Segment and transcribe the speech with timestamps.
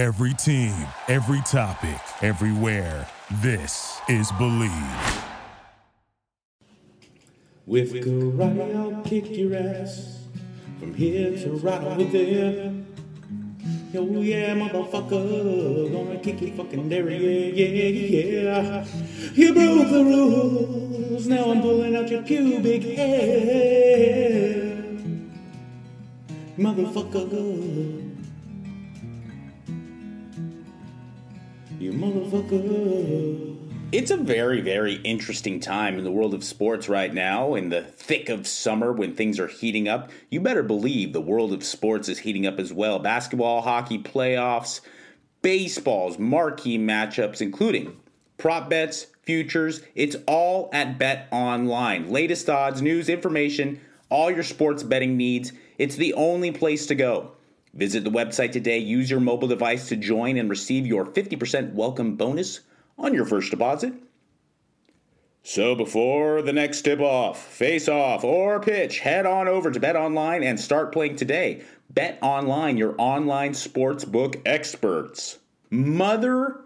[0.00, 0.72] Every team,
[1.08, 3.06] every topic, everywhere.
[3.42, 4.72] This is Believe.
[7.66, 10.20] With karate, I'll kick your ass
[10.78, 12.72] from here to right over there.
[13.94, 18.86] Oh yeah, motherfucker, gonna kick your fucking yeah, yeah, yeah.
[19.34, 24.64] You broke the rules, now I'm pulling out your pubic hair.
[26.56, 28.09] Motherfucker.
[31.90, 33.56] You motherfucker.
[33.90, 37.82] It's a very, very interesting time in the world of sports right now, in the
[37.82, 40.10] thick of summer when things are heating up.
[40.30, 43.00] You better believe the world of sports is heating up as well.
[43.00, 44.82] Basketball, hockey, playoffs,
[45.42, 47.98] baseball's marquee matchups, including
[48.38, 49.82] prop bets, futures.
[49.96, 52.08] It's all at Bet Online.
[52.08, 55.52] Latest odds, news, information, all your sports betting needs.
[55.76, 57.32] It's the only place to go.
[57.74, 62.16] Visit the website today, use your mobile device to join and receive your 50% welcome
[62.16, 62.60] bonus
[62.98, 63.94] on your first deposit.
[65.42, 69.96] So before the next tip off, face off, or pitch, head on over to Bet
[69.96, 71.62] Online and start playing today.
[71.88, 75.38] Bet Online, your online sportsbook experts.
[75.70, 76.60] Mother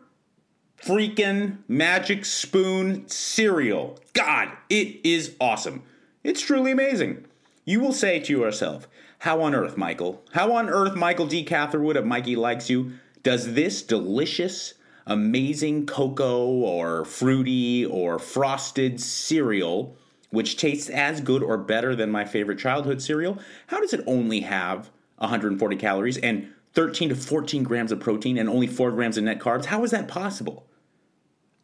[0.82, 3.98] freaking Magic Spoon cereal.
[4.12, 5.82] God, it is awesome.
[6.24, 7.26] It's truly amazing.
[7.64, 8.88] You will say to yourself,
[9.24, 10.22] How on earth, Michael?
[10.32, 11.44] How on earth, Michael D.
[11.44, 14.74] Catherwood of Mikey Likes You, does this delicious,
[15.06, 19.96] amazing cocoa or fruity or frosted cereal,
[20.28, 24.40] which tastes as good or better than my favorite childhood cereal, how does it only
[24.40, 29.24] have 140 calories and 13 to 14 grams of protein and only 4 grams of
[29.24, 29.64] net carbs?
[29.64, 30.66] How is that possible?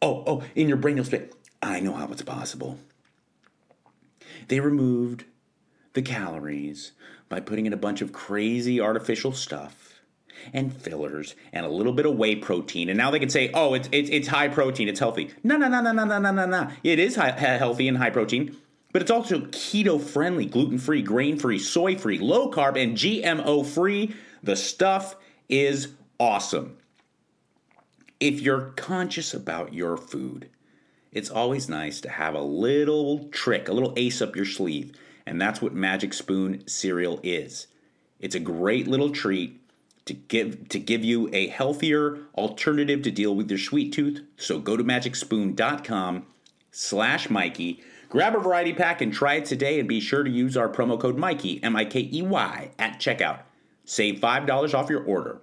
[0.01, 1.29] Oh, oh, in your brain you'll say,
[1.61, 2.79] I know how it's possible.
[4.47, 5.25] They removed
[5.93, 6.93] the calories
[7.31, 10.01] by putting in a bunch of crazy artificial stuff
[10.53, 12.89] and fillers and a little bit of whey protein.
[12.89, 15.31] And now they can say, oh, it's, it's, it's high protein, it's healthy.
[15.41, 16.67] No, no, no, no, no, no, no, no, no.
[16.83, 18.57] It is high, healthy and high protein,
[18.91, 23.65] but it's also keto friendly, gluten free, grain free, soy free, low carb, and GMO
[23.65, 24.13] free.
[24.43, 25.15] The stuff
[25.47, 26.77] is awesome.
[28.19, 30.49] If you're conscious about your food,
[31.13, 34.93] it's always nice to have a little trick, a little ace up your sleeve.
[35.25, 37.67] And that's what Magic Spoon cereal is.
[38.19, 39.61] It's a great little treat
[40.05, 44.21] to give to give you a healthier alternative to deal with your sweet tooth.
[44.37, 46.25] So go to magicspoon.com
[46.71, 47.81] slash Mikey.
[48.09, 50.99] Grab a variety pack and try it today and be sure to use our promo
[50.99, 53.39] code Mikey, M-I-K-E-Y, at checkout.
[53.85, 55.41] Save $5 off your order.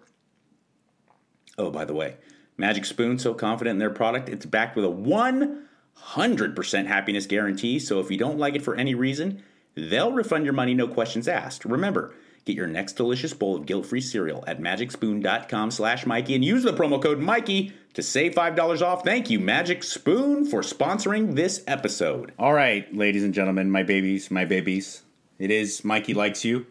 [1.57, 2.17] Oh, by the way,
[2.59, 7.79] Magic Spoon, so confident in their product, it's backed with a 100% happiness guarantee.
[7.79, 9.43] So if you don't like it for any reason,
[9.79, 11.65] they'll refund your money, no questions asked.
[11.65, 16.63] Remember, get your next delicious bowl of guilt-free cereal at magicspoon.com slash Mikey and use
[16.63, 19.05] the promo code Mikey to save $5 off.
[19.05, 22.33] Thank you, Magic Spoon, for sponsoring this episode.
[22.39, 25.03] All right, ladies and gentlemen, my babies, my babies.
[25.39, 26.67] It is Mikey Likes You.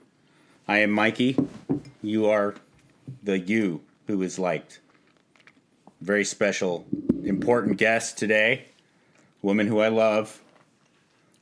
[0.68, 1.38] I am Mikey.
[2.02, 2.56] You are
[3.24, 4.80] the you who is liked.
[6.02, 6.86] Very special,
[7.24, 8.66] important guest today.
[9.42, 10.42] Woman who I love.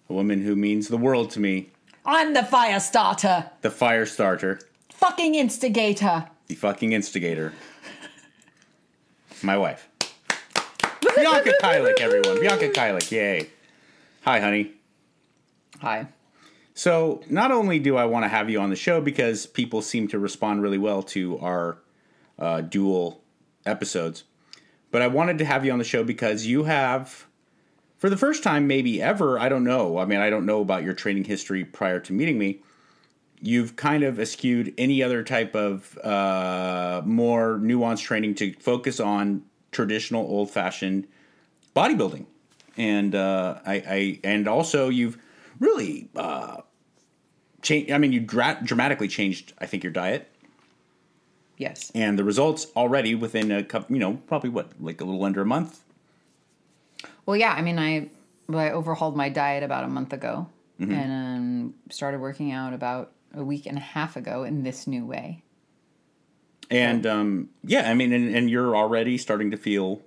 [0.09, 1.71] A woman who means the world to me.
[2.05, 3.49] I'm the fire starter.
[3.61, 4.59] The fire starter.
[4.89, 6.27] Fucking instigator.
[6.47, 7.53] The fucking instigator.
[9.41, 9.89] My wife.
[11.15, 12.39] Bianca Kajlich, everyone.
[12.39, 13.49] Bianca Kajlich, yay.
[14.23, 14.71] Hi, honey.
[15.81, 16.07] Hi.
[16.73, 20.07] So, not only do I want to have you on the show because people seem
[20.09, 21.77] to respond really well to our
[22.37, 23.21] uh, dual
[23.65, 24.23] episodes,
[24.91, 27.27] but I wanted to have you on the show because you have,
[27.97, 29.97] for the first time, maybe ever, I don't know.
[29.97, 32.59] I mean, I don't know about your training history prior to meeting me.
[33.41, 39.43] You've kind of eschewed any other type of uh, more nuanced training to focus on
[39.71, 41.07] traditional old fashioned
[41.75, 42.25] bodybuilding.
[42.77, 45.17] And uh, I, I, and also you've
[45.59, 46.61] really uh,
[47.61, 47.91] changed.
[47.91, 49.53] I mean, you dra- dramatically changed.
[49.59, 50.29] I think your diet
[51.57, 51.91] Yes.
[51.95, 53.95] and the results already within a couple.
[53.95, 55.81] You know, probably what like a little under a month.
[57.25, 57.53] Well, yeah.
[57.53, 58.09] I mean, I
[58.47, 60.47] well, I overhauled my diet about a month ago,
[60.79, 60.91] Mm-hmm.
[60.91, 65.05] and um, started working out about a week and a half ago in this new
[65.05, 65.41] way.
[66.69, 70.01] And um, yeah, I mean, and, and you're already starting to feel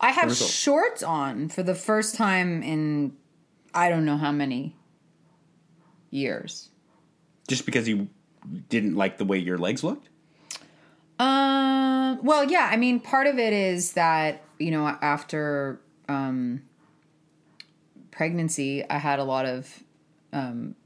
[0.00, 3.12] I have shorts on for the first time in
[3.74, 4.74] I don't know how many
[6.10, 6.68] years.
[7.46, 8.08] just because you
[8.68, 10.08] didn't like the way your legs looked.
[11.18, 12.18] Um.
[12.24, 12.68] Well, yeah.
[12.72, 15.80] I mean, part of it is that you know after
[16.12, 16.62] um,
[18.10, 19.82] pregnancy, I had a lot of
[20.32, 20.76] um,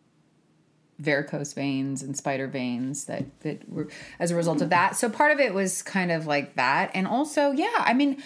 [0.98, 3.88] varicose veins and spider veins that that were
[4.18, 4.96] as a result of that.
[4.96, 8.22] So part of it was kind of like that, and also yeah, I mean,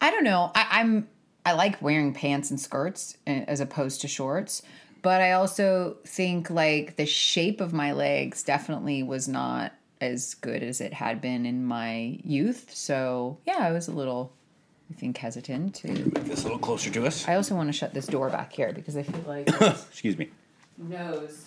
[0.00, 1.08] I don't know, I, I'm
[1.44, 4.62] I like wearing pants and skirts eh, as opposed to shorts.
[5.02, 10.62] But I also think like the shape of my legs definitely was not as good
[10.62, 12.70] as it had been in my youth.
[12.72, 14.32] So yeah, I was a little,
[14.92, 15.88] I think, hesitant to.
[15.88, 17.26] Move this a little closer to us.
[17.26, 20.28] I also want to shut this door back here because I feel like Excuse me.
[20.76, 21.46] nose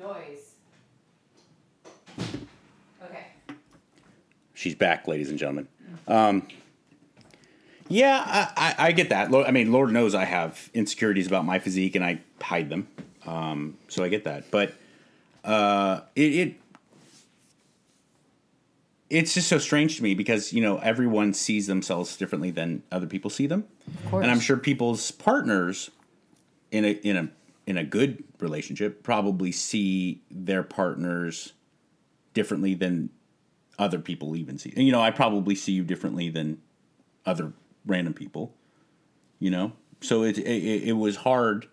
[0.00, 0.52] noise.
[3.04, 3.26] Okay.
[4.54, 5.68] She's back, ladies and gentlemen.
[6.08, 6.46] Um,
[7.88, 9.30] yeah, I, I, I get that.
[9.30, 12.88] Lo- I mean, Lord knows I have insecurities about my physique, and I hide them.
[13.24, 14.50] Um, so I get that.
[14.50, 14.74] But
[15.44, 16.65] uh, it, it
[19.08, 23.06] it's just so strange to me because you know everyone sees themselves differently than other
[23.06, 23.64] people see them,
[24.12, 25.90] and I'm sure people's partners
[26.70, 27.28] in a in a
[27.66, 31.52] in a good relationship probably see their partners
[32.32, 33.10] differently than
[33.78, 34.72] other people even see.
[34.76, 36.58] And, you know, I probably see you differently than
[37.24, 37.52] other
[37.84, 38.54] random people.
[39.38, 41.66] You know, so it it, it was hard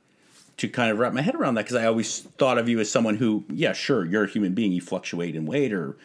[0.58, 2.92] to kind of wrap my head around that because I always thought of you as
[2.92, 4.72] someone who, yeah, sure, you're a human being.
[4.72, 5.98] You fluctuate in weight or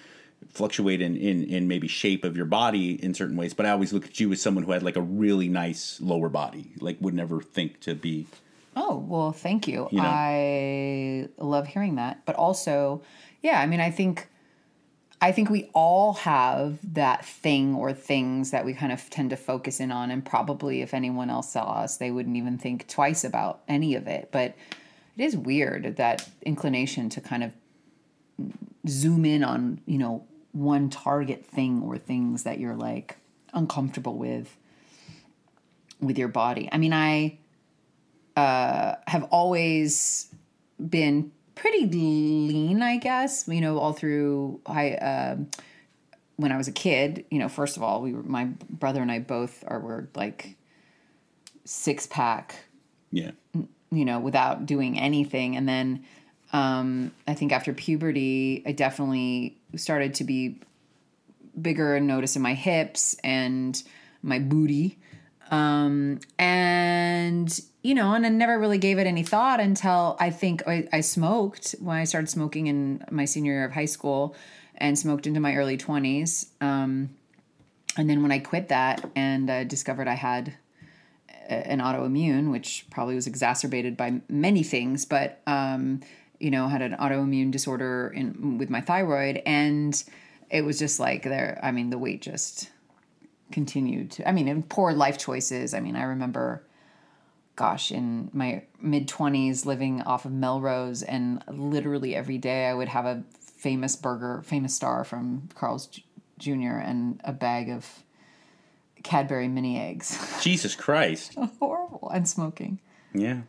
[0.48, 3.92] fluctuate in, in in maybe shape of your body in certain ways, but I always
[3.92, 6.72] look at you as someone who had like a really nice lower body.
[6.80, 8.26] Like would never think to be
[8.80, 9.88] Oh, well, thank you.
[9.90, 10.08] You know?
[10.08, 12.24] I love hearing that.
[12.24, 13.02] But also,
[13.42, 14.28] yeah, I mean, I think
[15.20, 19.36] I think we all have that thing or things that we kind of tend to
[19.36, 23.24] focus in on and probably if anyone else saw us, they wouldn't even think twice
[23.24, 24.28] about any of it.
[24.30, 24.54] But
[25.16, 27.52] it is weird that inclination to kind of
[28.88, 33.16] zoom in on, you know, one target thing or things that you're like
[33.52, 34.56] uncomfortable with
[36.00, 36.68] with your body.
[36.70, 37.38] I mean, I
[38.36, 40.32] have always
[40.78, 43.48] been pretty lean, I guess.
[43.48, 45.50] You know, all through I um
[46.36, 47.24] when I was a kid.
[47.30, 50.56] You know, first of all, we were my brother and I both are were like
[51.64, 52.54] six pack.
[53.10, 53.32] yeah.
[53.90, 56.04] You know, without doing anything, and then
[56.52, 60.60] um, I think after puberty, I definitely started to be
[61.60, 63.80] bigger and notice in my hips and
[64.22, 64.98] my booty.
[65.50, 70.66] Um, and you know, and I never really gave it any thought until I think
[70.66, 74.34] I, I smoked when I started smoking in my senior year of high school
[74.76, 76.46] and smoked into my early 20s.
[76.60, 77.10] Um,
[77.96, 80.54] and then when I quit that and uh, discovered I had
[81.48, 86.00] an autoimmune, which probably was exacerbated by many things, but um,
[86.38, 90.02] you know, had an autoimmune disorder in with my thyroid, and
[90.50, 91.58] it was just like there.
[91.62, 92.70] I mean, the weight just
[93.52, 94.12] continued.
[94.12, 95.74] To, I mean, and poor life choices.
[95.74, 96.62] I mean, I remember,
[97.56, 102.88] gosh, in my mid twenties, living off of Melrose, and literally every day I would
[102.88, 105.88] have a famous burger, famous star from Carl's
[106.38, 106.78] Jr.
[106.78, 108.04] and a bag of
[109.02, 110.18] Cadbury mini eggs.
[110.42, 111.34] Jesus Christ.
[111.58, 112.10] Horrible.
[112.12, 112.80] And smoking.
[113.14, 113.42] Yeah.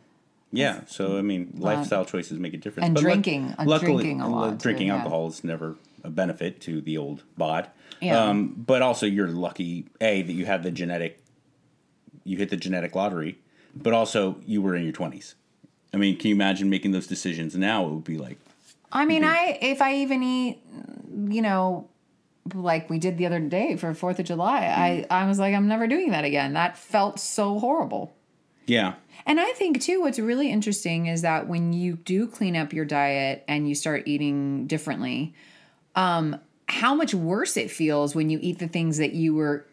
[0.52, 0.80] Yeah.
[0.86, 2.86] So I mean, lifestyle choices make a difference.
[2.86, 4.96] and luck- drinking- uh, and drinking a well, lot, too, Drinking yeah.
[4.96, 7.68] alcohol is never a benefit to the old bod.
[8.00, 8.28] Yeah.
[8.28, 11.22] Um, but also, you're lucky a that you have the genetic.
[12.24, 13.38] You hit the genetic lottery,
[13.74, 15.34] but also you were in your twenties.
[15.92, 17.86] I mean, can you imagine making those decisions now?
[17.86, 18.38] It would be like,
[18.92, 20.62] I mean, I if I even eat,
[21.28, 21.88] you know,
[22.54, 25.12] like we did the other day for Fourth of July, I mm-hmm.
[25.12, 26.54] I was like, I'm never doing that again.
[26.54, 28.14] That felt so horrible.
[28.70, 28.94] Yeah,
[29.26, 32.84] And I think too, what's really interesting is that when you do clean up your
[32.84, 35.34] diet and you start eating differently,
[35.96, 39.66] um, how much worse it feels when you eat the things that you were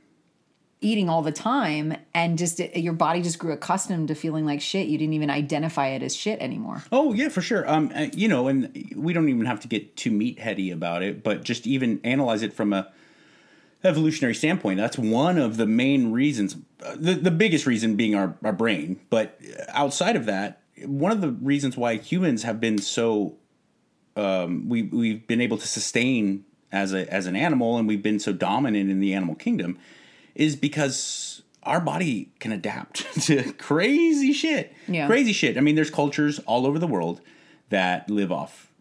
[0.81, 4.87] eating all the time and just your body just grew accustomed to feeling like shit.
[4.87, 6.83] You didn't even identify it as shit anymore.
[6.91, 7.69] Oh yeah, for sure.
[7.69, 11.23] Um, uh, you know, and we don't even have to get too meatheady about it,
[11.23, 12.91] but just even analyze it from a
[13.83, 14.77] evolutionary standpoint.
[14.77, 16.55] That's one of the main reasons.
[16.83, 21.21] uh, The the biggest reason being our our brain, but outside of that, one of
[21.21, 23.35] the reasons why humans have been so
[24.15, 28.19] um, we we've been able to sustain as a as an animal, and we've been
[28.19, 29.77] so dominant in the animal kingdom,
[30.35, 34.73] is because our body can adapt to crazy shit.
[34.87, 35.05] Yeah.
[35.07, 35.57] Crazy shit.
[35.57, 37.21] I mean, there's cultures all over the world
[37.69, 38.71] that live off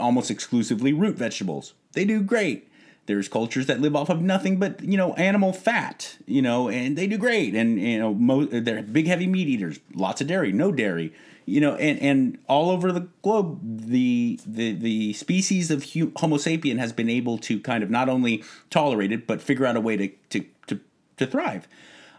[0.00, 1.74] almost exclusively root vegetables.
[1.92, 2.68] They do great.
[3.06, 6.96] There's cultures that live off of nothing but you know animal fat, you know, and
[6.96, 7.54] they do great.
[7.54, 9.78] And you know, mo- they're big heavy meat eaters.
[9.94, 11.12] Lots of dairy, no dairy,
[11.46, 15.84] you know, and and all over the globe, the the the species of
[16.16, 19.76] Homo sapien has been able to kind of not only tolerate it but figure out
[19.76, 20.80] a way to to to,
[21.16, 21.68] to thrive.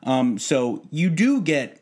[0.03, 1.81] Um, so you do get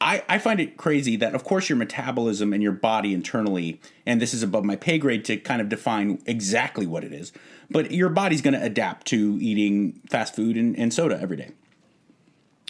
[0.00, 4.20] I, I find it crazy that, of course, your metabolism and your body internally, and
[4.20, 7.32] this is above my pay grade to kind of define exactly what it is,
[7.68, 11.50] but your body's going to adapt to eating fast food and, and soda every day.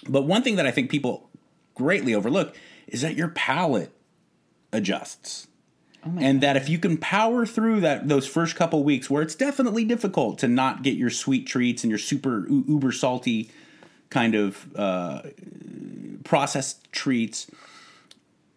[0.08, 1.28] But one thing that I think people
[1.74, 2.56] greatly overlook
[2.86, 3.92] is that your palate
[4.72, 5.48] adjusts.
[6.06, 9.34] Oh and that if you can power through that those first couple weeks where it's
[9.34, 13.50] definitely difficult to not get your sweet treats and your super u- uber salty
[14.10, 15.22] kind of uh,
[16.24, 17.46] processed treats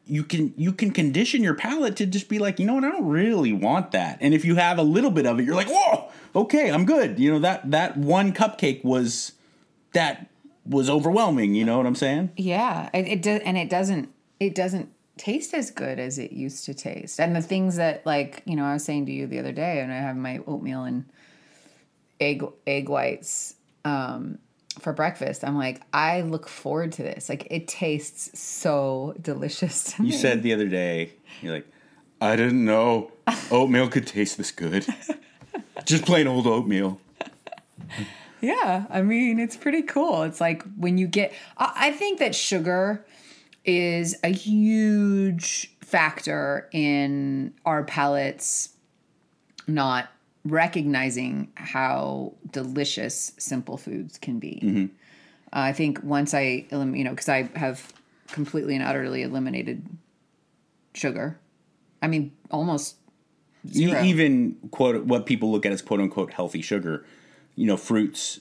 [0.05, 2.89] you can you can condition your palate to just be like you know what i
[2.89, 5.69] don't really want that and if you have a little bit of it you're like
[5.69, 9.33] whoa okay i'm good you know that that one cupcake was
[9.93, 10.27] that
[10.65, 14.09] was overwhelming you know what i'm saying Yeah, it, it does, and it doesn't.
[14.39, 17.19] It doesn't taste as good as it used to taste.
[17.19, 19.79] And the things that, like you know, I was saying to you the other day,
[19.79, 21.05] and I have my oatmeal and
[22.19, 23.55] egg egg whites
[23.85, 24.37] um,
[24.79, 25.43] for breakfast.
[25.43, 27.29] I'm like, I look forward to this.
[27.29, 29.93] Like, it tastes so delicious.
[29.93, 31.67] To you said the other day you're like
[32.19, 33.11] i didn't know
[33.49, 34.85] oatmeal could taste this good
[35.85, 36.99] just plain old oatmeal
[38.41, 40.23] Yeah, I mean, it's pretty cool.
[40.23, 43.05] It's like when you get, I think that sugar
[43.63, 48.69] is a huge factor in our palates
[49.67, 50.09] not
[50.45, 54.89] recognizing how delicious simple foods can be.
[55.53, 57.93] I think once I, elim- you know, because I have
[58.31, 59.85] completely and utterly eliminated
[60.93, 61.39] sugar.
[62.01, 62.95] I mean, almost
[63.69, 64.01] zero.
[64.01, 67.05] even quote what people look at as quote unquote healthy sugar,
[67.55, 68.39] you know, fruits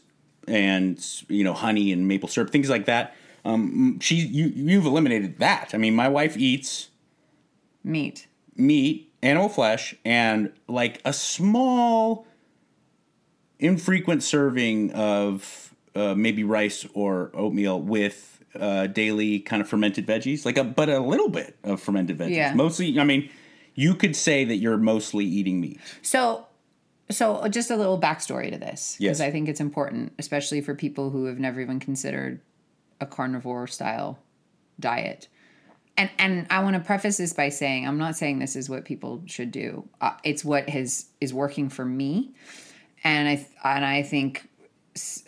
[0.49, 3.15] and you know honey and maple syrup, things like that.
[3.45, 5.71] Um, she you you've eliminated that.
[5.75, 6.89] I mean, my wife eats
[7.85, 8.27] meat.
[8.57, 12.27] meat, animal flesh, and like a small,
[13.59, 20.45] infrequent serving of uh, maybe rice or oatmeal with uh, daily kind of fermented veggies,
[20.45, 22.37] like a but a little bit of fermented veggies.
[22.37, 22.55] Yeah.
[22.55, 23.31] Mostly, I mean,
[23.75, 25.81] you could say that you're mostly eating meat.
[26.03, 26.47] So,
[27.11, 29.21] so just a little backstory to this because Yes.
[29.21, 32.41] I think it's important, especially for people who have never even considered
[33.01, 34.19] a carnivore style
[34.79, 35.29] diet.
[36.01, 38.87] And and I want to preface this by saying I'm not saying this is what
[38.87, 39.87] people should do.
[40.01, 42.33] Uh, it's what has is working for me,
[43.05, 44.49] and I and I think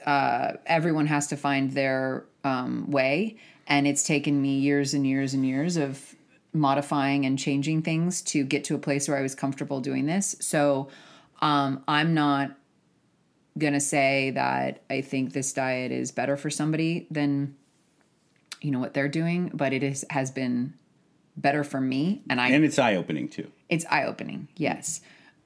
[0.07, 3.37] uh, everyone has to find their um, way.
[3.67, 6.15] And it's taken me years and years and years of
[6.55, 10.37] modifying and changing things to get to a place where I was comfortable doing this.
[10.41, 10.89] So
[11.43, 12.57] um, I'm not
[13.75, 17.57] to say that I think this diet is better for somebody than
[18.63, 20.75] you know what they're doing, but it is has been
[21.37, 23.51] better for me and I And it's eye opening too.
[23.69, 25.01] it's eye opening, yes.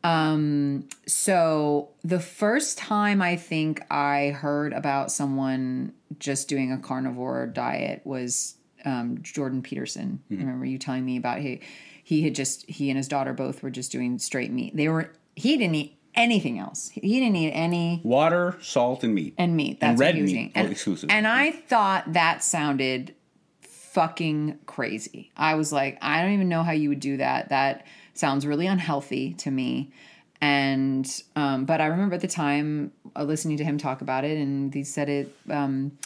[0.05, 7.47] Um, so the first time I think I heard about someone just doing a carnivore
[7.47, 8.55] diet was
[8.85, 10.23] um, Jordan Peterson.
[10.31, 11.61] I remember you telling me about he
[12.05, 14.77] he had just he and his daughter both were just doing straight meat.
[14.77, 16.89] They were he didn't eat anything else.
[16.91, 19.35] He didn't eat any Water, salt, and meat.
[19.39, 19.81] and meat.
[19.81, 21.11] That's red he was meat, And, exclusive.
[21.11, 23.15] and I thought that sounded
[23.63, 25.31] fucking crazy.
[25.37, 27.49] I was like, I don't even know how you would do that.
[27.51, 29.93] That sounds really unhealthy to me.
[30.41, 34.37] And um, but I remember at the time uh, listening to him talk about it,
[34.37, 35.97] and he said it um,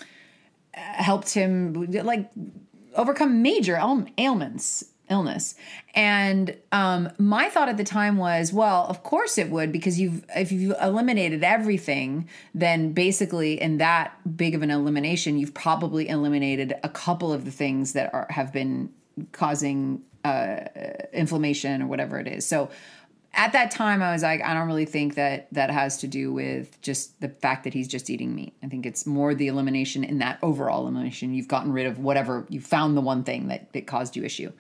[0.73, 1.73] helped him
[2.05, 2.31] like
[2.95, 5.55] overcome major ail- ailments illness.
[5.95, 10.25] And um, my thought at the time was well of course it would because you've
[10.37, 16.75] if you've eliminated everything then basically in that big of an elimination you've probably eliminated
[16.85, 18.91] a couple of the things that are have been
[19.33, 20.61] causing uh,
[21.13, 22.47] inflammation or whatever it is.
[22.47, 22.71] So
[23.33, 26.33] at that time i was like i don't really think that that has to do
[26.33, 28.53] with just the fact that he's just eating meat.
[28.61, 31.33] I think it's more the elimination in that overall elimination.
[31.33, 34.53] You've gotten rid of whatever you found the one thing that, that caused you issue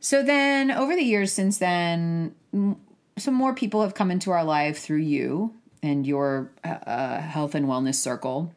[0.00, 2.34] so then over the years since then
[3.16, 7.66] some more people have come into our life through you and your uh, health and
[7.66, 8.52] wellness circle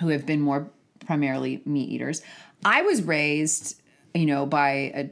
[0.00, 0.70] who have been more
[1.04, 2.22] primarily meat eaters
[2.64, 3.80] i was raised
[4.14, 5.10] you know by a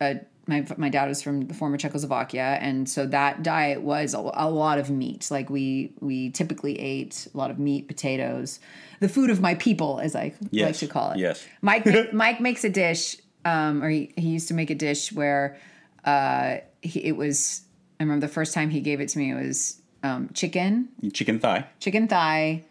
[0.00, 4.18] a my my dad was from the former Czechoslovakia, and so that diet was a,
[4.18, 5.30] a lot of meat.
[5.30, 8.58] Like we we typically ate a lot of meat, potatoes,
[9.00, 11.18] the food of my people, as I like to call it.
[11.18, 11.46] yes.
[11.60, 15.56] Mike Mike makes a dish, um, or he, he used to make a dish where
[16.04, 17.62] uh, he, it was.
[18.00, 19.32] I remember the first time he gave it to me.
[19.32, 22.64] It was um, chicken, Chicken thigh, chicken thigh,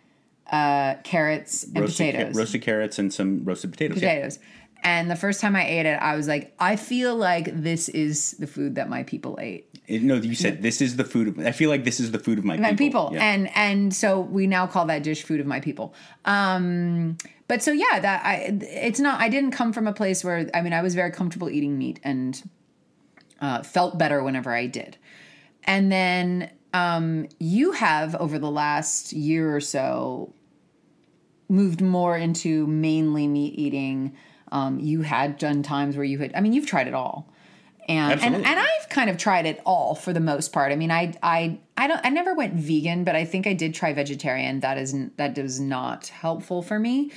[0.52, 4.02] uh, carrots, and roasted, ca- potatoes roasted carrots, and some roasted potatoes.
[4.02, 4.10] yeah.
[4.10, 4.40] potatoes.
[4.84, 8.32] And the first time I ate it, I was like, I feel like this is
[8.34, 9.67] the food that my people ate.
[9.90, 11.30] No, you said this is the food.
[11.30, 13.24] Of, I feel like this is the food of my, my people, Yeah.
[13.24, 15.94] and and so we now call that dish food of my people.
[16.26, 17.18] Um
[17.48, 20.62] but so yeah that i it's not i didn't come from a place where i
[20.62, 22.50] mean i was very comfortable eating meat and
[23.40, 24.98] uh, felt better whenever i did.
[25.64, 30.34] And then um you have over the last year or so
[31.48, 34.14] moved more into mainly meat eating.
[34.52, 37.30] Um you had done times where you had i mean you've tried it all
[37.88, 38.46] and, and Absolutely.
[38.46, 40.72] and I've kind of tried it all for the most part.
[40.72, 43.74] I mean, I I I don't I never went vegan, but I think I did
[43.74, 44.60] try vegetarian.
[44.60, 47.12] That is n- that was not helpful for me.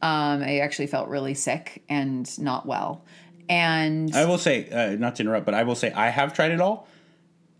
[0.00, 3.04] Um, I actually felt really sick and not well.
[3.48, 6.52] And I will say, uh, not to interrupt, but I will say I have tried
[6.52, 6.88] it all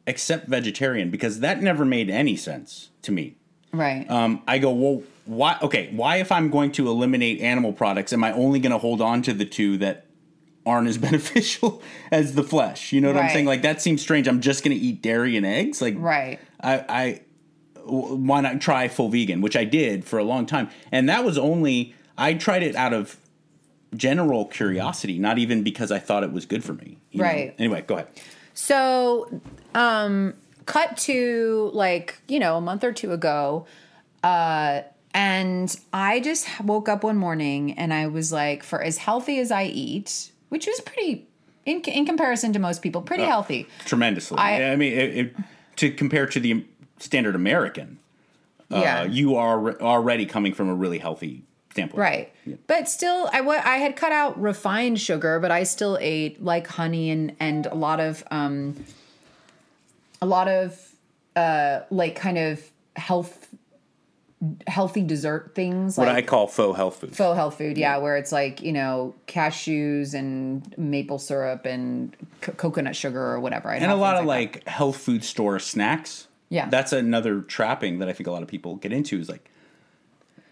[0.06, 3.36] except vegetarian because that never made any sense to me.
[3.72, 5.56] right, Um, I go, well, why?
[5.62, 9.00] Okay, why if I'm going to eliminate animal products, am I only going to hold
[9.00, 10.06] on to the two that
[10.64, 12.92] aren't as beneficial as the flesh?
[12.92, 13.46] You know what I'm saying?
[13.46, 14.28] Like that seems strange.
[14.28, 15.80] I'm just going to eat dairy and eggs.
[15.82, 17.20] Like, right, I I
[17.84, 21.38] why not try full vegan, which I did for a long time, and that was
[21.38, 23.16] only I tried it out of
[23.96, 26.98] general curiosity, not even because I thought it was good for me.
[27.10, 27.24] you know?
[27.24, 27.54] Right.
[27.58, 28.08] Anyway, go ahead.
[28.54, 29.40] So,
[29.74, 30.34] um,
[30.66, 33.66] cut to like, you know, a month or two ago.
[34.22, 34.82] Uh,
[35.14, 39.50] and I just woke up one morning and I was like, for as healthy as
[39.50, 41.26] I eat, which was pretty,
[41.64, 43.66] in, in comparison to most people, pretty healthy.
[43.86, 44.36] Tremendously.
[44.36, 45.36] I- I, mean, it, it,
[45.76, 46.66] to compare to the
[46.98, 47.98] standard American,
[48.70, 49.04] uh, yeah.
[49.04, 51.98] you are already coming from a really healthy standpoint.
[51.98, 52.32] Right.
[52.66, 56.66] But still, I wa- I had cut out refined sugar, but I still ate like
[56.66, 58.84] honey and, and a lot of, um,
[60.20, 60.78] a lot of,
[61.34, 63.41] uh, like kind of health,
[64.66, 65.96] healthy dessert things.
[65.96, 67.14] What like, I call faux health food.
[67.16, 72.52] faux health food yeah where it's like you know cashews and maple syrup and co-
[72.52, 74.28] coconut sugar or whatever I'd and a lot of that.
[74.28, 76.26] like health food store snacks.
[76.48, 76.68] Yeah.
[76.68, 79.48] That's another trapping that I think a lot of people get into is like,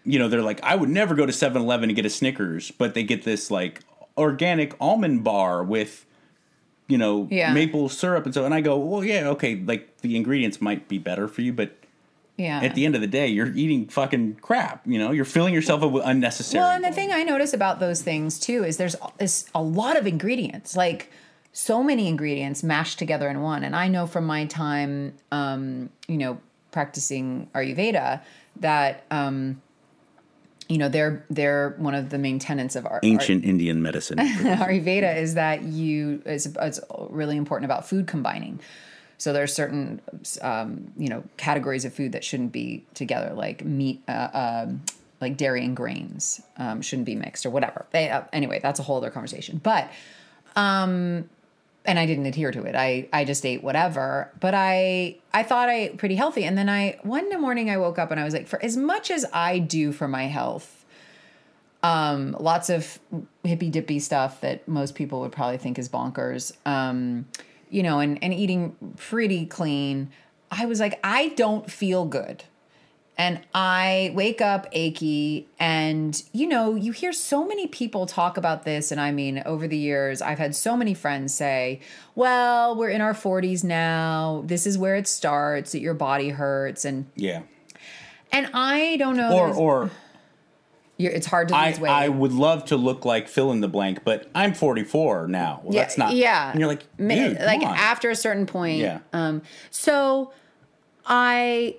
[0.03, 2.71] you know, they're like, I would never go to 7 Eleven and get a Snickers,
[2.71, 3.81] but they get this like
[4.17, 6.05] organic almond bar with,
[6.87, 7.53] you know, Yeah.
[7.53, 8.45] maple syrup and so.
[8.45, 11.75] And I go, well, yeah, okay, like the ingredients might be better for you, but
[12.37, 14.85] yeah at the end of the day, you're eating fucking crap.
[14.85, 16.61] You know, you're filling yourself up with unnecessary.
[16.61, 19.97] well and the thing i notice about those things too is there's is a lot
[19.97, 21.11] of ingredients like
[21.53, 26.17] so many ingredients mashed together in one and i know from my time um you
[26.17, 26.39] know
[26.71, 28.21] practicing ayurveda
[28.55, 29.61] that um
[30.71, 34.17] you know they're they're one of the main tenets of our ancient Indian medicine.
[34.19, 36.79] Ayurveda is that you it's, it's
[37.09, 38.59] really important about food combining.
[39.21, 40.01] So there's certain
[40.41, 44.29] um, you know categories of food that shouldn't be together, like meat, uh,
[44.65, 44.81] um,
[45.21, 47.85] like dairy and grains um, shouldn't be mixed or whatever.
[47.91, 49.61] They, uh, anyway, that's a whole other conversation.
[49.61, 49.91] But
[50.55, 51.29] um,
[51.85, 52.73] and I didn't adhere to it.
[52.73, 54.31] I I just ate whatever.
[54.39, 57.99] But I I thought I ate pretty healthy, and then I one morning I woke
[57.99, 60.83] up and I was like, for as much as I do for my health
[61.83, 62.99] um, lots of
[63.43, 66.53] hippy dippy stuff that most people would probably think is bonkers.
[66.65, 67.25] Um,
[67.71, 70.11] you know, and, and eating pretty clean.
[70.51, 72.43] I was like, I don't feel good.
[73.17, 78.63] And I wake up achy, and you know, you hear so many people talk about
[78.63, 78.91] this.
[78.91, 81.81] And I mean, over the years, I've had so many friends say,
[82.15, 84.43] Well, we're in our 40s now.
[84.47, 86.83] This is where it starts, that your body hurts.
[86.83, 87.43] And yeah.
[88.31, 89.33] and I don't know.
[89.33, 89.91] Or or
[91.01, 91.89] you're, it's hard to I, lose weight.
[91.89, 95.61] I would love to look like fill in the blank, but I'm 44 now.
[95.63, 96.13] Well, Yeah, that's not.
[96.13, 96.51] yeah.
[96.51, 98.79] And you're like, dude, like after a certain point.
[98.79, 98.99] Yeah.
[99.13, 99.41] Um.
[99.69, 100.31] So,
[101.05, 101.75] I,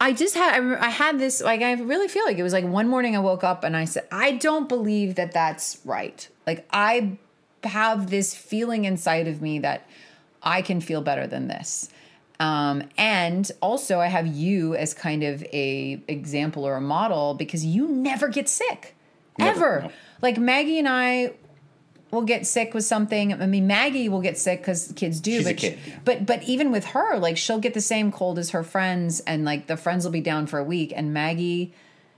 [0.00, 2.64] I just had I, I had this like I really feel like it was like
[2.64, 6.26] one morning I woke up and I said I don't believe that that's right.
[6.46, 7.18] Like I
[7.64, 9.86] have this feeling inside of me that
[10.42, 11.90] I can feel better than this.
[12.40, 17.64] Um, and also I have you as kind of a example or a model because
[17.64, 18.96] you never get sick.
[19.38, 19.82] Never, ever.
[19.82, 19.92] no.
[20.22, 21.34] Like Maggie and I
[22.10, 23.34] will get sick with something.
[23.34, 25.32] I mean, Maggie will get sick because kids do.
[25.32, 25.98] She's but kid, yeah.
[26.04, 29.44] but but even with her, like she'll get the same cold as her friends, and
[29.44, 31.74] like the friends will be down for a week, and Maggie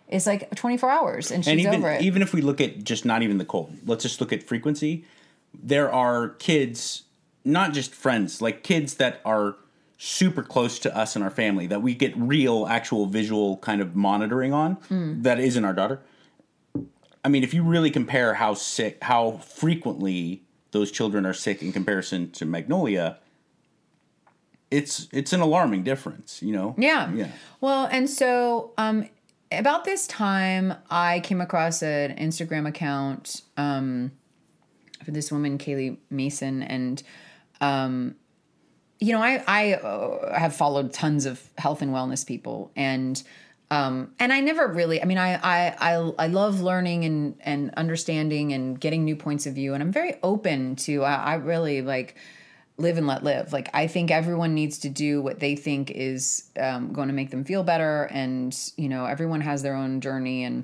[0.08, 2.02] is like 24 hours, and she's and even over it.
[2.02, 5.04] even if we look at just not even the cold, let's just look at frequency.
[5.52, 7.02] There are kids,
[7.44, 9.56] not just friends, like kids that are
[10.04, 13.94] super close to us and our family that we get real, actual visual kind of
[13.94, 14.74] monitoring on.
[14.88, 15.22] Hmm.
[15.22, 16.00] That isn't our daughter.
[17.24, 21.70] I mean, if you really compare how sick, how frequently those children are sick in
[21.72, 23.18] comparison to Magnolia,
[24.72, 26.42] it's it's an alarming difference.
[26.42, 26.74] You know.
[26.76, 27.12] Yeah.
[27.12, 27.28] Yeah.
[27.60, 29.08] Well, and so um
[29.52, 34.10] about this time I came across an Instagram account um
[35.04, 37.04] for this woman, Kaylee Mason, and
[37.60, 38.16] um,
[39.02, 43.20] you know, I I uh, have followed tons of health and wellness people, and
[43.68, 45.02] um, and I never really.
[45.02, 49.44] I mean, I I I, I love learning and and understanding and getting new points
[49.46, 51.02] of view, and I'm very open to.
[51.02, 52.14] I, I really like
[52.76, 53.52] live and let live.
[53.52, 57.30] Like I think everyone needs to do what they think is um, going to make
[57.30, 60.62] them feel better, and you know, everyone has their own journey and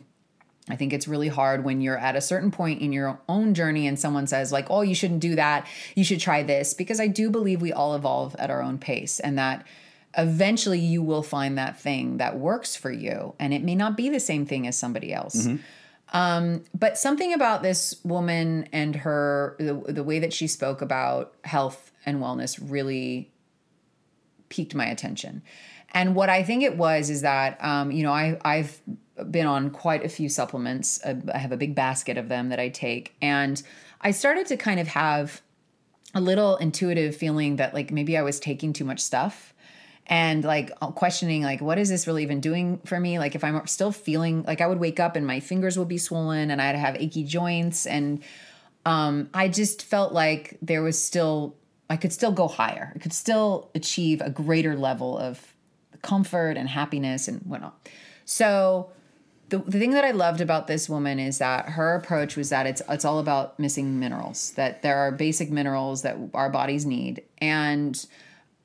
[0.71, 3.87] I think it's really hard when you're at a certain point in your own journey
[3.87, 5.67] and someone says, like, oh, you shouldn't do that.
[5.95, 6.75] You should try this.
[6.75, 9.67] Because I do believe we all evolve at our own pace and that
[10.17, 13.35] eventually you will find that thing that works for you.
[13.39, 15.47] And it may not be the same thing as somebody else.
[15.47, 15.57] Mm-hmm.
[16.11, 21.35] Um, but something about this woman and her, the, the way that she spoke about
[21.45, 23.31] health and wellness really
[24.49, 25.43] piqued my attention.
[25.93, 28.81] And what I think it was is that, um, you know, I, I've
[29.31, 31.01] been on quite a few supplements.
[31.05, 33.15] I have a big basket of them that I take.
[33.21, 33.63] And
[34.01, 35.43] I started to kind of have
[36.15, 39.53] a little intuitive feeling that like maybe I was taking too much stuff
[40.09, 43.67] and like questioning like what is this really even doing for me like if i'm
[43.67, 46.75] still feeling like i would wake up and my fingers would be swollen and i'd
[46.75, 48.23] have achy joints and
[48.87, 51.55] um, i just felt like there was still
[51.91, 55.55] i could still go higher i could still achieve a greater level of
[56.01, 57.89] comfort and happiness and whatnot
[58.25, 58.91] so
[59.49, 62.67] the, the thing that I loved about this woman is that her approach was that
[62.67, 67.23] it's it's all about missing minerals that there are basic minerals that our bodies need
[67.39, 68.07] and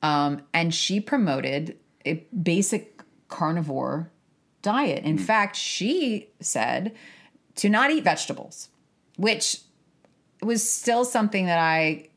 [0.02, 4.10] um, and she promoted a basic carnivore
[4.62, 5.22] diet in mm.
[5.22, 6.94] fact she said
[7.54, 8.68] to not eat vegetables
[9.16, 9.60] which
[10.42, 12.08] was still something that I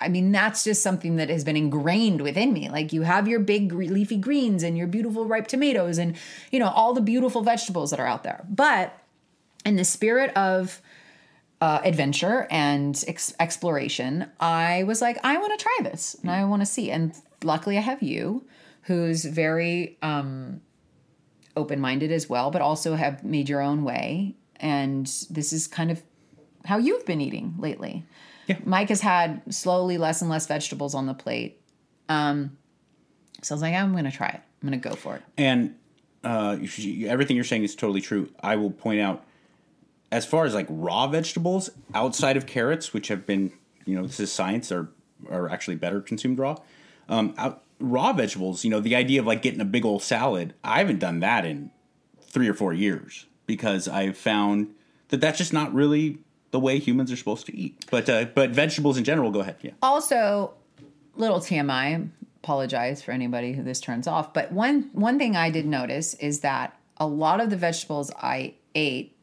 [0.00, 2.68] I mean, that's just something that has been ingrained within me.
[2.68, 6.16] Like you have your big leafy greens and your beautiful ripe tomatoes and,
[6.50, 8.44] you know, all the beautiful vegetables that are out there.
[8.48, 8.98] But
[9.64, 10.80] in the spirit of
[11.60, 16.44] uh, adventure and ex- exploration, I was like, I want to try this and I
[16.44, 16.90] want to see.
[16.90, 18.46] And luckily, I have you,
[18.82, 20.60] who's very um,
[21.56, 24.36] open minded as well, but also have made your own way.
[24.56, 26.02] And this is kind of
[26.64, 28.04] how you've been eating lately.
[28.46, 28.58] Yeah.
[28.64, 31.60] Mike has had slowly less and less vegetables on the plate.
[32.08, 32.56] Um,
[33.42, 34.40] so I was like, I'm going to try it.
[34.62, 35.22] I'm going to go for it.
[35.36, 35.76] And
[36.24, 36.56] uh,
[37.06, 38.30] everything you're saying is totally true.
[38.40, 39.24] I will point out,
[40.10, 43.52] as far as like raw vegetables outside of carrots, which have been,
[43.84, 44.88] you know, this is science, are
[45.30, 46.56] are actually better consumed raw.
[47.08, 50.54] Um, out, raw vegetables, you know, the idea of like getting a big old salad,
[50.62, 51.70] I haven't done that in
[52.20, 54.74] three or four years because I've found
[55.08, 56.18] that that's just not really
[56.50, 57.84] the way humans are supposed to eat.
[57.90, 59.56] But uh, but vegetables in general, go ahead.
[59.62, 59.72] Yeah.
[59.82, 60.54] Also,
[61.16, 62.08] little TMI.
[62.42, 64.32] Apologize for anybody who this turns off.
[64.32, 68.54] But one one thing I did notice is that a lot of the vegetables I
[68.74, 69.16] ate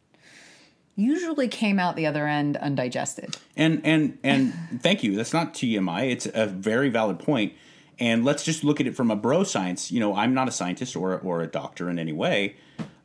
[0.95, 3.37] usually came out the other end undigested.
[3.55, 5.15] And and and thank you.
[5.15, 6.11] That's not TMI.
[6.11, 7.53] It's a very valid point.
[7.99, 9.91] And let's just look at it from a bro science.
[9.91, 12.55] You know, I'm not a scientist or or a doctor in any way,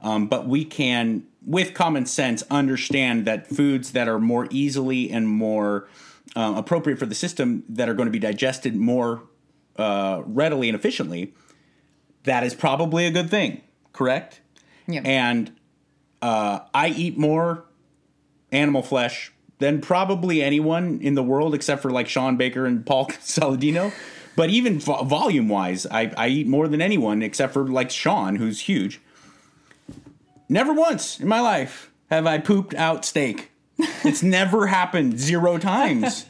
[0.02, 5.26] um, but we can with common sense, understand that foods that are more easily and
[5.26, 5.88] more
[6.36, 9.22] uh, appropriate for the system that are going to be digested more
[9.78, 11.32] uh, readily and efficiently,
[12.24, 13.62] that is probably a good thing,
[13.94, 14.42] correct?
[14.86, 15.00] Yeah.
[15.04, 15.52] And
[16.20, 17.64] uh, I eat more
[18.52, 23.06] animal flesh than probably anyone in the world except for like Shawn Baker and Paul
[23.20, 23.92] Saladino.
[24.36, 28.36] But even vo- volume wise, I, I eat more than anyone except for like Shawn,
[28.36, 29.00] who's huge.
[30.48, 33.50] Never once in my life have I pooped out steak.
[33.78, 36.24] It's never happened zero times.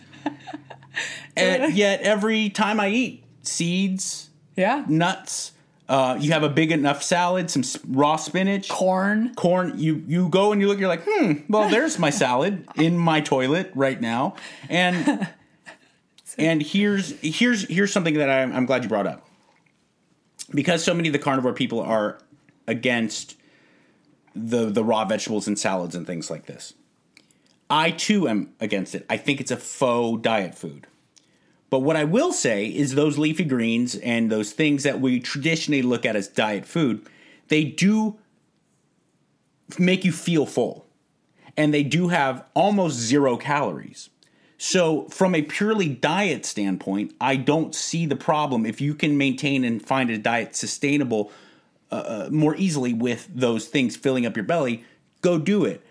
[1.36, 5.52] and yet every time I eat seeds, yeah, nuts,
[5.88, 9.72] uh, you have a big enough salad, some raw spinach, corn, corn.
[9.76, 10.78] You you go and you look.
[10.78, 11.32] You're like, hmm.
[11.48, 14.34] Well, there's my salad in my toilet right now,
[14.68, 15.28] and
[16.38, 19.26] and here's here's here's something that I'm, I'm glad you brought up
[20.54, 22.18] because so many of the carnivore people are
[22.66, 23.37] against
[24.34, 26.74] the the raw vegetables and salads and things like this.
[27.70, 29.04] I too am against it.
[29.10, 30.86] I think it's a faux diet food.
[31.70, 35.82] But what I will say is those leafy greens and those things that we traditionally
[35.82, 37.06] look at as diet food,
[37.48, 38.18] they do
[39.78, 40.86] make you feel full.
[41.56, 44.08] And they do have almost zero calories.
[44.56, 49.64] So, from a purely diet standpoint, I don't see the problem if you can maintain
[49.64, 51.30] and find a diet sustainable
[51.90, 54.84] uh, uh, more easily with those things filling up your belly,
[55.22, 55.84] go do it.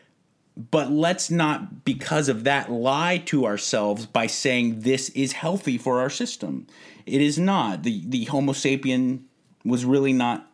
[0.56, 6.00] But let's not, because of that, lie to ourselves by saying this is healthy for
[6.00, 6.68] our system.
[7.06, 7.84] It is not.
[7.84, 9.24] The, the Homo sapien
[9.64, 10.52] was really not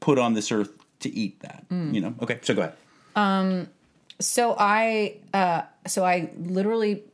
[0.00, 1.68] put on this earth to eat that.
[1.68, 1.94] Mm.
[1.94, 2.14] You know?
[2.22, 2.74] Okay, so go ahead.
[3.16, 3.68] Um,
[4.20, 7.04] So I, uh, so I literally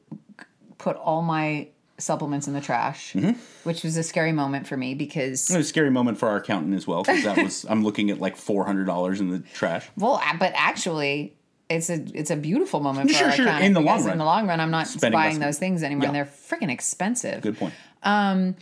[0.77, 3.33] put all my supplements in the trash, Mm-hmm.
[3.65, 6.37] which was a scary moment for me because, It was a scary moment for our
[6.37, 9.41] accountant as well because that was I'm looking at like four hundred dollars in the
[9.55, 9.89] trash.
[9.97, 11.33] well, but actually.
[11.69, 14.13] It's a it's a beautiful moment for Sure, our sure, accountant in the long run.
[14.13, 16.05] In the long run, I'm not Spending buying less- those things anymore.
[16.05, 16.09] Yeah.
[16.11, 16.25] and They're
[16.61, 17.41] freaking expensive.
[17.43, 17.75] Good point.
[18.05, 18.55] Um,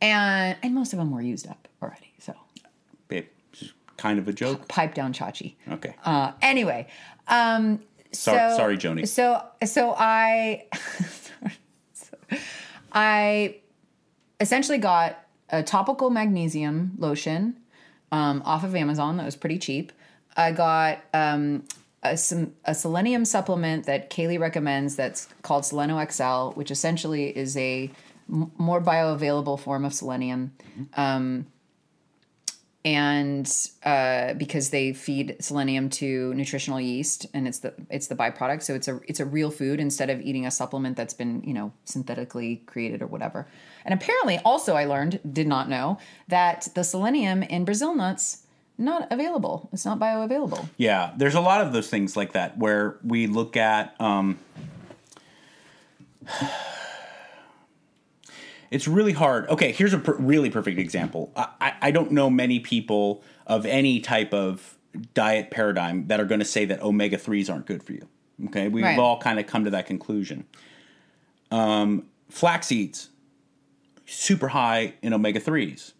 [0.00, 2.14] and and most of them were used up already.
[2.18, 2.32] So
[3.08, 3.26] babe.
[3.98, 4.68] Kind of a joke.
[4.68, 5.56] pipe down, Chachi.
[5.70, 5.96] Okay.
[6.02, 6.86] Uh, anyway,
[7.28, 7.80] um,
[8.12, 9.06] Sorry- so, sorry, Joni.
[9.06, 10.64] So, so I,
[12.96, 13.56] I
[14.40, 17.58] essentially got a topical magnesium lotion
[18.10, 19.92] um, off of Amazon that was pretty cheap.
[20.34, 21.64] I got um,
[22.02, 22.18] a,
[22.64, 27.90] a selenium supplement that Kaylee recommends that's called Seleno XL, which essentially is a
[28.32, 30.52] m- more bioavailable form of selenium.
[30.94, 31.46] Um,
[32.86, 38.62] and uh, because they feed selenium to nutritional yeast, and it's the it's the byproduct,
[38.62, 41.52] so it's a it's a real food instead of eating a supplement that's been you
[41.52, 43.48] know synthetically created or whatever.
[43.84, 48.44] And apparently, also I learned did not know that the selenium in Brazil nuts
[48.78, 49.68] not available.
[49.72, 50.68] It's not bioavailable.
[50.76, 54.00] Yeah, there's a lot of those things like that where we look at.
[54.00, 54.38] Um,
[58.76, 59.48] it's really hard.
[59.48, 61.32] Okay, here's a per- really perfect example.
[61.34, 64.76] I, I, don't know many people of any type of
[65.14, 68.06] diet paradigm that are going to say that omega 3s aren't good for you.
[68.46, 68.98] Okay, we've Right.
[68.98, 70.44] all kind of come to that conclusion.
[71.50, 73.08] Um, flax seeds,
[74.04, 75.92] super high in omega 3s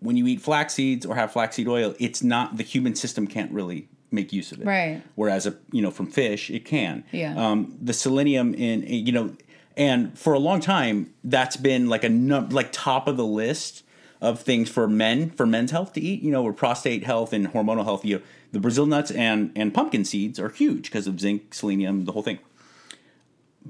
[0.00, 3.52] when you eat flax seeds or have flaxseed oil, it's not the human system can't
[3.52, 4.66] really make use of it.
[4.66, 5.02] Right.
[5.14, 7.04] Whereas a you know from fish it can.
[7.12, 7.34] Yeah.
[7.36, 9.34] Um, the selenium in you know,
[9.76, 13.84] and for a long time that's been like a num- like top of the list
[14.20, 16.22] of things for men for men's health to eat.
[16.22, 18.04] You know, where prostate health and hormonal health.
[18.04, 22.04] You know, the Brazil nuts and and pumpkin seeds are huge because of zinc, selenium,
[22.04, 22.38] the whole thing.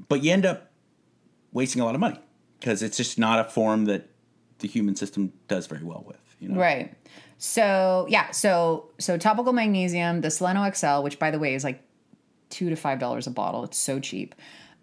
[0.08, 0.70] But you end up
[1.52, 2.20] wasting a lot of money
[2.60, 4.08] because it's just not a form that
[4.58, 6.18] the human system does very well with.
[6.38, 6.60] You know?
[6.60, 6.94] Right.
[7.38, 11.82] So yeah, so so topical magnesium, the Seleno XL, which by the way is like
[12.50, 13.64] two to five dollars a bottle.
[13.64, 14.34] It's so cheap.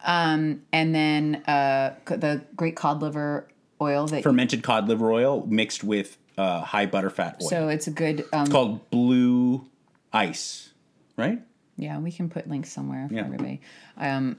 [0.06, 3.48] Um, and then uh, the great cod liver
[3.82, 7.50] oil that fermented cod liver oil mixed with uh, high butterfat oil.
[7.50, 9.66] so it's a good um, it's called blue
[10.14, 10.72] ice,
[11.18, 11.42] right?
[11.78, 13.22] yeah we can put links somewhere for Yeah.
[13.26, 13.62] everybody
[13.98, 14.38] um,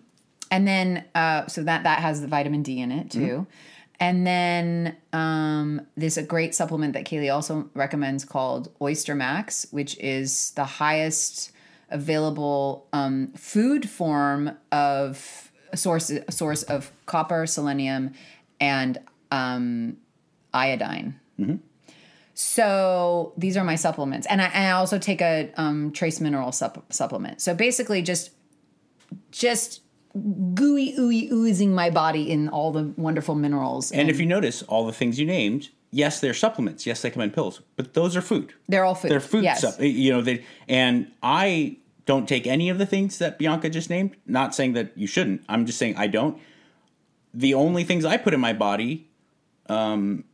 [0.50, 3.42] and then uh, so that that has the vitamin d in it too Mm-hmm.
[4.00, 9.98] and then um, there's a great supplement that kaylee also recommends called oyster max which
[9.98, 11.50] is the highest
[11.90, 18.12] available um, food form of a source a source of copper selenium
[18.60, 18.98] and
[19.30, 19.96] um,
[20.52, 21.18] iodine
[22.42, 26.52] so these are my supplements, and I, and I also take a um, trace mineral
[26.52, 27.42] sup- supplement.
[27.42, 28.30] So basically, just
[29.30, 29.82] just
[30.54, 33.92] gooey ooey oozing my body in all the wonderful minerals.
[33.92, 36.86] And if you notice, all the things you named, yes, they're supplements.
[36.86, 38.54] Yes, they come in pills, but those are food.
[38.68, 39.10] they're all food.
[39.10, 39.78] They're food Yes.
[39.78, 41.76] You know, they and I
[42.10, 44.16] don't take any of the things that Bianca just named.
[44.26, 45.44] Not saying that you shouldn't.
[45.48, 46.40] I'm just saying I don't.
[47.32, 49.06] The only things I put in my body
[49.68, 50.24] um,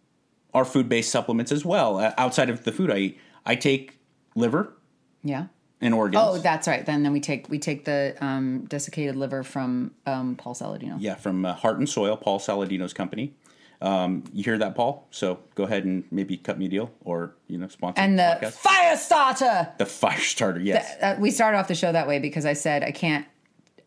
[0.54, 1.98] are food based supplements as well.
[1.98, 3.98] Uh, outside of the food I eat, I take
[4.34, 4.72] liver
[5.22, 5.48] Yeah.
[5.82, 6.24] and organs.
[6.26, 6.86] Oh, that's right.
[6.86, 10.96] Then then we take we take the um, desiccated liver from um, Paul Saladino.
[10.98, 13.34] Yeah, from uh, Heart and Soil, Paul Saladino's company.
[13.82, 15.06] Um, you hear that, Paul?
[15.10, 18.38] So go ahead and maybe cut me a deal or you know sponsor And the
[18.42, 18.52] podcast.
[18.54, 19.68] fire starter.
[19.78, 20.60] the fire starter.
[20.60, 23.26] Yes, Uh, we started off the show that way because I said I can't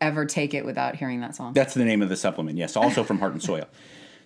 [0.00, 1.52] ever take it without hearing that song.
[1.54, 2.56] that's the name of the supplement.
[2.56, 3.66] Yes, also from Heart and Soil.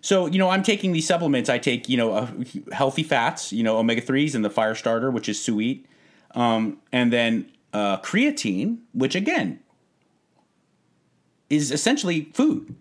[0.03, 1.49] So you know, I'm taking these supplements.
[1.49, 2.29] I take you know uh,
[2.73, 5.87] healthy fats, you know omega threes, and the fire starter, which is sweet,
[6.35, 9.61] um, and then uh, creatine, which again
[11.49, 12.75] is essentially food.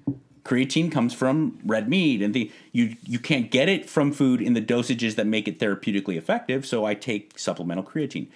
[0.43, 4.53] Creatine comes from red meat, and the you you can't get it from food in
[4.53, 6.65] the dosages that make it therapeutically effective.
[6.65, 8.27] So I take supplemental creatine,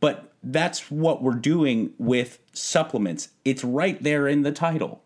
[0.00, 3.28] but that's what we're doing with supplements.
[3.44, 5.02] It's right there in the title.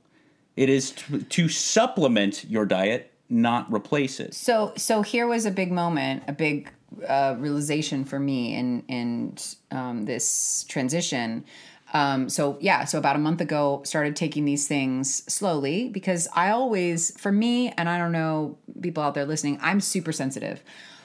[0.57, 4.33] It is to, to supplement your diet, not replace it.
[4.35, 6.73] So so here was a big moment, a big
[7.07, 9.37] uh, realization for me in in
[9.71, 11.45] um, this transition.
[11.95, 16.51] Um, so yeah, so about a month ago, started taking these things slowly because I
[16.51, 20.63] always, for me, and I don't know people out there listening, I'm super sensitive.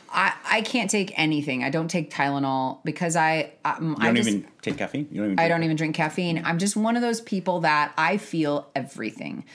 [0.10, 1.64] I, I can't take anything.
[1.64, 5.08] I don't take Tylenol because I um, You I don't just, even take caffeine.
[5.12, 5.40] You don't even.
[5.40, 6.42] I don't even drink caffeine.
[6.46, 9.46] I'm just one of those people that I feel everything.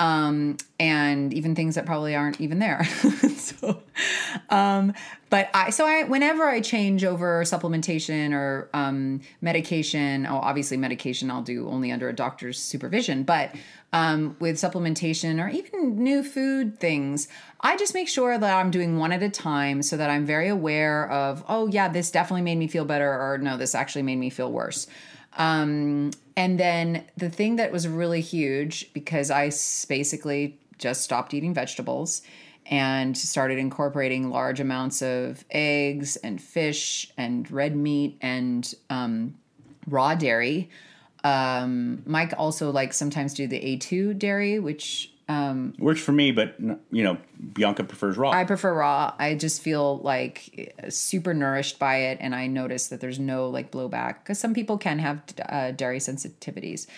[0.00, 2.84] Um, and even things that probably aren't even there.
[3.36, 3.82] so,
[4.48, 4.94] um,
[5.28, 11.30] but I so I whenever I change over supplementation or um, medication, oh obviously medication
[11.30, 13.54] I'll do only under a doctor's supervision, but
[13.92, 17.28] um, with supplementation or even new food things,
[17.60, 20.48] I just make sure that I'm doing one at a time so that I'm very
[20.48, 24.16] aware of oh yeah this definitely made me feel better or no this actually made
[24.16, 24.86] me feel worse.
[25.36, 29.50] Um, and then the thing that was really huge because I
[29.88, 32.22] basically just stopped eating vegetables
[32.66, 39.34] and started incorporating large amounts of eggs and fish and red meat and um,
[39.86, 40.70] raw dairy.
[41.24, 46.56] Um, Mike also like sometimes do the A2 dairy, which um, works for me, but
[46.58, 47.16] you know,
[47.52, 48.30] Bianca prefers raw.
[48.30, 49.14] I prefer raw.
[49.16, 53.70] I just feel like super nourished by it, and I notice that there's no like
[53.70, 56.88] blowback because some people can have uh, dairy sensitivities.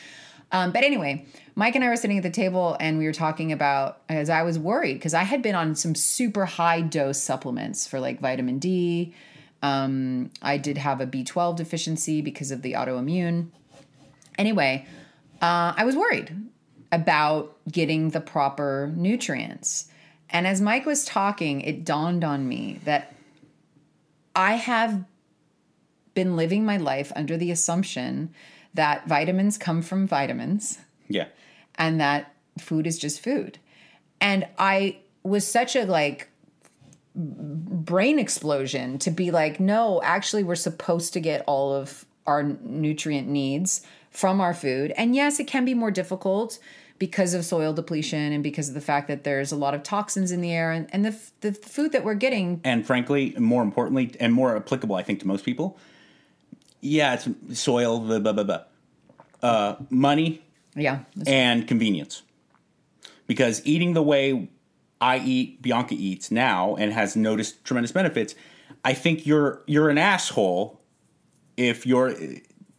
[0.51, 3.53] Um, but anyway, Mike and I were sitting at the table and we were talking
[3.53, 7.87] about as I was worried because I had been on some super high dose supplements
[7.87, 9.15] for like vitamin D.
[9.63, 13.49] Um, I did have a B12 deficiency because of the autoimmune.
[14.37, 14.87] Anyway,
[15.41, 16.52] uh, I was worried
[16.93, 19.89] about getting the proper nutrients.
[20.31, 23.15] And as Mike was talking, it dawned on me that
[24.37, 25.05] I have
[26.15, 28.35] been living my life under the assumption
[28.75, 30.79] that vitamins come from vitamins.
[31.09, 31.27] Yeah.
[31.77, 33.59] And that food is just food.
[34.21, 36.29] And I was such a like
[37.15, 43.29] brain explosion to be like, no, actually, we're supposed to get all of our nutrient
[43.29, 44.93] needs from our food.
[44.97, 46.59] And yes, it can be more difficult
[47.03, 50.31] because of soil depletion and because of the fact that there's a lot of toxins
[50.31, 52.61] in the air and, and the, the food that we're getting.
[52.63, 55.77] And frankly, more importantly, and more applicable, I think, to most people,
[56.81, 58.61] yeah, it's soil, blah, blah, blah, blah.
[59.43, 60.43] Uh, money,
[60.77, 62.23] yeah, and convenience.
[63.27, 64.49] Because eating the way
[65.01, 68.37] I eat, Bianca eats now, and has noticed tremendous benefits,
[68.85, 70.81] I think you're you're an asshole
[71.57, 72.15] if you're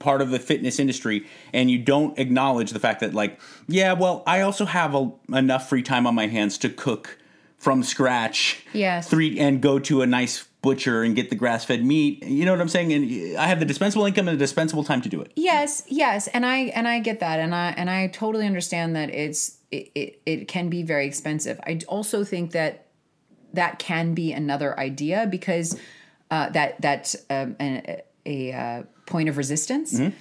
[0.03, 4.21] part of the fitness industry and you don't acknowledge the fact that like yeah well
[4.27, 7.17] i also have a, enough free time on my hands to cook
[7.57, 11.85] from scratch yes three and go to a nice butcher and get the grass fed
[11.85, 12.23] meat.
[12.25, 12.91] You know what I'm saying?
[12.91, 15.31] And I have the dispensable income and the dispensable time to do it.
[15.35, 19.11] Yes, yes, and I and I get that, and I and I totally understand that
[19.11, 21.59] it's it it, it can be very expensive.
[21.67, 22.87] I also think that
[23.53, 25.79] that can be another idea because
[26.31, 27.55] uh, that that um,
[28.25, 29.93] a uh, point of resistance.
[29.93, 30.15] Mm-hmm.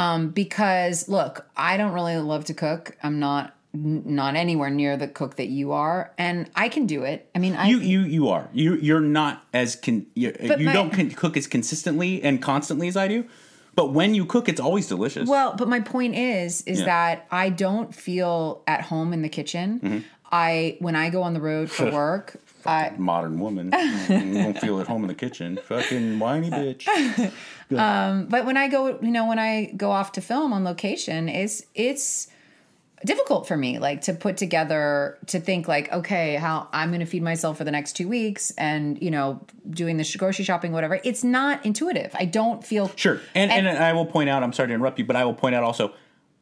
[0.00, 2.96] Um, because look, I don't really love to cook.
[3.02, 7.28] I'm not not anywhere near the cook that you are and i can do it
[7.34, 10.72] i mean I, you you you are you you're not as can you, you my,
[10.72, 13.26] don't can cook as consistently and constantly as i do
[13.74, 16.86] but when you cook it's always delicious well but my point is is yeah.
[16.86, 19.98] that i don't feel at home in the kitchen mm-hmm.
[20.32, 23.72] i when i go on the road for work I, modern woman.
[24.08, 25.58] You don't feel at home in the kitchen.
[25.64, 27.32] Fucking whiny bitch.
[27.70, 31.28] Um but when i go you know when i go off to film on location
[31.28, 32.28] it's it's
[33.04, 37.06] difficult for me like to put together to think like okay how i'm going to
[37.06, 40.98] feed myself for the next two weeks and you know doing the grocery shopping whatever.
[41.04, 42.10] It's not intuitive.
[42.14, 43.20] I don't feel sure.
[43.34, 45.34] And, and, and i will point out i'm sorry to interrupt you but i will
[45.34, 45.92] point out also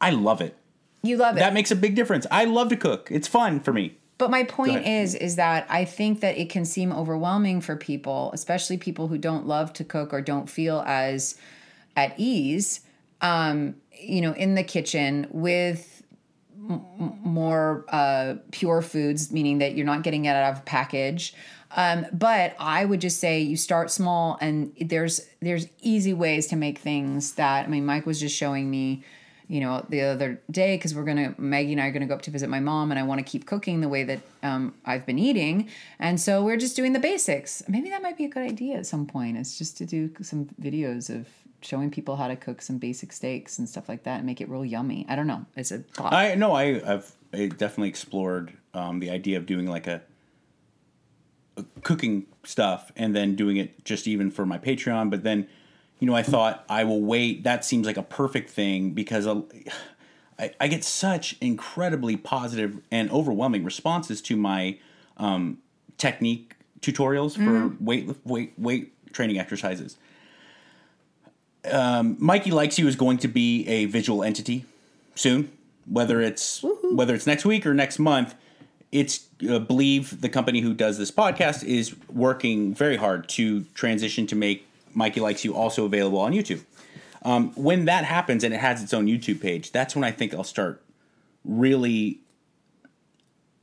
[0.00, 0.56] i love it.
[1.02, 1.40] You love it.
[1.40, 2.26] That makes a big difference.
[2.30, 3.08] I love to cook.
[3.10, 6.64] It's fun for me but my point is is that i think that it can
[6.64, 11.36] seem overwhelming for people especially people who don't love to cook or don't feel as
[11.96, 12.80] at ease
[13.20, 15.96] um you know in the kitchen with
[16.68, 21.34] more uh, pure foods, meaning that you're not getting it out of a package.
[21.72, 26.56] Um, but I would just say you start small, and there's there's easy ways to
[26.56, 27.84] make things that I mean.
[27.84, 29.04] Mike was just showing me,
[29.48, 32.22] you know, the other day because we're gonna Maggie and I are gonna go up
[32.22, 35.06] to visit my mom, and I want to keep cooking the way that um, I've
[35.06, 37.62] been eating, and so we're just doing the basics.
[37.68, 39.36] Maybe that might be a good idea at some point.
[39.36, 41.28] It's just to do some videos of
[41.60, 44.48] showing people how to cook some basic steaks and stuff like that and make it
[44.48, 45.06] real yummy.
[45.08, 45.44] I don't know.
[45.56, 46.12] It's a thought.
[46.12, 50.02] I know I, have I definitely explored um, the idea of doing like a,
[51.56, 55.10] a, cooking stuff and then doing it just even for my Patreon.
[55.10, 55.48] But then,
[55.98, 57.44] you know, I thought I will wait.
[57.44, 59.26] That seems like a perfect thing because
[60.38, 64.78] I, I get such incredibly positive and overwhelming responses to my
[65.16, 65.58] um,
[65.98, 67.84] technique tutorials for mm-hmm.
[67.84, 69.96] weight weight weight training exercises
[71.70, 74.64] um, Mikey Likes You is going to be a visual entity
[75.14, 75.50] soon,
[75.86, 76.96] whether it's Woo-hoo.
[76.96, 78.34] whether it's next week or next month.
[78.92, 84.26] It's uh, believe the company who does this podcast is working very hard to transition
[84.28, 84.65] to make
[84.96, 86.64] Mikey Likes You also available on YouTube.
[87.22, 90.34] Um, when that happens and it has its own YouTube page, that's when I think
[90.34, 90.82] I'll start
[91.44, 92.20] really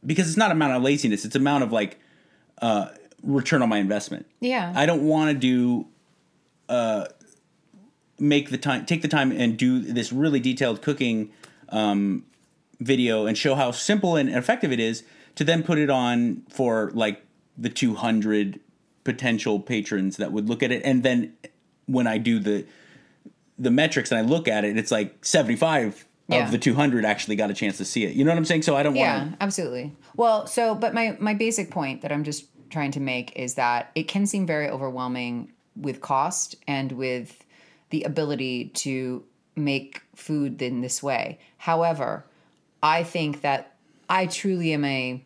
[0.05, 1.97] because it's not amount of laziness; it's a amount of like
[2.61, 2.89] uh,
[3.23, 4.25] return on my investment.
[4.39, 4.71] Yeah.
[4.75, 5.88] I don't want to do
[6.69, 7.07] uh
[8.19, 11.29] make the time take the time and do this really detailed cooking
[11.69, 12.23] um
[12.79, 15.03] video and show how simple and effective it is
[15.36, 17.25] to then put it on for like
[17.57, 18.59] the 200
[19.04, 21.34] potential patrons that would look at it and then
[21.88, 22.66] when I do the
[23.60, 26.45] the metrics and I look at it it's like 75 Yeah.
[26.45, 28.14] of the 200 actually got a chance to see it.
[28.16, 28.62] You know what I'm saying?
[28.64, 29.91] So I don't Yeah, want absolutely.
[30.16, 33.91] Well, so but my my basic point that I'm just trying to make is that
[33.93, 37.43] it can seem very overwhelming with cost and with
[37.89, 39.24] the ability to
[39.56, 41.39] make food in this way.
[41.58, 42.26] However,
[42.82, 43.76] I think that
[44.10, 45.24] I truly am a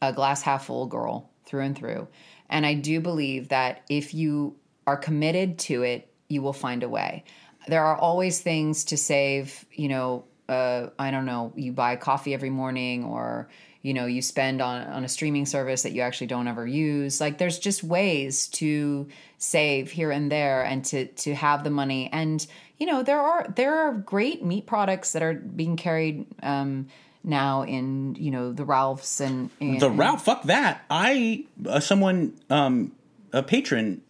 [0.00, 2.06] a glass half full girl through and through.
[2.48, 6.88] And I do believe that if you are committed to it, you will find a
[6.88, 7.24] way.
[7.66, 12.32] There are always things to save, you know, uh, I don't know, you buy coffee
[12.32, 13.48] every morning or,
[13.82, 17.20] you know, you spend on, on a streaming service that you actually don't ever use.
[17.20, 22.08] Like there's just ways to save here and there and to to have the money.
[22.12, 22.46] And,
[22.78, 26.88] you know, there are there are great meat products that are being carried um
[27.24, 30.24] now in, you know, the Ralphs and, and the Ralph.
[30.24, 30.84] Fuck that.
[30.90, 32.92] I uh, someone um
[33.32, 34.02] a patron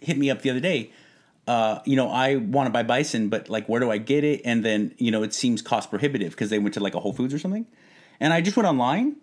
[0.00, 0.90] hit me up the other day.
[1.46, 4.42] Uh, you know, I want to buy bison, but like, where do I get it?
[4.44, 7.12] And then you know, it seems cost prohibitive because they went to like a Whole
[7.12, 7.66] Foods or something.
[8.20, 9.16] And I just went online.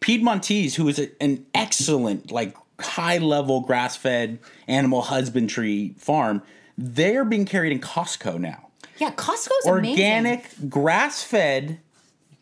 [0.00, 6.42] Piedmontese, who is a, an excellent, like high level grass fed animal husbandry farm,
[6.76, 8.68] they're being carried in Costco now
[8.98, 11.78] Yeah, Costco's organic grass fed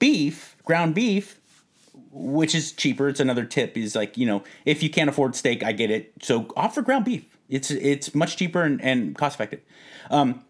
[0.01, 1.39] beef, ground beef,
[2.11, 3.09] which is cheaper.
[3.09, 6.13] It's another tip is like, you know, if you can't afford steak, I get it.
[6.23, 7.37] So opt for ground beef.
[7.49, 9.61] It's it's much cheaper and, and cost effective.
[10.11, 10.45] Um,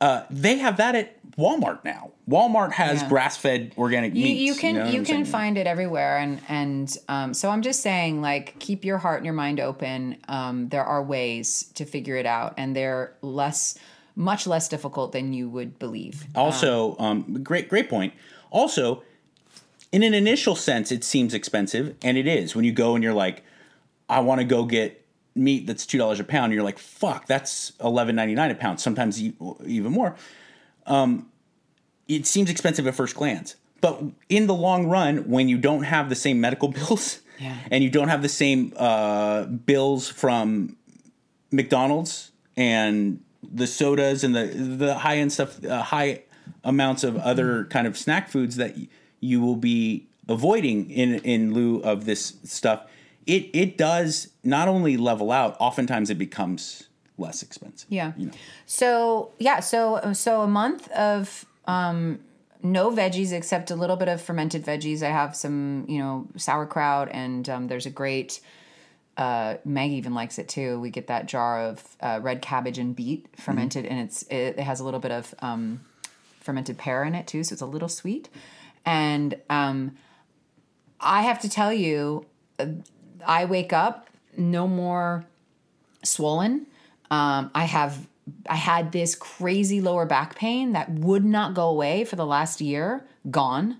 [0.00, 2.10] uh, they have that at Walmart now.
[2.28, 3.08] Walmart has Yeah.
[3.08, 4.40] grass fed organic You, meats.
[4.40, 8.20] you can know you can find it everywhere, and and um, so I'm just saying,
[8.20, 10.18] like, keep your heart and your mind open.
[10.28, 13.78] Um, there are ways to figure it out, and they're less,
[14.16, 16.26] much less difficult than you would believe.
[16.34, 18.12] Also, um, great great point.
[18.56, 19.02] Also,
[19.92, 23.12] in an initial sense, it seems expensive, and it is when you go and you're
[23.26, 23.42] like,
[24.08, 25.04] I want to go get
[25.34, 26.52] meat that's two dollars a pound.
[26.54, 28.80] You're like, fuck, that's eleven ninety nine a pound.
[28.80, 30.16] Sometimes even more.
[30.86, 31.28] Um,
[32.08, 36.08] it seems expensive at first glance, but in the long run, when you don't have
[36.08, 37.56] the same medical bills Yeah.
[37.70, 40.76] and you don't have the same uh, bills from
[41.50, 44.44] McDonald's and the sodas and the
[44.86, 46.22] the high end stuff, uh, high
[46.66, 48.76] amounts of other kind of snack foods that
[49.20, 52.86] you will be avoiding in in lieu of this stuff.
[53.26, 55.56] It it does not only level out.
[55.58, 57.86] Oftentimes, it becomes less expensive.
[57.90, 58.12] Yeah.
[58.16, 58.32] You know.
[58.66, 62.20] So yeah, so so a month of um,
[62.62, 65.02] no veggies except a little bit of fermented veggies.
[65.02, 68.40] I have some, you know, sauerkraut, and um, there's a great.
[69.16, 70.78] Uh, Meg even likes it too.
[70.78, 74.60] We get that jar of uh, red cabbage and beet fermented, and it's it, it
[74.60, 75.80] has a little bit of um,
[76.46, 78.30] fermented pear in it too, so it's a little sweet.
[78.86, 79.96] And um,
[81.00, 82.24] I have to tell you,
[83.26, 85.26] I wake up no more
[86.02, 86.66] swollen.
[87.10, 88.06] Um, I have
[88.48, 92.60] I had this crazy lower back pain that would not go away for the last
[92.60, 93.78] year, gone.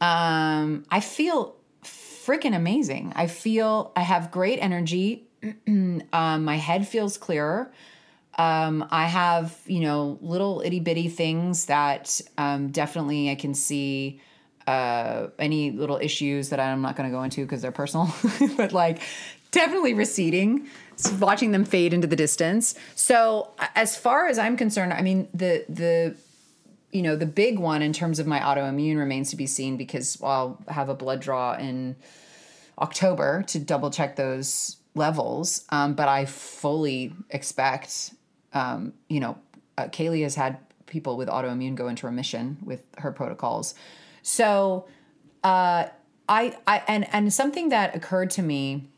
[0.00, 3.12] Um, I feel freaking amazing.
[3.16, 5.26] I feel I have great energy.
[5.66, 7.72] um, my head feels clearer.
[8.38, 14.20] Um, I have, you know, little itty bitty things that um, definitely I can see
[14.66, 18.12] uh, any little issues that I'm not going to go into because they're personal,
[18.56, 19.00] but like
[19.52, 20.68] definitely receding,
[21.18, 22.74] watching them fade into the distance.
[22.94, 26.16] So as far as I'm concerned, I mean the the
[26.92, 30.20] you know the big one in terms of my autoimmune remains to be seen because
[30.22, 31.96] I'll have a blood draw in
[32.78, 35.64] October to double check those levels.
[35.70, 38.12] Um, but I fully expect,
[38.52, 39.38] um, you know,
[39.78, 43.74] uh, Kaylee has had people with autoimmune go into remission with her protocols.
[44.22, 44.86] So,
[45.44, 45.86] uh,
[46.28, 48.88] I, I, and, and something that occurred to me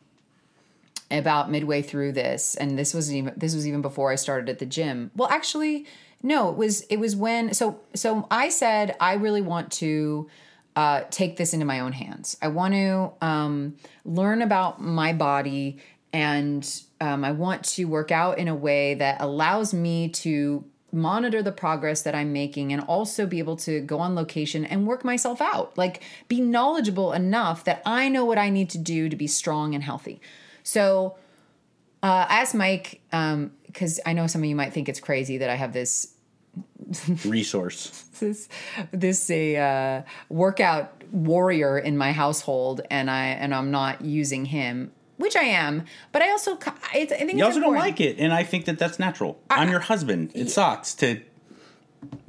[1.10, 4.58] about midway through this, and this was even, this was even before I started at
[4.58, 5.10] the gym.
[5.16, 5.86] Well, actually,
[6.22, 10.28] no, it was, it was when, so, so I said, I really want to,
[10.76, 12.36] uh, take this into my own hands.
[12.40, 15.78] I want to um, learn about my body
[16.12, 21.42] and um, I want to work out in a way that allows me to monitor
[21.42, 25.04] the progress that I'm making and also be able to go on location and work
[25.04, 25.76] myself out.
[25.76, 29.74] Like, be knowledgeable enough that I know what I need to do to be strong
[29.74, 30.20] and healthy.
[30.62, 31.16] So,
[32.02, 35.50] uh, I asked Mike, because I know some of you might think it's crazy that
[35.50, 36.14] I have this
[37.24, 38.04] resource.
[38.20, 38.48] this
[38.92, 44.92] this a uh, workout warrior in my household, and I and I'm not using him,
[45.18, 45.84] which I am.
[46.12, 48.78] But I also I, I think You also don't like it, and I think that
[48.78, 49.38] that's natural.
[49.50, 50.32] I, am your husband.
[50.34, 51.20] It sucks to.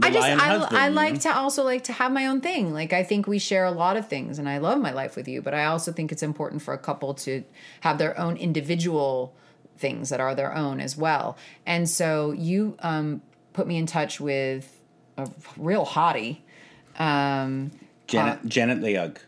[0.02, 1.20] I just on husband, I like know?
[1.20, 2.74] to also like to have my own thing.
[2.74, 5.28] Like I think we share a lot of things, and I love my life with
[5.28, 5.42] you.
[5.42, 7.44] But I also think it's important for a couple to
[7.82, 9.36] have their own individual
[9.78, 11.38] things that are their own as well.
[11.66, 13.22] And so you um,
[13.54, 14.80] put me in touch with
[15.18, 16.40] a real hottie.
[16.98, 17.72] Um,
[18.08, 19.20] Janet Janet Layug, and-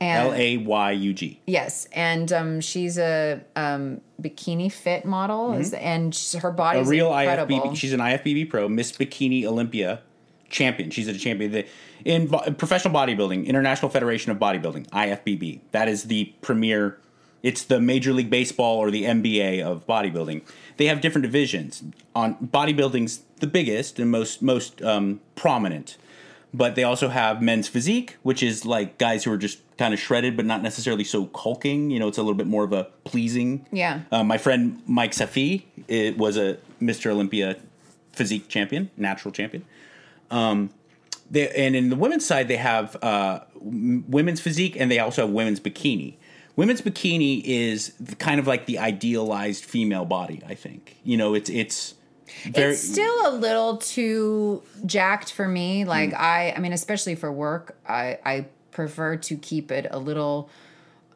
[0.00, 1.40] L A Y U G.
[1.46, 6.88] Yes, and um, she's a um, bikini fit model, is and her body's Mm-hmm.
[6.88, 7.60] A real incredible.
[7.60, 7.76] IFBB.
[7.76, 10.00] She's an IFBB pro, Miss Bikini Olympia
[10.48, 10.90] champion.
[10.90, 11.66] She's a champion the,
[12.04, 15.60] in professional bodybuilding, International Federation of Bodybuilding, IFBB.
[15.72, 16.98] That is the premier.
[17.42, 20.42] It's the Major League Baseball or the NBA of bodybuilding.
[20.76, 21.84] They have different divisions.
[22.14, 25.96] On bodybuilding's the biggest and most most um, prominent,
[26.52, 30.00] but they also have men's physique, which is like guys who are just kind of
[30.00, 31.90] shredded, but not necessarily so hulking.
[31.90, 33.66] You know, it's a little bit more of a pleasing.
[33.70, 34.00] Yeah.
[34.10, 37.10] Uh, my friend Mike Safi it was a Mr.
[37.10, 37.56] Olympia
[38.12, 39.64] physique champion, natural champion.
[40.30, 40.70] Um,
[41.30, 45.30] they, and in the women's side, they have uh, women's physique, and they also have
[45.30, 46.14] women's bikini.
[46.56, 50.42] Women's bikini is kind of like the idealized female body.
[50.46, 51.94] I think you know it's it's
[52.44, 55.84] very it's still a little too jacked for me.
[55.84, 55.86] Mm.
[55.86, 60.50] Like I, I mean, especially for work, I I prefer to keep it a little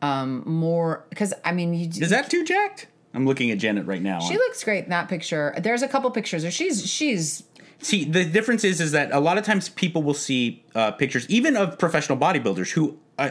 [0.01, 2.89] um, more because I mean, you, is that too jacked?
[3.15, 4.21] I'm looking at Janet right now.
[4.21, 5.55] she looks great in that picture.
[5.59, 7.45] There's a couple pictures she's she's
[7.83, 11.29] See, the difference is is that a lot of times people will see uh, pictures,
[11.29, 13.31] even of professional bodybuilders, who uh,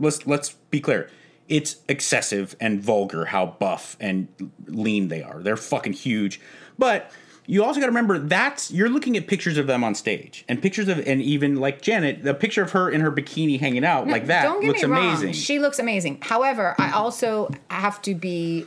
[0.00, 1.08] let's let's be clear,
[1.48, 4.26] it's excessive and vulgar how buff and
[4.66, 5.42] lean they are.
[5.44, 6.40] They're fucking huge,
[6.78, 7.10] but
[7.46, 10.60] you also got to remember that's you're looking at pictures of them on stage and
[10.60, 14.06] pictures of and even like Janet, the picture of her in her bikini hanging out
[14.06, 15.06] like that Don't get looks me wrong.
[15.08, 15.32] amazing.
[15.32, 16.18] She looks amazing.
[16.20, 18.66] However, I also have to be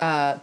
[0.00, 0.38] uh,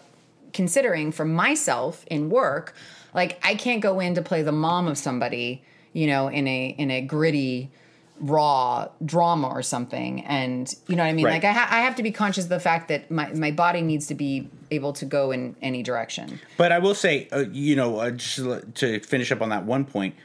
[0.53, 2.75] considering for myself in work.
[3.13, 6.67] Like I can't go in to play the mom of somebody, you know, in a
[6.77, 7.71] in a gritty
[8.19, 11.33] raw drama or something and you know what i mean Right.
[11.33, 13.81] like I, ha- I have to be conscious of the fact that my, my body
[13.81, 17.75] needs to be able to go in any direction But I will say, uh, you
[17.75, 20.15] know, uh, just to finish up on that one point,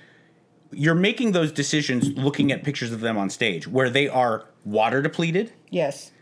[0.71, 5.01] you're making those decisions looking at pictures of them on stage where they are water
[5.03, 6.13] depleted, yes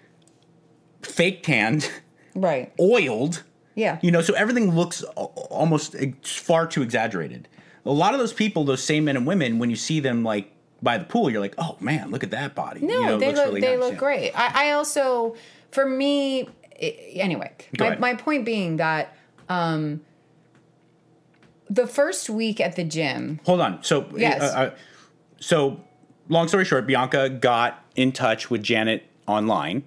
[1.03, 1.91] fake tanned,
[2.35, 3.43] right oiled.
[3.75, 7.49] yeah You know, so everything looks almost far too exaggerated.
[7.85, 10.53] A lot of those people, those same men and women, when you see them like
[10.83, 12.81] by the pool, you're like, oh man, look at that body.
[12.81, 14.33] No, you know, they look really they nice, look great.
[14.35, 15.37] I, I also,
[15.71, 16.49] for me,
[16.79, 18.01] anyway, Go my, ahead.
[18.01, 19.15] my point being that
[19.49, 20.01] um,
[21.69, 23.83] the first week at the gym, Hold on.
[23.83, 24.41] So, Yes.
[24.43, 24.71] uh, uh,
[25.41, 25.81] so
[26.29, 29.83] long story short, Bianca got in touch with Janet online,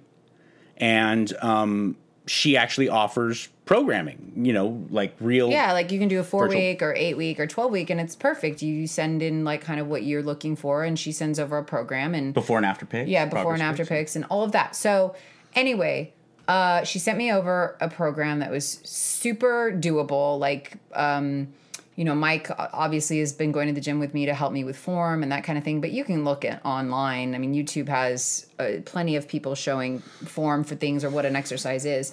[0.76, 4.32] and um, she actually offers programming.
[4.36, 5.50] You know, like real.
[5.50, 6.60] yeah, like you can do a four Virtual.
[6.60, 8.62] week or eight week or twelve week, and it's perfect.
[8.62, 11.64] You send in like kind of what you're looking for, and she sends over a
[11.64, 13.08] program and Before and after pics.
[13.08, 13.88] yeah, before and after pics.
[13.88, 14.76] pics and all of that.
[14.76, 15.14] So
[15.54, 16.12] anyway,
[16.50, 20.36] uh, she sent me over a program that was super doable.
[20.36, 21.52] Like, um,
[21.94, 24.64] you know, Mike obviously has been going to the gym with me to help me
[24.64, 25.80] with form and that kind of thing.
[25.80, 27.36] But you can look at online.
[27.36, 31.36] I mean, YouTube has uh, plenty of people showing form for things or what an
[31.36, 32.12] exercise is.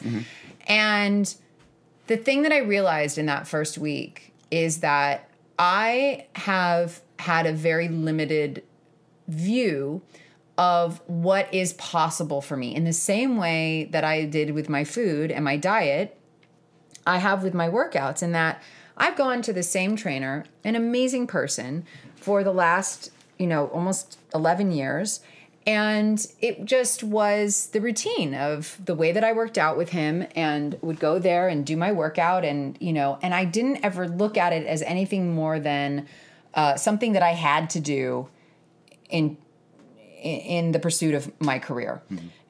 [0.68, 1.34] And
[2.06, 7.54] the thing that I realized in that first week is that I have had a
[7.54, 8.62] very limited
[9.28, 10.04] view
[10.58, 14.84] of what is possible for me in the same way that I did with my
[14.84, 16.18] food and my diet,
[17.06, 18.62] I have with my workouts, in that
[18.98, 21.86] I've gone to the same trainer, an amazing person,
[22.16, 25.22] for the last, you know, almost 11 years.
[25.68, 30.26] And it just was the routine of the way that I worked out with him
[30.36, 32.44] and would go there and do my workout.
[32.46, 36.08] And, you know, and I didn't ever look at it as anything more than
[36.54, 38.30] uh, something that I had to do
[39.10, 39.38] in
[40.22, 42.02] in the pursuit of my career.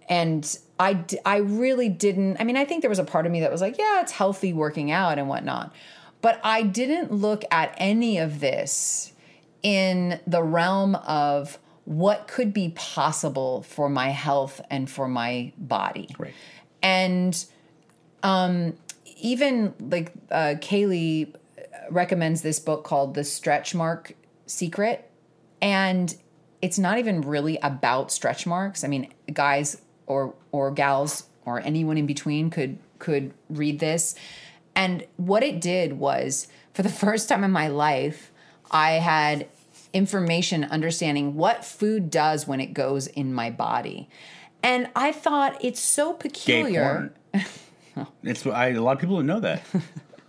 [0.10, 2.38] And I, d- I really didn't.
[2.40, 4.14] I mean, I think there was a part of me that was like, yeah, it's
[4.14, 5.74] healthy working out and whatnot.
[6.22, 9.14] But I didn't look at any of this
[9.64, 16.10] in the realm of what could be possible for my health and for my body.
[16.18, 16.34] Right.
[16.82, 17.46] And
[18.24, 18.74] um,
[19.18, 21.34] even like uh, Kaylee
[21.90, 24.14] recommends this book called The Stretch Mark
[24.46, 25.10] Secret.
[25.62, 26.16] And
[26.62, 28.84] it's not even really about stretch marks.
[28.84, 34.16] I mean, guys or or gals or anyone in between could could read this.
[34.76, 38.32] And what it did was for the first time in my life,
[38.72, 39.48] I had
[39.94, 44.10] information understanding what food does when it goes in my body.
[44.64, 47.14] And I thought it's so peculiar.
[47.34, 48.08] porn.
[48.24, 49.64] it's I, a lot of people don't know that.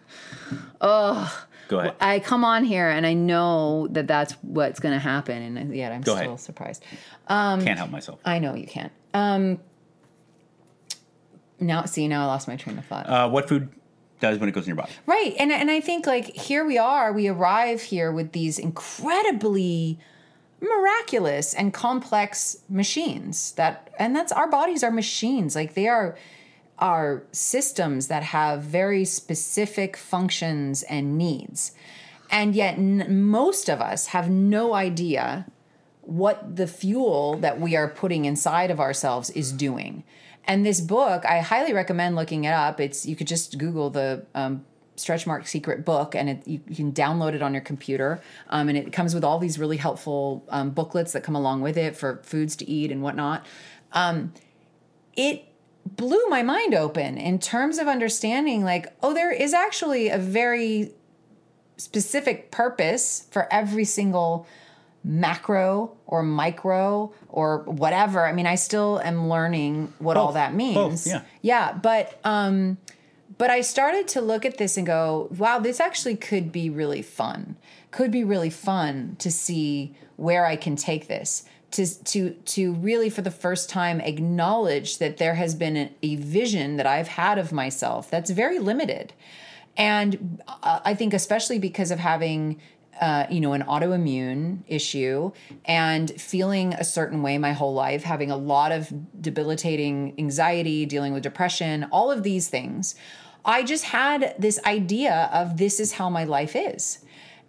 [0.80, 1.94] oh, go ahead.
[2.00, 5.92] I come on here and I know that that's what's going to happen, and yet
[5.92, 6.40] I'm Go still ahead.
[6.40, 6.84] surprised.
[7.28, 8.18] Can't help myself.
[8.24, 8.92] I know you can't.
[9.14, 9.60] Um,
[11.60, 13.08] now, see, now I lost my train of thought.
[13.08, 13.68] Uh, what food
[14.20, 14.92] does when it goes in your body?
[15.06, 15.34] Right.
[15.38, 19.98] And and I think like here we are, we arrive here with these incredibly
[20.60, 25.54] miraculous and complex machines that and that's our bodies are machines.
[25.54, 26.16] Like they are
[26.78, 31.72] are systems that have very specific functions and needs.
[32.30, 35.46] And yet n- most of us have no idea
[36.02, 40.04] what the fuel that we are putting inside of ourselves is doing.
[40.44, 42.80] And this book, I highly recommend looking it up.
[42.80, 44.64] It's you could just Google the um,
[44.96, 48.22] Stretch Mark Secret book, and it, you, you can download it on your computer.
[48.48, 51.76] Um, and it comes with all these really helpful um, booklets that come along with
[51.76, 53.44] it for foods to eat and whatnot.
[53.92, 54.32] Um,
[55.16, 55.44] it
[55.86, 60.92] blew my mind open in terms of understanding, like, oh, there is actually a very
[61.76, 64.46] specific purpose for every single
[65.04, 68.26] macro or micro or whatever.
[68.26, 71.04] I mean, I still am learning what all that means.
[71.04, 71.22] Both, yeah.
[71.40, 72.78] Yeah, but um
[73.38, 77.02] but I started to look at this and go, wow, this actually could be really
[77.02, 77.56] fun.
[77.92, 81.44] Could be really fun to see where I can take this.
[81.72, 86.16] To, to to really for the first time acknowledge that there has been a, a
[86.16, 89.12] vision that I've had of myself that's very limited.
[89.76, 92.60] And uh, I think, especially because of having,
[93.00, 95.30] uh, you know, an autoimmune issue
[95.66, 101.12] and feeling a certain way my whole life, having a lot of debilitating anxiety, dealing
[101.12, 102.94] with depression, all of these things,
[103.44, 107.04] I just had this idea of this is how my life is.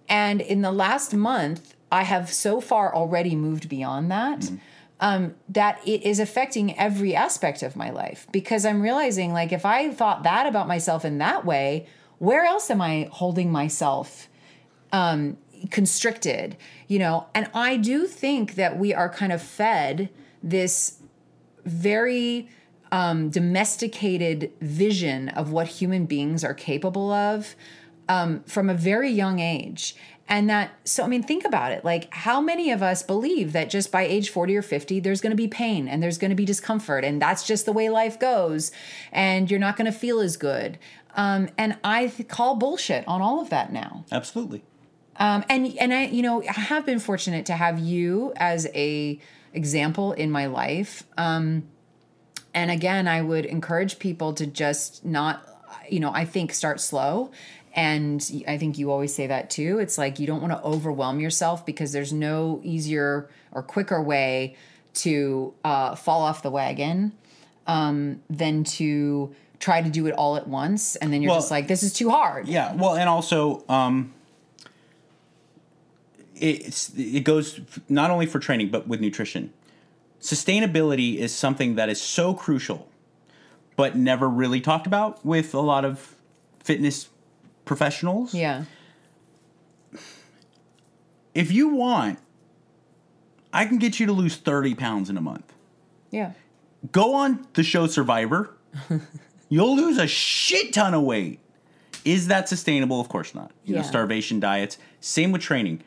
[0.07, 4.51] And in the last month, I have so far already moved beyond that.
[5.01, 9.65] Um, that it is affecting every aspect of my life because I'm realizing, like, if
[9.65, 11.87] I thought that about myself in that way,
[12.17, 14.27] where else am I holding myself
[14.91, 15.37] um,
[15.71, 16.57] constricted?
[16.89, 20.09] You know, and I do think that we are kind of fed
[20.43, 20.99] this
[21.63, 22.49] very
[22.91, 27.55] um, domesticated vision of what human beings are capable of
[28.07, 29.95] um, from a very young age.
[30.29, 31.83] And that, so I mean, think about it.
[31.83, 35.31] Like, how many of us believe that just by age 40 or 50, there's going
[35.31, 38.19] to be pain and there's going to be discomfort, and that's just the way life
[38.19, 38.71] goes,
[39.11, 40.77] and you're not going to feel as good?
[41.15, 44.05] Um, and I th- call bullshit on all of that now.
[44.11, 44.63] Absolutely.
[45.17, 49.19] Um, and and I, you know, I have been fortunate to have you as a
[49.53, 51.03] example in my life.
[51.17, 51.63] Um,
[52.53, 55.45] and again, I would encourage people to just not,
[55.89, 57.31] you know, I think start slow.
[57.79, 59.79] And I think you always say that too.
[59.79, 64.57] It's like you don't want to overwhelm yourself because there's no easier or quicker way
[64.95, 67.13] to uh, fall off the wagon
[67.67, 70.97] um, than to try to do it all at once.
[70.97, 72.49] And then you're Well- just like, this is too hard.
[72.49, 72.75] Yeah.
[72.75, 74.13] Well, and also, um,
[76.35, 79.53] it's it goes not only for training but with nutrition.
[80.19, 82.89] Sustainability is something that is so crucial,
[83.77, 86.15] but never really talked about with a lot of
[86.61, 87.07] fitness
[87.69, 88.33] professionals.
[88.33, 88.63] Yeah.
[91.35, 92.17] If you want,
[93.53, 95.53] I can get you to lose thirty pounds in a month.
[96.11, 96.31] Yeah.
[96.91, 98.55] go on the show Survivor.
[99.49, 101.39] You'll lose a shit ton of weight.
[102.03, 102.99] Is that sustainable?
[102.99, 103.51] Of course not.
[103.65, 103.85] You know, Yeah.
[103.87, 104.77] starvation diets.
[104.99, 105.83] Same with training.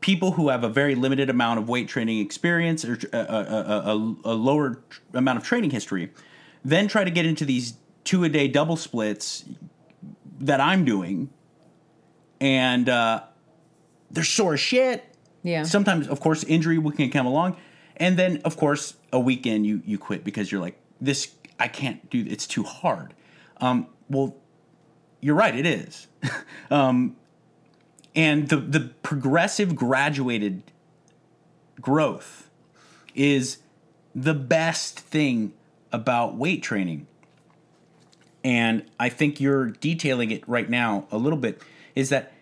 [0.00, 4.16] People who have a very limited amount of weight training experience or a, a, a,
[4.24, 4.80] a lower
[5.12, 6.10] amount of training history,
[6.64, 7.74] then try to get into these
[8.04, 9.44] two a day double splits
[10.40, 11.30] that I'm doing,
[12.40, 13.22] and uh,
[14.10, 15.04] they're sore as shit.
[15.44, 15.62] Yeah.
[15.62, 17.56] sometimes of course injury can come along.
[17.96, 22.10] And then of course a weekend you you quit because you're like this i can't
[22.10, 23.14] do it's too hard.
[23.58, 24.36] Um, well
[25.20, 26.06] you're right it is.
[26.70, 27.16] Um,
[28.14, 30.64] and the the progressive graduated
[31.80, 32.50] growth
[33.14, 33.58] is
[34.14, 35.54] the best thing
[35.92, 37.06] about weight training
[38.44, 41.60] and i think you're detailing it right now a little bit
[41.94, 42.32] is that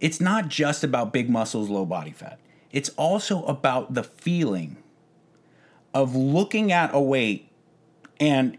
[0.00, 2.38] it's not just about big muscles, low body fat.
[2.72, 4.76] It's also about the feeling
[5.92, 7.50] of looking at a weight
[8.18, 8.56] and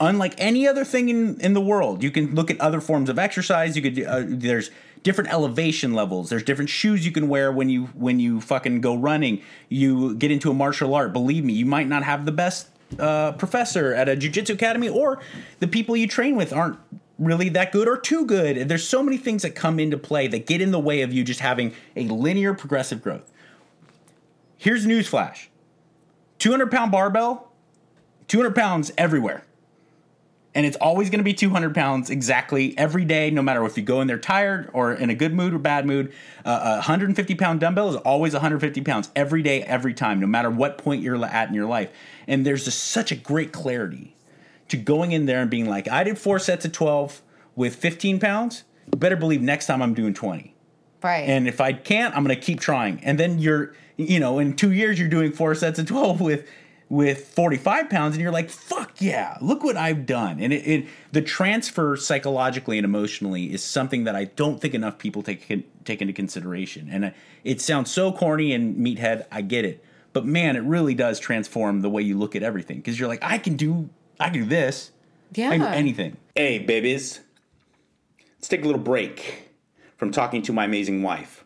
[0.00, 3.18] unlike any other thing in, in the world, you can look at other forms of
[3.18, 3.76] exercise.
[3.76, 4.70] You could uh, there's
[5.02, 6.30] different elevation levels.
[6.30, 9.42] There's different shoes you can wear when you when you fucking go running.
[9.68, 11.12] You get into a martial art.
[11.12, 12.68] Believe me, you might not have the best
[12.98, 15.20] uh, professor at a jujitsu academy, or
[15.60, 16.78] the people you train with aren't
[17.18, 18.68] really that good or too good.
[18.68, 21.24] There's so many things that come into play that get in the way of you
[21.24, 23.30] just having a linear progressive growth.
[24.56, 25.46] Here's newsflash
[26.38, 27.52] 200 pound barbell,
[28.28, 29.44] 200 pounds everywhere.
[30.54, 33.82] And it's always going to be 200 pounds exactly every day, no matter if you
[33.82, 36.12] go in there tired or in a good mood or bad mood.
[36.44, 40.50] Uh, a 150 pound dumbbell is always 150 pounds every day, every time, no matter
[40.50, 41.90] what point you're at in your life.
[42.26, 44.14] And there's just such a great clarity
[44.68, 47.22] to going in there and being like, I did four sets of 12
[47.56, 48.64] with 15 pounds.
[48.92, 50.54] You better believe next time I'm doing 20.
[51.02, 51.28] Right.
[51.28, 53.00] And if I can't, I'm going to keep trying.
[53.02, 56.48] And then you're, you know, in two years, you're doing four sets of 12 with
[56.92, 60.38] with 45 pounds and you're like fuck yeah look what i've done.
[60.38, 64.98] And it, it, the transfer psychologically and emotionally is something that i don't think enough
[64.98, 65.48] people take
[65.86, 66.90] take into consideration.
[66.92, 67.10] And uh,
[67.44, 69.82] it sounds so corny and meathead i get it.
[70.12, 73.24] But man it really does transform the way you look at everything because you're like
[73.24, 73.88] i can do
[74.20, 74.90] i can do this.
[75.32, 76.18] Yeah i can do anything.
[76.36, 77.20] Hey babies.
[78.36, 79.48] Let's take a little break
[79.96, 81.42] from talking to my amazing wife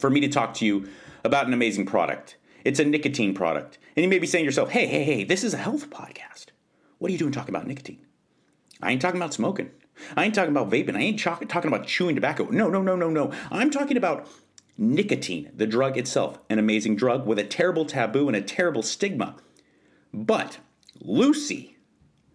[0.00, 0.88] for me to talk to you
[1.22, 2.36] about an amazing product.
[2.64, 3.78] It's a nicotine product.
[3.96, 6.46] And you may be saying to yourself, hey, hey, hey, this is a health podcast.
[6.98, 8.04] What are you doing talking about nicotine?
[8.82, 9.70] I ain't talking about smoking.
[10.14, 10.96] I ain't talking about vaping.
[10.96, 12.44] I ain't ch- talking about chewing tobacco.
[12.50, 13.32] No, no, no, no, no.
[13.50, 14.28] I'm talking about
[14.76, 19.36] nicotine, the drug itself, an amazing drug with a terrible taboo and a terrible stigma.
[20.12, 20.58] But
[21.00, 21.78] Lucy,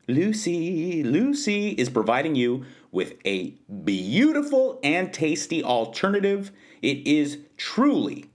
[0.07, 3.51] Lucy, Lucy is providing you with a
[3.83, 6.51] beautiful and tasty alternative.
[6.81, 8.30] It is truly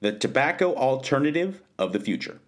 [0.00, 2.40] the tobacco alternative of the future.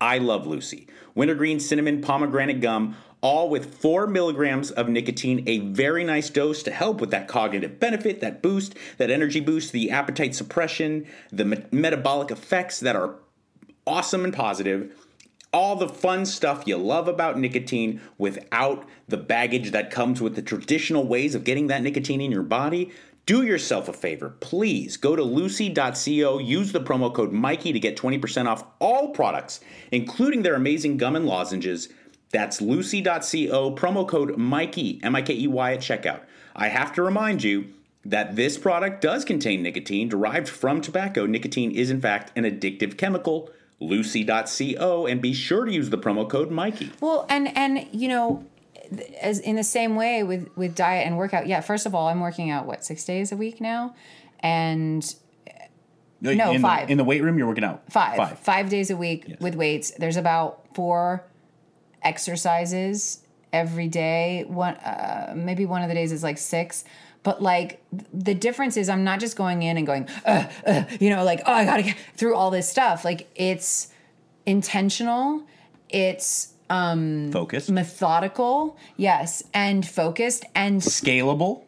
[0.00, 0.86] I love Lucy.
[1.14, 6.70] Wintergreen, cinnamon, pomegranate gum, all with 4 milligrams of nicotine, a very nice dose to
[6.70, 11.64] help with that cognitive benefit, that boost, that energy boost, the appetite suppression, the me-
[11.72, 13.16] metabolic effects that are
[13.86, 14.92] awesome and positive.
[15.52, 20.42] All the fun stuff you love about nicotine without the baggage that comes with the
[20.42, 22.92] traditional ways of getting that nicotine in your body.
[23.26, 27.96] Do yourself a favor, please go to lucy.co, use the promo code Mikey to get
[27.96, 29.58] 20% off all products,
[29.90, 31.88] including their amazing gum and lozenges.
[32.30, 36.20] That's lucy.co, promo code Mikey, M I K E Y at checkout.
[36.54, 37.72] I have to remind you
[38.04, 41.26] that this product does contain nicotine derived from tobacco.
[41.26, 43.50] Nicotine is, in fact, an addictive chemical.
[43.78, 46.92] Lucy.co, and be sure to use the promo code Mikey.
[47.00, 48.46] Well, and and you know,
[49.20, 51.46] as in the same way with with diet and workout.
[51.46, 53.94] Yeah, first of all, I'm working out what six days a week now,
[54.40, 55.14] and
[56.20, 57.38] no, in five the, in the weight room.
[57.38, 59.40] You're working out five five, five days a week yes.
[59.40, 59.92] with weights.
[59.92, 61.24] There's about four
[62.02, 63.22] exercises
[63.52, 64.44] every day.
[64.46, 66.84] One uh, maybe one of the days is like six.
[67.22, 67.82] But like
[68.14, 71.42] the difference is, I'm not just going in and going, uh, uh, you know, like
[71.44, 73.04] oh, I gotta get through all this stuff.
[73.04, 73.88] Like it's
[74.46, 75.42] intentional.
[75.88, 77.70] It's um focused?
[77.70, 81.64] Methodical yes and focused and scalable?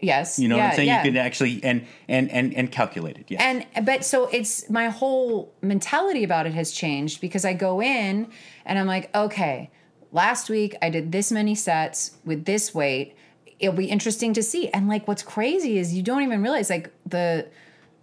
[0.00, 0.88] Yes you know yeah, what i'm saying?
[0.88, 1.04] Yeah.
[1.04, 3.40] you can actually and and and and calculate it yes.
[3.40, 8.28] And but so it's my whole mentality about it has changed because i go in
[8.66, 9.70] and i'm like okay
[10.12, 13.16] last week i did this many sets with this weight.
[13.60, 14.68] It'll be interesting to see.
[14.68, 17.48] And like what's crazy is you don't even realize like the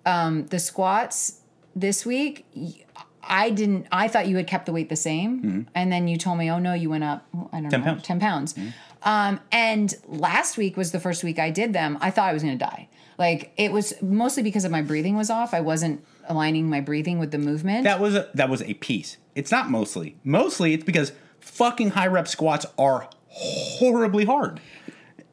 [0.06, 1.42] um the squats
[1.76, 2.46] this week
[3.24, 3.88] I didn't.
[3.92, 5.62] I thought you had kept the weight the same, mm-hmm.
[5.76, 7.26] and then you told me, "Oh no, you went up.
[7.52, 8.04] I don't 10 know, pounds.
[8.04, 8.70] ten pounds." Mm-hmm.
[9.04, 11.98] Um, and last week was the first week I did them.
[12.02, 12.88] I thought I was going to die.
[13.18, 15.54] Like it was mostly because of my breathing was off.
[15.54, 17.84] I wasn't aligning my breathing with the movement.
[17.84, 19.18] That was a, that was a piece.
[19.36, 20.18] It's not mostly.
[20.24, 24.60] Mostly, it's because fucking high rep squats are horribly hard.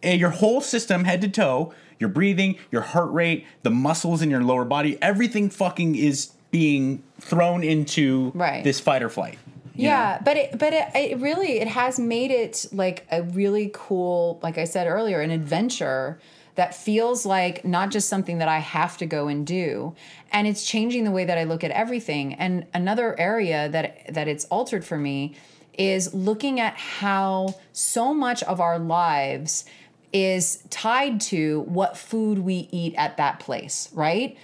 [0.02, 4.30] And your whole system, head to toe, your breathing, your heart rate, the muscles in
[4.30, 8.64] your lower body, everything fucking is being thrown into right.
[8.64, 9.38] this fight or flight.
[9.74, 10.24] Yeah, know?
[10.24, 14.58] but it but it, it really it has made it like a really cool, like
[14.58, 16.18] I said earlier, an adventure
[16.56, 19.94] that feels like not just something that I have to go and do,
[20.32, 22.34] and it's changing the way that I look at everything.
[22.34, 25.36] And another area that that it's altered for me
[25.74, 29.64] is looking at how so much of our lives
[30.12, 34.36] is tied to what food we eat at that place, right?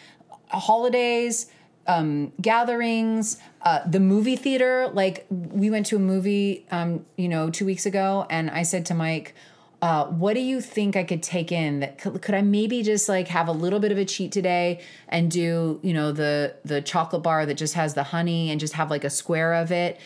[0.49, 1.51] Holidays,
[1.87, 4.91] um, gatherings, uh, the movie theater.
[4.93, 8.87] Like we went to a movie, um, you know, two weeks ago, and I said
[8.87, 9.35] to Mike,
[9.83, 11.81] uh, "What do you think I could take in?
[11.81, 14.81] That could, could I maybe just like have a little bit of a cheat today
[15.09, 18.75] and do, you know, the the chocolate bar that just has the honey and just
[18.75, 20.01] have like a square of it?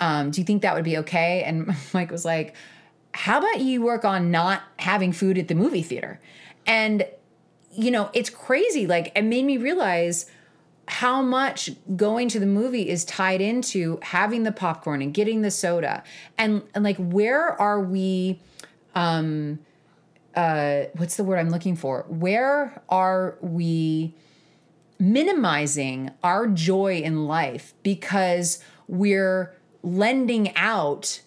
[0.00, 2.54] Um, do you think that would be okay?" And Mike was like,
[3.14, 6.20] "How about you work on not having food at the movie theater?"
[6.66, 7.06] And
[7.74, 8.86] you know, it's crazy.
[8.86, 10.26] Like it made me realize
[10.88, 15.50] how much going to the movie is tied into having the popcorn and getting the
[15.50, 16.02] soda.
[16.36, 18.40] And, and like where are we
[18.94, 19.58] um
[20.34, 22.04] uh what's the word i'm looking for?
[22.08, 24.14] Where are we
[24.98, 31.22] minimizing our joy in life because we're lending out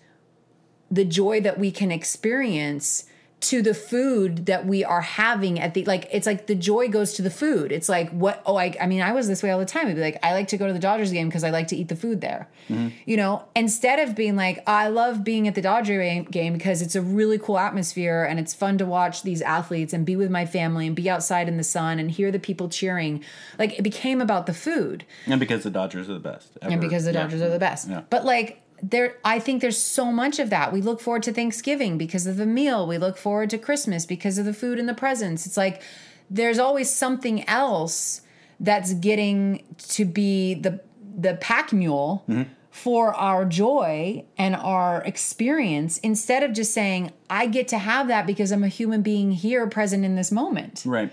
[0.89, 3.05] the joy that we can experience
[3.49, 7.13] to the food that we are having at the like it's like the joy goes
[7.13, 9.59] to the food it's like what oh i, I mean i was this way all
[9.59, 11.49] the time i'd be like i like to go to the dodgers game because i
[11.49, 12.89] like to eat the food there mm-hmm.
[13.05, 15.99] you know instead of being like i love being at the dodger
[16.31, 20.05] game- because it's a really cool atmosphere and it's fun to watch these athletes and
[20.05, 23.23] be with my family and be outside in the sun and hear the people cheering
[23.59, 26.57] like it became about the food And because the Dodgers are the best.
[26.61, 27.23] and because the Yeah.
[27.23, 27.89] Dodgers are the best.
[27.89, 28.01] Yeah.
[28.09, 30.71] But like there I think there's so much of that.
[30.73, 32.85] We look forward to Thanksgiving because of the meal.
[32.87, 35.45] We look forward to Christmas because of the food and the presents.
[35.45, 35.81] It's like
[36.29, 38.21] there's always something else
[38.59, 40.81] that's getting to be the
[41.17, 42.51] the pack mule Mm-hmm.
[42.71, 48.27] for our joy and our experience instead of just saying I get to have that
[48.27, 50.83] because I'm a human being here present in this moment.
[50.85, 51.11] Right.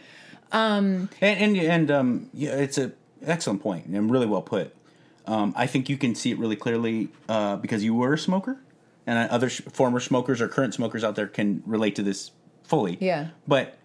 [0.50, 2.92] Um, and and, and um, yeah, it's a
[3.24, 4.74] excellent point and really well put.
[5.26, 8.58] Um, I think you can see it really clearly uh, because you were a smoker,
[9.06, 12.32] and other sh- former smokers or current smokers out there can relate to this
[12.64, 12.98] fully.
[13.00, 13.28] Yeah.
[13.46, 13.78] But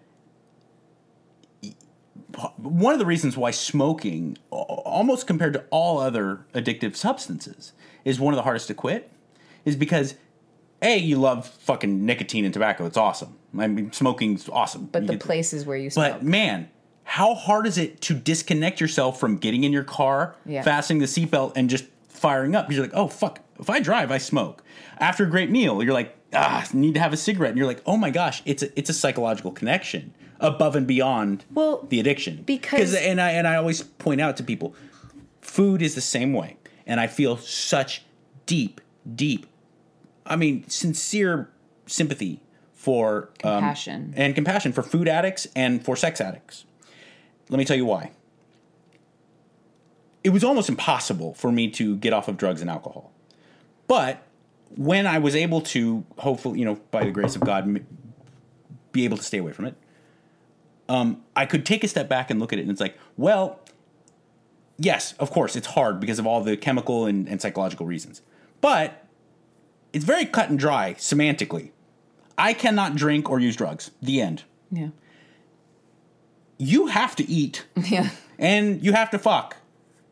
[2.56, 7.72] one of the reasons why smoking, almost compared to all other addictive substances,
[8.04, 9.10] is one of the hardest to quit,
[9.64, 10.14] is because
[10.82, 12.86] a you love fucking nicotine and tobacco.
[12.86, 13.36] It's awesome.
[13.58, 14.86] I mean, smoking's awesome.
[14.86, 16.14] But You the get to- places where you smoke.
[16.14, 16.68] but man,
[17.12, 20.60] how hard is it to disconnect yourself from getting in your car, Yeah.
[20.62, 22.66] fastening the seatbelt, and just firing up?
[22.68, 24.62] Because you're like, oh fuck, if I drive, I smoke.
[24.98, 27.82] After a great meal, you're like, ah, need to have a cigarette, and you're like,
[27.86, 32.42] oh my gosh, it's a it's a psychological connection above and beyond Well, the addiction.
[32.44, 34.74] because- and I and I always point out to people,
[35.40, 36.56] food is the same way,
[36.86, 38.02] and I feel such
[38.44, 38.82] deep,
[39.14, 39.46] deep,
[40.26, 41.48] I mean, sincere
[41.86, 42.40] sympathy
[42.74, 44.12] for um, Compassion.
[44.14, 46.64] and compassion for food addicts and for sex addicts.
[47.48, 48.12] Let me tell you why.
[50.24, 53.12] It was almost impossible for me to get off of drugs and alcohol.
[53.86, 54.22] But
[54.76, 57.84] when I was able to, hopefully, you know, by the grace of God,
[58.92, 59.74] be able to stay away from it,
[60.88, 63.60] um, I could take a step back and look at it, and it's like, well,
[64.78, 68.22] yes, of course, it's hard because of all the chemical and, and psychological reasons.
[68.60, 69.06] But
[69.92, 71.70] it's very cut and dry semantically.
[72.36, 73.90] I cannot drink or use drugs.
[74.00, 74.44] The end.
[74.70, 74.88] yeah.
[76.58, 78.10] You have to eat Yeah.
[78.38, 79.56] and you have to fuck.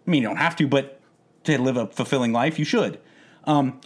[0.07, 1.01] I mean, you don't have to, but
[1.45, 2.99] to live a fulfilling life, you should.
[3.45, 3.81] Um,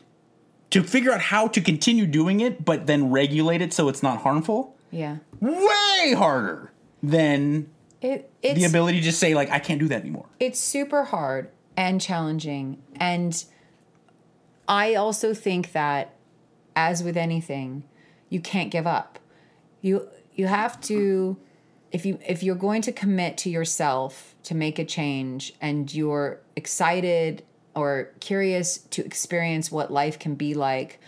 [0.70, 4.22] to figure out how to continue doing it, but then regulate it so it's not
[4.22, 5.16] harmful, Yeah.
[5.40, 6.70] way harder
[7.02, 7.68] than
[8.02, 10.26] It it's the ability to just say, like, I can't do that anymore.
[10.38, 13.44] it's super hard and challenging and
[14.68, 16.14] i also think that
[16.76, 17.84] as with anything
[18.28, 19.18] you can't give up
[19.80, 21.36] you you have to
[21.92, 26.40] if you if you're going to commit to yourself to make a change and you're
[26.56, 27.42] excited
[27.74, 31.00] or curious to experience what life can be like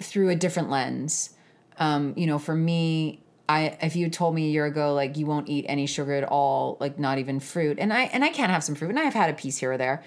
[0.00, 1.30] through a different lens
[1.78, 5.26] um, you know, for me, I if you told me a year ago like you
[5.26, 8.50] won't eat any sugar at all, like not even fruit, and I and I can
[8.50, 10.02] have some fruit, and I've had a piece here or there,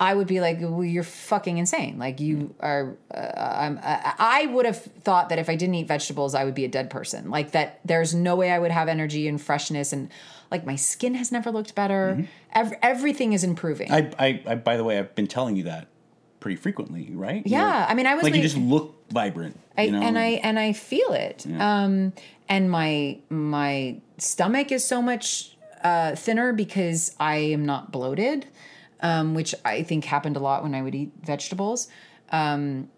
[0.00, 1.98] I would be like, well, you're fucking insane.
[1.98, 2.96] Like you are.
[3.14, 6.54] Uh, I'm, I, I would have thought that if I didn't eat vegetables, I would
[6.54, 7.30] be a dead person.
[7.30, 10.08] Like that, there's no way I would have energy and freshness, and
[10.50, 12.26] like my skin has never looked better.
[12.52, 13.92] Ev- everything is improving.
[13.92, 15.88] I, I, I, by the way, I've been telling you that
[16.40, 17.42] pretty frequently, right?
[17.46, 19.60] Yeah, I mean, I was like you just look vibrant.
[19.76, 20.00] I, you know?
[20.00, 21.46] and I and I feel it.
[21.58, 22.14] Um,
[22.48, 28.46] and my my stomach is so much uh, thinner because I am not bloated,
[29.00, 31.88] um, which I think happened a lot when I would eat vegetables.
[32.30, 32.88] Um,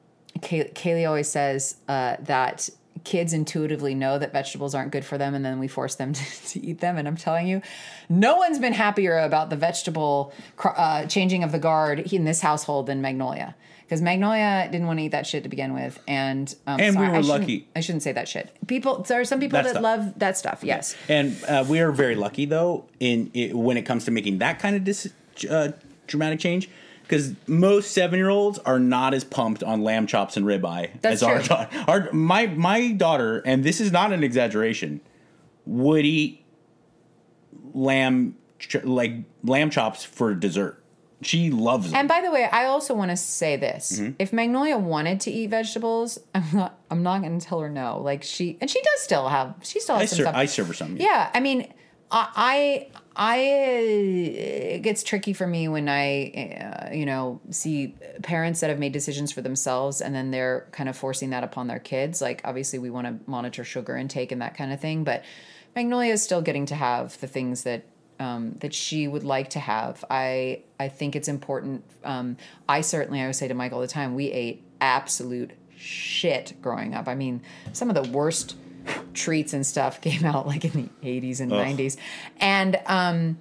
[0.41, 2.69] Kay- Kaylee always says uh, that
[3.05, 6.49] kids intuitively know that vegetables aren't good for them, and then we force them to,
[6.49, 6.97] to eat them.
[6.97, 7.63] And I'm telling you,
[8.09, 12.41] no one's been happier about the vegetable cr- uh, changing of the guard in this
[12.41, 13.55] household than Magnolia.
[13.83, 17.07] Because Magnolia didn't want to eat that shit to begin with, and um, And we
[17.07, 17.69] were I lucky.
[17.77, 18.51] I shouldn't say that shit.
[18.67, 20.61] People, there are some people That that love that stuff.
[20.63, 24.39] Yes, And uh, we are very lucky though in it, when it comes to making
[24.39, 25.13] that kind of dis,
[25.51, 25.73] uh,
[26.07, 26.69] dramatic change
[27.03, 31.15] because most seven year olds are not as pumped on lamb chops and ribeye That's
[31.15, 31.49] as our true.
[31.49, 31.85] daughter.
[31.89, 35.01] Our my my daughter, and this is not an exaggeration,
[35.67, 36.45] would eat
[37.75, 39.13] lamb ch- like
[39.45, 40.79] lamb chops for dessert.
[41.23, 42.01] She loves them.
[42.01, 44.13] And by the way, I also want to say this: Mm-hmm.
[44.19, 46.79] if Magnolia wanted to eat vegetables, I'm not.
[46.91, 48.01] I'm not going to tell her no.
[48.01, 49.55] Like she, and she does still have.
[49.63, 50.35] She still I, has some ser- stuff.
[50.35, 50.97] I serve her some.
[50.97, 51.73] yeah, I mean,
[52.11, 58.71] I, I, it gets tricky for me when I, uh, you know, see parents that
[58.71, 62.23] have made decisions for themselves and then they're kind of forcing that upon their kids.
[62.23, 65.25] Like, obviously, we want to monitor sugar intake and that kind of thing, but
[65.75, 67.85] Magnolia is still getting to have the things that
[68.21, 70.05] um, that she would like to have.
[70.09, 71.85] I I think it's important.
[72.05, 72.37] Um,
[72.69, 76.95] I certainly I would say to Mike all the time, we ate absolute shit growing
[76.95, 77.09] up.
[77.09, 77.43] I mean,
[77.73, 78.57] some of the worst
[79.14, 81.66] treats and stuff came out like in the 80s and Ugh.
[81.66, 81.97] 90s
[82.39, 83.39] and um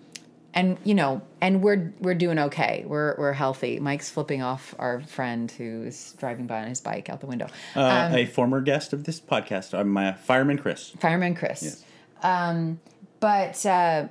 [0.53, 2.83] and you know and we're we're doing okay.
[2.85, 3.79] We're we're healthy.
[3.79, 7.47] Mike's flipping off our friend who is driving by on his bike out the window.
[7.75, 10.89] Uh, um, a former guest of this podcast i'm uh, fireman chris.
[10.99, 11.63] Fireman chris.
[11.63, 11.85] Yes.
[12.21, 12.79] um
[13.21, 14.07] but uh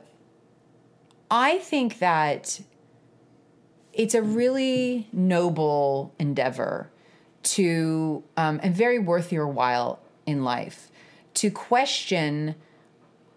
[1.30, 2.60] i think that
[3.92, 6.90] it's a really noble endeavor
[7.42, 10.89] to um, and very worth your while in life
[11.34, 12.54] to question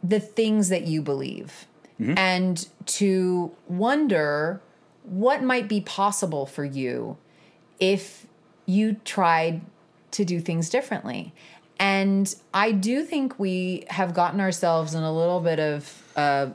[0.03, 1.65] the things that you believe
[1.99, 2.17] mm-hmm.
[2.17, 4.61] and to wonder
[5.03, 7.17] what might be possible for you
[7.79, 8.25] if
[8.65, 9.61] you tried
[10.11, 11.33] to do things differently.
[11.79, 16.51] And I do think we have gotten ourselves in a little bit of a,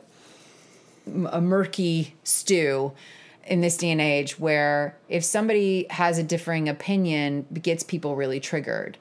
[1.31, 2.93] a murky stew
[3.47, 8.15] in this day and age where if somebody has a differing opinion, it gets people
[8.15, 8.97] really triggered.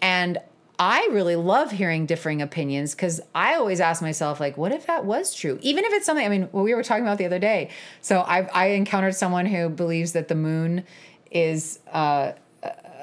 [0.00, 0.38] And
[0.78, 5.04] I really love hearing differing opinions because I always ask myself, like, what if that
[5.04, 5.58] was true?
[5.60, 7.70] Even if it's something, I mean, what we were talking about the other day.
[8.00, 10.84] So I, I encountered someone who believes that the moon
[11.32, 12.32] is uh,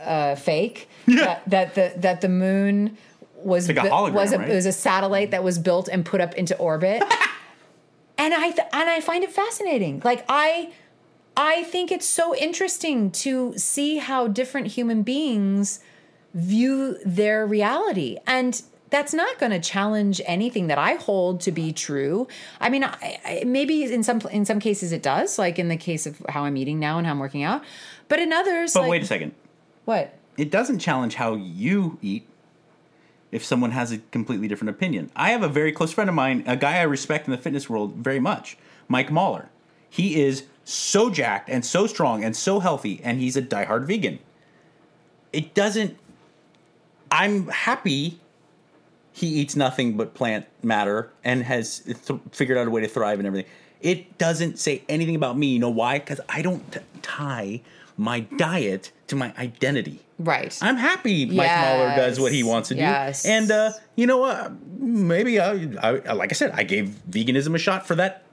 [0.06, 0.90] uh, fake.
[1.08, 1.40] Yeah.
[1.48, 2.98] That, that the that the moon
[3.36, 4.50] was like a hologram, was a, right?
[4.50, 7.04] it was a satellite that was built and put up into orbit.
[8.18, 10.02] and I th- and I find it fascinating.
[10.04, 10.74] Like I
[11.38, 15.80] I think it's so interesting to see how different human beings
[16.36, 18.18] view their reality.
[18.28, 22.28] And that's not going to challenge anything that I hold to be true.
[22.60, 25.78] I mean, I, I, maybe in some in some cases it does, like in the
[25.78, 27.64] case of how I'm eating now and how I'm working out.
[28.08, 29.34] But in others, but like, wait a second.
[29.86, 30.14] What?
[30.38, 32.28] It doesn't challenge how you eat.
[33.32, 36.44] If someone has a completely different opinion, I have a very close friend of mine,
[36.46, 38.58] a guy I respect in the fitness world very much,
[38.88, 39.50] Mike Mahler.
[39.90, 44.20] He is so jacked and so strong and so healthy, and he's a diehard vegan.
[45.34, 45.98] It doesn't
[47.12, 48.20] I'm happy
[49.12, 53.18] he eats nothing but plant matter and has th- figured out a way to thrive
[53.18, 53.50] and everything.
[53.80, 55.48] It doesn't say anything about me.
[55.48, 56.00] You know why?
[56.00, 57.62] Because I don't t- tie
[57.98, 60.02] my diet to my identity.
[60.20, 60.58] Right.
[60.62, 61.78] I'm happy Mike yes.
[61.78, 63.24] Mahler does what he wants to yes.
[63.24, 63.30] do.
[63.30, 64.52] And uh, you know what?
[64.80, 65.52] Maybe I,
[65.82, 68.24] I, like I said, I gave veganism a shot for that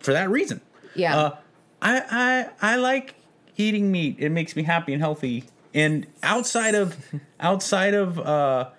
[0.00, 0.60] for that reason.
[0.94, 1.16] Yeah.
[1.16, 1.36] Uh,
[1.80, 2.02] I,
[2.62, 3.14] I I like
[3.56, 4.16] eating meat.
[4.18, 5.44] It makes me happy and healthy.
[5.74, 6.96] And outside of
[7.40, 8.70] outside of uh,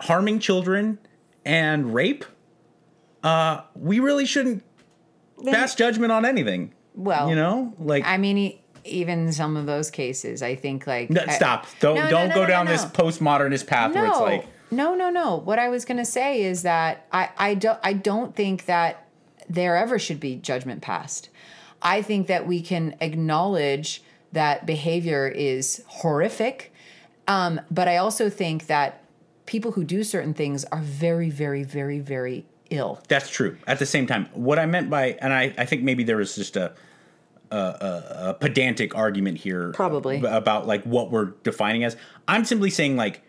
[0.00, 0.98] harming children
[1.44, 2.24] and rape,
[3.22, 4.64] uh, we really shouldn't
[5.44, 6.74] pass judgment on anything.
[6.94, 11.24] Well, you know, like I mean, even some of those cases, I think like no,
[11.28, 11.66] stop.
[11.78, 15.36] Don't no, don't no, go down this postmodernist path where it's like no, no, no.
[15.36, 19.06] What I was gonna say is that I I don't I don't think that
[19.48, 21.28] there ever should be judgment passed.
[21.82, 24.02] I think that we can acknowledge
[24.32, 26.72] that behavior is horrific.
[27.28, 29.02] Um, but I also think that
[29.46, 33.00] people who do certain things are very, very, very, very ill.
[33.08, 33.56] That's true.
[33.66, 36.34] At the same time, what I meant by, and I, I think maybe there was
[36.34, 36.72] just a,
[37.50, 41.96] a, a, a pedantic argument here, probably about like what we're defining as.
[42.28, 43.22] I'm simply saying like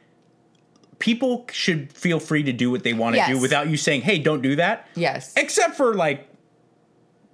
[0.99, 3.29] people should feel free to do what they want to yes.
[3.29, 5.33] do without you saying, "Hey, don't do that." Yes.
[5.35, 6.27] Except for like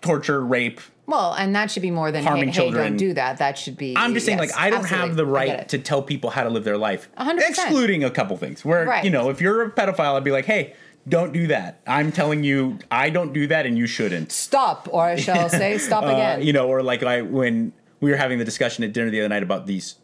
[0.02, 2.84] torture, rape, well, and that should be more than harming hey, children.
[2.84, 3.38] Hey, don't do that.
[3.38, 3.96] That should be.
[3.96, 5.08] I'm just saying, yes, like, I don't absolutely.
[5.08, 7.50] have the right to tell people how to live their life, 100%.
[7.50, 8.66] excluding a couple things.
[8.66, 9.06] Where right.
[9.06, 10.76] you know, if you're a pedophile, I'd be like, hey,
[11.08, 11.80] don't do that.
[11.88, 14.34] I'm telling you, I don't do that, and you shouldn't.
[14.34, 16.42] Stop, or I shall say, stop uh, again.
[16.42, 19.30] You know, or like I when we were having the discussion at dinner the other
[19.30, 19.96] night about these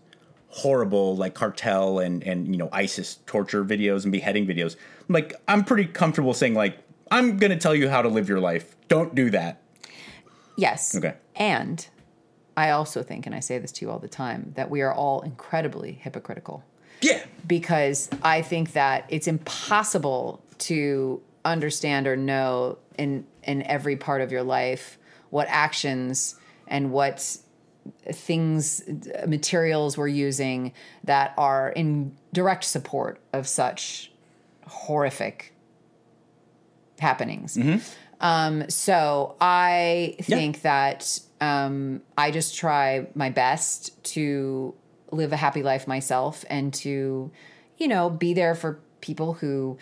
[0.47, 4.77] horrible like cartel and and you know ISIS torture videos and beheading videos.
[5.09, 6.77] Like, I'm pretty comfortable saying like,
[7.11, 8.77] I'm gonna tell you how to live your life.
[8.87, 9.62] Don't do that
[10.55, 10.95] Yes.
[10.95, 11.15] Okay.
[11.35, 11.85] And
[12.55, 14.93] I also think, and I say this to you all the time, that we are
[14.93, 16.63] all incredibly hypocritical.
[17.01, 17.23] Yeah.
[17.45, 24.31] Because I think that it's impossible to understand or know in in every part of
[24.31, 24.97] your life
[25.29, 26.35] what actions
[26.67, 27.37] and what
[28.11, 28.81] things
[29.27, 30.71] materials we're using
[31.03, 34.11] that are in direct support of such
[34.67, 35.53] horrific
[36.99, 37.57] happenings.
[37.57, 37.79] Mm-hmm.
[38.23, 40.61] Um, so I think yeah.
[40.63, 44.73] that um, I just try my best to
[45.11, 47.29] live a happy life myself and to,
[47.77, 49.77] you know, be there for people who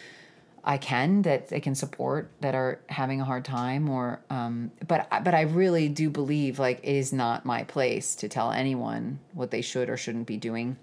[0.64, 5.08] I can that they can support that are having a hard time or um but
[5.24, 9.50] but I really do believe like it is not my place to tell anyone what
[9.50, 10.78] they should or shouldn't be doing.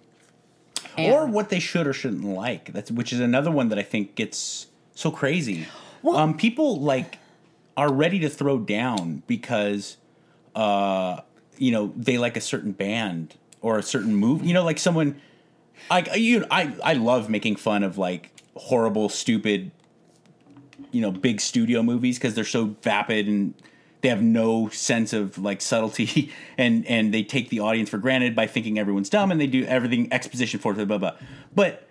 [0.97, 2.73] And- or what they should or shouldn't like.
[2.73, 5.67] That's which is another one that I think gets so crazy.
[6.05, 7.19] um, people like
[7.79, 9.99] are ready to throw down because,
[10.57, 11.21] uh,
[11.59, 14.49] you know, they like a certain band or a certain movie.
[14.49, 15.21] You know, like someone.
[15.89, 19.71] I you I I love making fun of like horrible, stupid,
[20.91, 23.55] you know, big studio movies because they're so vapid and
[24.01, 28.35] they have no sense of like subtlety and and they take the audience for granted
[28.35, 31.13] by thinking everyone's dumb and they do everything exposition for blah blah.
[31.55, 31.88] But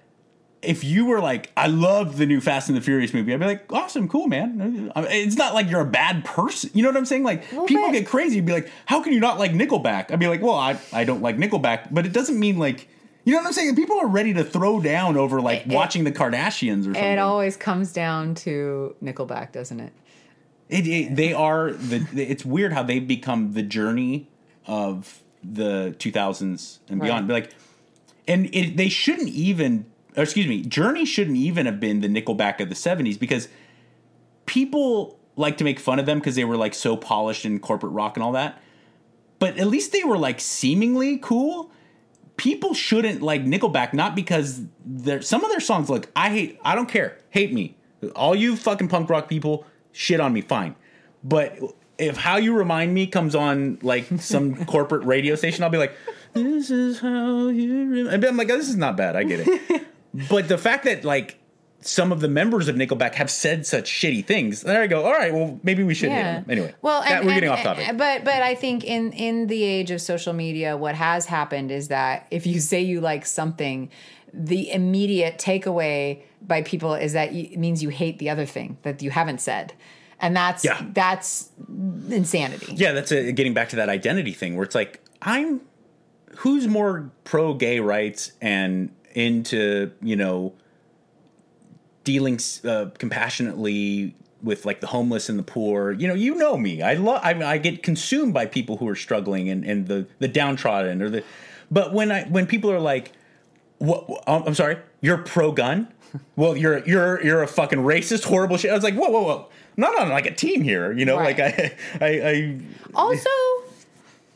[0.62, 3.46] if you were like, I love the new Fast and the Furious movie, I'd be
[3.46, 4.92] like, awesome, cool, man.
[4.96, 6.72] It's not like you're a bad person.
[6.74, 7.24] You know what I'm saying?
[7.24, 8.38] Like, people get crazy.
[8.38, 10.12] You'd be like, how can you not like Nickelback?
[10.12, 12.88] I'd be like, well, I, I don't like Nickelback, but it doesn't mean like,
[13.24, 13.76] you know what I'm saying?
[13.76, 17.04] People are ready to throw down over like It- watching the Kardashians or something.
[17.04, 19.94] It always comes down to Nickelback, doesn't it?
[20.70, 22.06] It, it, they are the.
[22.16, 24.28] It's weird how they've become the journey
[24.66, 27.30] of the 2000s and beyond.
[27.30, 27.44] Right.
[27.44, 27.54] Like,
[28.28, 29.86] and it, they shouldn't even.
[30.18, 33.48] Or excuse me, Journey shouldn't even have been the Nickelback of the 70s because
[34.48, 37.94] people like to make fun of them because they were like so polished in corporate
[37.94, 38.60] rock and all that.
[39.38, 41.72] But at least they were like seemingly cool.
[42.38, 46.74] People shouldn't like Nickelback not because their some of their songs like I hate I
[46.74, 47.20] don't care.
[47.30, 47.78] Hate me.
[48.16, 50.76] All you fucking punk rock people shit on me fine.
[51.24, 51.60] But
[52.00, 55.96] if how you remind me comes on like some corporate radio station I'll be like
[56.34, 59.16] this is how you remind I'm like oh, this is not bad.
[59.16, 59.84] I get it.
[60.30, 61.38] but the fact that like
[61.82, 64.62] some of the members of Nickelback have said such shitty things.
[64.62, 65.04] There I go.
[65.06, 66.46] All right, well maybe we should hit them.
[66.50, 66.74] Anyway.
[66.82, 67.88] well, that- we're getting and- off eh, topic.
[67.90, 71.72] Eh, but but I think in in the age of social media, what has happened
[71.72, 73.90] is that if you say you like something,
[74.34, 79.02] the immediate takeaway by people is that it means you hate the other thing that
[79.04, 79.74] you haven't said,
[80.20, 80.82] and that's Yeah.
[80.94, 81.50] that's
[82.10, 82.74] insanity.
[82.76, 85.62] Yeah, that's a, getting back to that identity thing where it's like I'm
[86.38, 90.54] who's more pro gay rights and into you know
[92.04, 95.92] dealing uh, compassionately with like the homeless and the poor.
[95.92, 96.84] You know, you know me.
[96.84, 97.20] I love.
[97.24, 101.02] I, mean, I get consumed by people who are struggling and, and the the downtrodden
[101.02, 101.24] or the.
[101.72, 103.12] But when I when people are like,
[103.80, 104.08] what?
[104.28, 105.90] I'm sorry, you're pro gun.
[106.38, 108.72] Well, you're you're you're a fucking racist, horrible shit.
[108.72, 109.50] I was like, whoa, whoa, whoa.
[109.76, 111.18] I'm not on like a team here, you know.
[111.18, 111.38] Right.
[111.38, 112.60] Like I, I, I,
[112.96, 113.30] Also,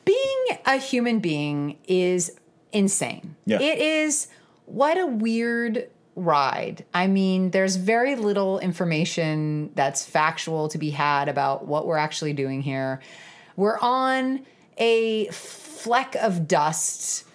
[0.03, 2.37] being a human being is
[2.73, 3.35] insane.
[3.45, 3.61] Yeah.
[3.61, 4.27] It is
[4.65, 6.85] what a weird ride.
[6.93, 12.33] I mean, there's very little information that's factual to be had about what we're actually
[12.33, 13.01] doing here.
[13.55, 14.45] We're on
[14.77, 17.25] a fleck of dust.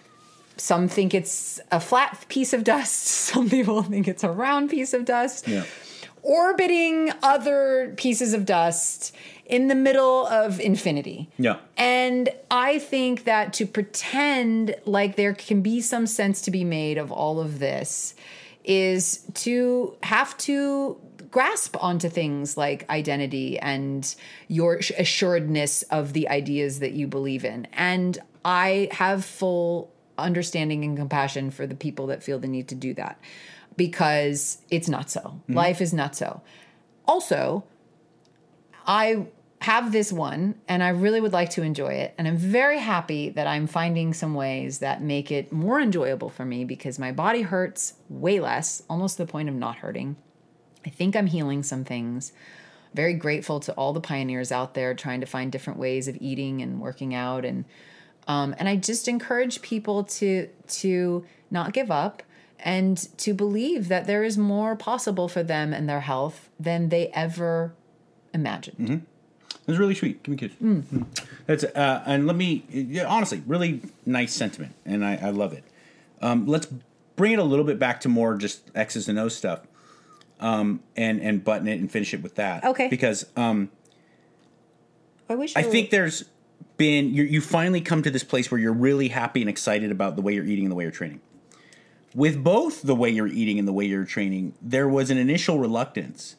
[0.57, 3.03] Some think it's a flat piece of dust.
[3.27, 5.65] Some people think it's a round piece of dust yeah.
[6.21, 9.15] orbiting other pieces of dust
[9.47, 11.29] in the middle of infinity.
[11.39, 11.57] Yeah.
[11.77, 16.97] And I think that to pretend like there can be some sense to be made
[16.97, 18.13] of all of this
[18.65, 20.99] is to have to
[21.31, 24.15] grasp onto things like identity and
[24.49, 27.67] your assuredness of the ideas that you believe in.
[27.71, 32.75] And I have full understanding and compassion for the people that feel the need to
[32.75, 33.19] do that
[33.77, 35.21] because it's not so.
[35.21, 35.53] Mm-hmm.
[35.53, 36.41] Life is not so.
[37.05, 37.63] Also,
[38.85, 39.27] I
[39.67, 42.13] have this one and I really would like to enjoy it.
[42.17, 46.45] And I'm very happy that I'm finding some ways that make it more enjoyable for
[46.45, 50.15] me because my body hurts way less, almost to the point of not hurting.
[50.85, 52.31] I think I'm healing some things.
[52.93, 56.61] Very grateful to all the pioneers out there trying to find different ways of eating
[56.61, 57.65] and working out and
[58.25, 60.47] um, and I just encourage people to
[60.79, 62.23] to not give up
[62.59, 67.09] and to believe that there is more possible for them and their health than they
[67.09, 67.73] ever
[68.33, 68.77] imagined.
[68.93, 69.01] It
[69.67, 70.23] was really sweet.
[70.23, 70.57] Give me a kiss.
[70.61, 71.05] Mm.
[71.45, 75.63] That's uh, and let me yeah, honestly, really nice sentiment, and I, I love it.
[76.21, 76.67] Um, let's
[77.15, 79.61] bring it a little bit back to more just X's and O's stuff,
[80.39, 82.63] um, and and button it and finish it with that.
[82.63, 82.87] Okay.
[82.87, 83.69] Because um,
[85.29, 86.25] I wish I think there's
[86.77, 90.15] been you you finally come to this place where you're really happy and excited about
[90.15, 91.19] the way you're eating and the way you're training.
[92.15, 95.59] With both the way you're eating and the way you're training, there was an initial
[95.59, 96.35] reluctance,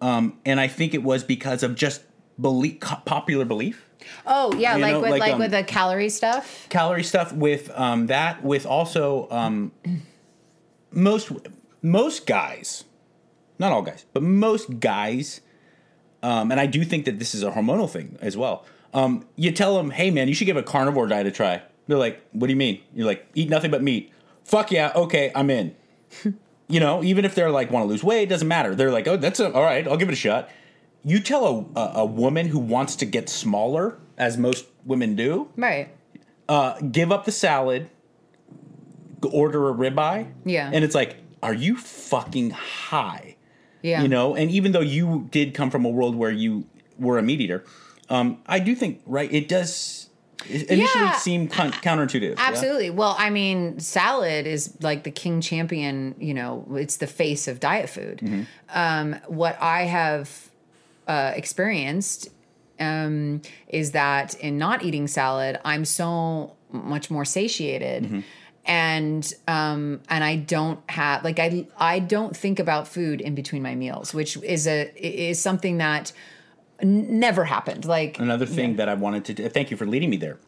[0.00, 2.02] um, and I think it was because of just
[2.40, 3.86] belief, popular belief,
[4.26, 6.66] Oh yeah, you like know, with like, like, um, with the calorie stuff.
[6.68, 7.32] calorie stuff.
[7.32, 9.72] With um, that, with also um,
[10.92, 11.32] most
[11.82, 12.84] most guys,
[13.58, 15.40] not all guys, but most guys,
[16.22, 18.64] um, and I do think that this is a hormonal thing as well.
[18.94, 21.62] Um, you tell them, hey man, you should give a carnivore diet a try.
[21.86, 22.80] They're like, what do you mean?
[22.94, 24.12] You're like, eat nothing but meat.
[24.44, 25.74] Fuck yeah, okay, I'm in.
[26.68, 28.74] You know, even if they're like want to lose weight, it doesn't matter.
[28.74, 29.86] They're like, oh, that's a, all right.
[29.86, 30.50] I'll give it a shot.
[31.06, 35.88] You tell a, a, woman who wants to get smaller, as most women do, Right.
[36.48, 37.88] uh, give up the salad,
[39.22, 40.26] g- order a ribeye.
[40.44, 40.68] Yeah.
[40.72, 43.36] And it's like, are you fucking high?
[43.82, 44.02] Yeah.
[44.02, 46.66] You know, and even though you did come from a world where you
[46.98, 47.62] were a meat eater,
[48.08, 50.08] um, I do think, right, it does
[50.48, 51.12] it initially Yeah.
[51.18, 52.30] seem con- counterintuitive.
[52.30, 52.34] yeah?
[52.48, 52.90] Absolutely.
[52.90, 57.60] Well, I mean, salad is like the king champion, you know, it's the face of
[57.60, 58.18] diet food.
[58.18, 58.42] Mm-hmm.
[58.74, 60.50] Um, what I have
[61.06, 62.28] uh, experienced
[62.80, 68.04] um, is that in not eating salad, I'm so much more satiated.
[68.04, 68.20] Mm-hmm.
[68.68, 73.62] And um, and I don't have like I I don't think about food in between
[73.62, 76.12] my meals, which is a is something that
[76.82, 77.84] n- never happened.
[77.84, 80.38] Like Another thing that I wanted to do, thank you for leading me there.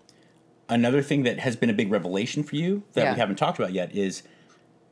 [0.68, 3.12] Another thing that has been a big revelation for you that Yeah.
[3.14, 4.24] we haven't talked about yet is,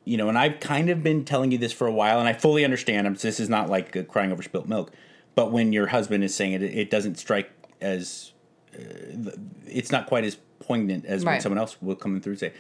[0.05, 2.33] you know, and I've kind of been telling you this for a while, and I
[2.33, 3.09] fully understand.
[3.09, 4.93] I'm- This is not like uh, crying over spilt milk,
[5.37, 7.49] but when your husband is saying it, it doesn't strike
[7.81, 8.33] as,
[8.75, 9.31] uh,
[9.67, 12.53] it's not quite as poignant as when someone else will come in through and say.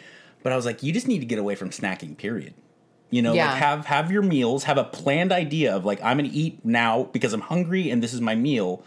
[0.44, 2.16] But I was like, you just need to get away from snacking.
[2.16, 2.54] Period.
[3.10, 3.46] You know, Yeah.
[3.50, 6.64] like have have your meals, have a planned idea of like I'm going to eat
[6.64, 8.84] now because I'm hungry and this is my meal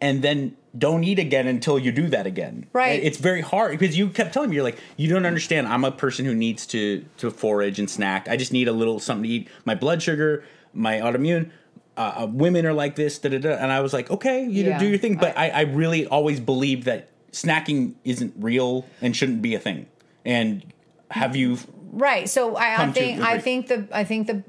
[0.00, 2.66] and then don't eat again until you do that again.
[2.72, 3.02] Right.
[3.02, 5.66] It's very hard because you kept telling me you're like you don't understand.
[5.68, 8.28] I'm a person who needs to to forage and snack.
[8.28, 9.48] I just need a little something to eat.
[9.64, 11.50] My blood sugar, my autoimmune.
[11.96, 13.50] Uh, uh, women are like this, da, da, da.
[13.50, 14.78] and I was like, okay, you Yeah.
[14.78, 15.16] do your thing.
[15.16, 19.86] But I, I really always believed that snacking isn't real and shouldn't be a thing.
[20.24, 20.64] And
[21.10, 21.58] have you?
[21.92, 22.28] Right.
[22.28, 24.42] So I, I think I think the I think the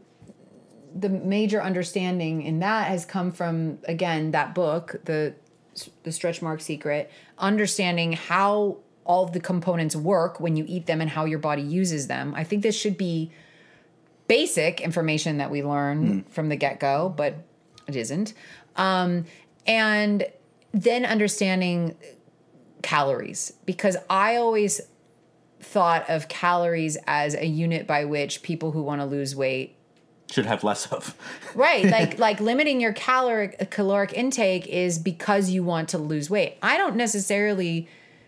[0.96, 5.36] the major understanding in that has come from again that book, the
[6.04, 11.10] the stretch mark secret, understanding how all the components work when you eat them and
[11.12, 12.34] how your body uses them.
[12.36, 13.32] I think this should be
[14.27, 17.35] basic information that we learn from the get go, but
[17.88, 18.34] it isn't.
[18.76, 19.26] Um,
[19.68, 20.26] and
[20.73, 21.95] then understanding
[22.81, 24.81] calories because I always
[25.60, 29.76] thought of calories as a unit by which people who want to lose weight
[30.30, 31.15] Should have less of.
[31.56, 36.57] right like like limiting your caloric caloric intake is because you want to lose weight
[36.61, 37.88] i don't necessarily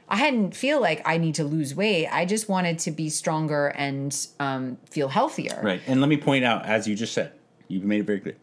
[0.09, 3.67] i hadn't feel like i need to lose weight i just wanted to be stronger
[3.67, 5.81] and um, feel healthier Right.
[5.87, 7.33] And let me point out, as you just said,
[7.67, 8.35] you've made it very clear.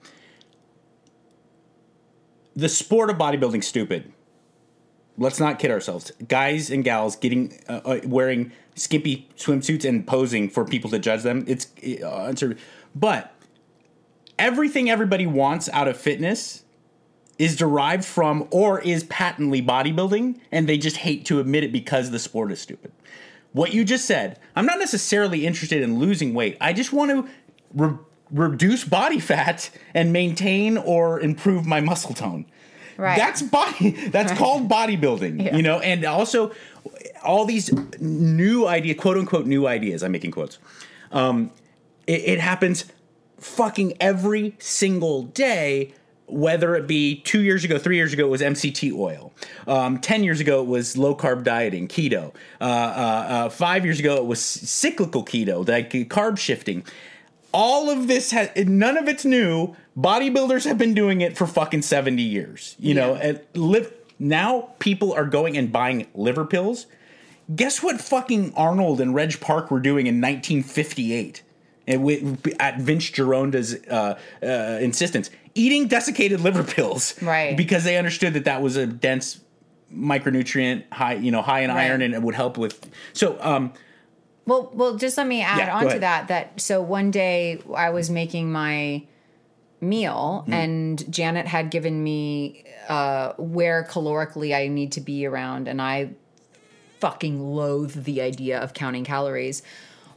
[2.55, 4.13] The sport of bodybuilding stupid.
[5.17, 6.13] Let's not kid ourselves.
[6.29, 11.23] Guys and gals getting uh, uh, wearing skimpy swimsuits and posing for people to judge
[11.23, 11.45] them.
[11.47, 11.69] It's
[12.03, 12.33] uh,
[12.95, 13.33] but
[14.39, 16.64] everything everybody wants out of fitness
[17.39, 22.11] is derived from or is patently bodybuilding, and they just hate to admit it because
[22.11, 22.93] the sport is stupid.
[23.53, 26.57] What you just said, I'm not necessarily interested in losing weight.
[26.61, 27.29] I just want to
[27.73, 27.99] re-
[28.31, 32.47] reduce body fat and maintain or improve my muscle tone.
[32.97, 33.17] Right.
[33.17, 33.91] That's body.
[34.09, 35.45] That's called bodybuilding.
[35.45, 35.57] Yeah.
[35.57, 36.53] You know, and also
[37.23, 40.03] all these new idea, quote unquote, new ideas.
[40.03, 40.59] I'm making quotes.
[41.11, 41.51] Um,
[42.07, 42.87] it, it happens
[43.39, 45.95] fucking every single day.
[46.27, 49.33] Whether it be two years ago, three years ago, it was MCT oil.
[49.67, 52.35] Um, Ten years ago, it was low carb dieting, keto.
[52.61, 56.85] Uh, uh, uh, five years ago, it was cyclical keto, like carb shifting
[57.55, 59.77] all of this has none of it's new.
[59.97, 62.75] Bodybuilders have been doing it for fucking 70 years.
[62.81, 63.21] You know, Yeah.
[63.23, 66.87] and live now people are going and buying liver pills.
[67.55, 71.43] Guess what fucking Arnold and Reg Park were doing in 1958?
[71.87, 74.47] And we, at Vince Gironda's uh, uh,
[74.81, 77.57] insistence, eating desiccated liver pills, Right.
[77.57, 79.41] Because they understood that that was a dense
[79.95, 81.85] micronutrient, high, you know, high in Right.
[81.87, 82.89] iron, and it would help with.
[83.13, 83.73] So, um,
[84.47, 86.29] Well, well, just let me add Yeah, on to that.
[86.29, 89.05] That so one day I was making my
[89.81, 90.53] meal, Mm-hmm.
[90.53, 96.11] and Janet had given me uh, where calorically I need to be around, and I
[97.01, 99.63] fucking loathe the idea of counting calories.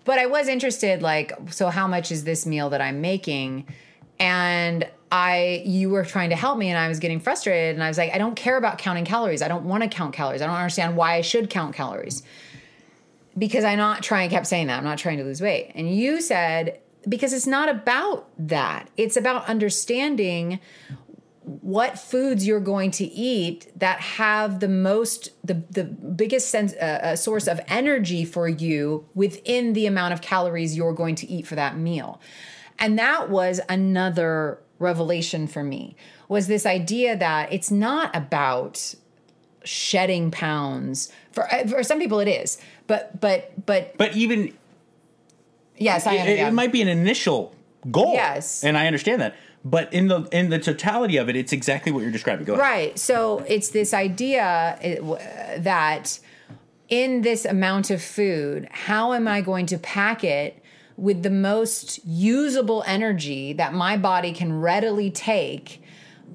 [0.04, 3.68] But I was interested, like, so how much is this meal that I'm making?
[4.20, 7.88] And I, you were trying to help me, and I was getting frustrated, and I
[7.88, 9.42] was like, I don't care about counting calories.
[9.42, 10.42] I don't want to count calories.
[10.42, 12.24] I don't understand why I should count calories
[13.38, 15.72] because I'm not trying, kept saying that, I'm not trying to lose weight.
[15.76, 18.90] And you said, because it's not about that.
[18.98, 20.60] It's about understanding
[21.44, 27.00] what foods you're going to eat that have the most, the, the biggest sense, uh,
[27.04, 31.48] uh, source of energy for you within the amount of calories you're going to eat
[31.48, 32.20] for that meal.
[32.80, 35.96] And that was another revelation for me
[36.28, 38.94] was this idea that it's not about
[39.64, 44.54] shedding pounds for uh, for some people it is but but but but even
[45.80, 46.48] Yes, I it, understand.
[46.48, 47.54] it might be an initial
[47.92, 48.14] goal.
[48.14, 48.64] Yes.
[48.64, 49.36] and I understand that.
[49.64, 52.46] But in the in the totality of it, it's exactly what you're describing.
[52.46, 52.62] Go ahead.
[52.62, 53.00] Right.
[53.00, 54.80] So it's this idea
[55.60, 56.20] that
[56.90, 60.64] in this amount of food, how am I going to pack it
[60.98, 65.82] with the most usable energy that my body can readily take?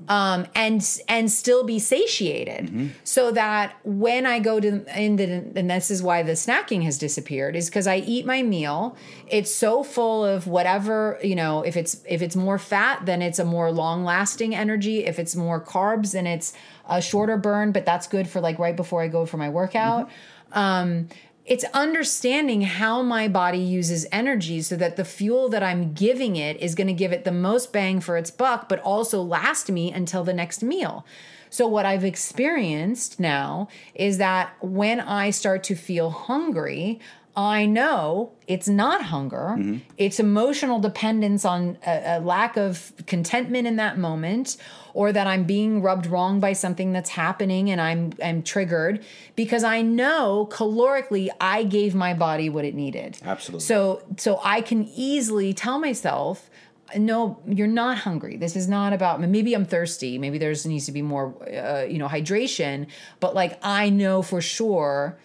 [0.08, 5.70] Um, and and still be satiated, so that when I go to in the and
[5.70, 8.96] this is why the snacking has disappeared is because I eat my meal.
[9.28, 11.62] It's so full of whatever you know.
[11.62, 15.04] If it's if it's more fat, then it's a more long lasting energy.
[15.04, 16.52] If it's more carbs, then it's
[16.88, 17.70] a shorter burn.
[17.70, 20.10] But that's good for like right before I go for my workout.
[20.52, 21.08] Um,
[21.44, 26.60] it's understanding how my body uses energy so that the fuel that I'm giving it
[26.60, 29.90] is going to give it the most bang for its buck, but also last me
[29.90, 31.04] until the next meal.
[31.50, 36.98] So, what I've experienced now is that when I start to feel hungry,
[37.34, 39.56] I know it's not hunger.
[39.96, 44.58] It's emotional dependence on a, a lack of contentment in that moment,
[44.92, 49.02] or that I'm being rubbed wrong by something that's happening and I'm I'm triggered
[49.34, 53.18] because I know calorically I gave my body what it needed.
[53.24, 53.64] Absolutely.
[53.64, 56.50] So so I can easily tell myself
[56.96, 60.92] no you're not hungry this is not about maybe i'm thirsty maybe there's needs to
[60.92, 62.86] be more uh, you know hydration
[63.18, 65.18] but like i know for sure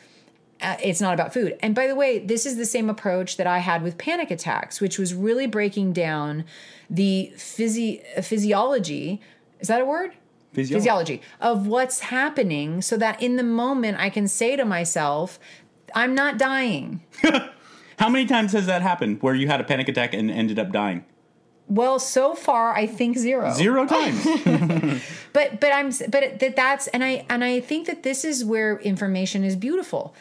[0.62, 1.56] Uh, it's not about food.
[1.62, 4.82] And by the way, this is the same approach that I had with panic attacks,
[4.82, 6.46] which was really breaking down
[6.90, 9.22] the physi- uh, physiology.
[9.60, 10.14] Is that a word?
[10.54, 10.74] Physiology.
[10.74, 15.40] Physiology of what's happening so that in the moment I can say to myself,
[15.94, 17.04] I'm not dying.
[18.00, 20.72] How many times has that happened where you had a panic attack and ended up
[20.72, 21.06] dying?
[21.68, 23.54] Well, so far I think zero.
[23.54, 24.24] Zero times.
[25.34, 28.80] but but i'm but that that's and i and i think that this is where
[28.80, 30.16] information is beautiful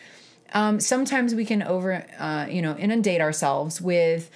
[0.57, 4.31] um, sometimes we can over uh, you know inundate ourselves with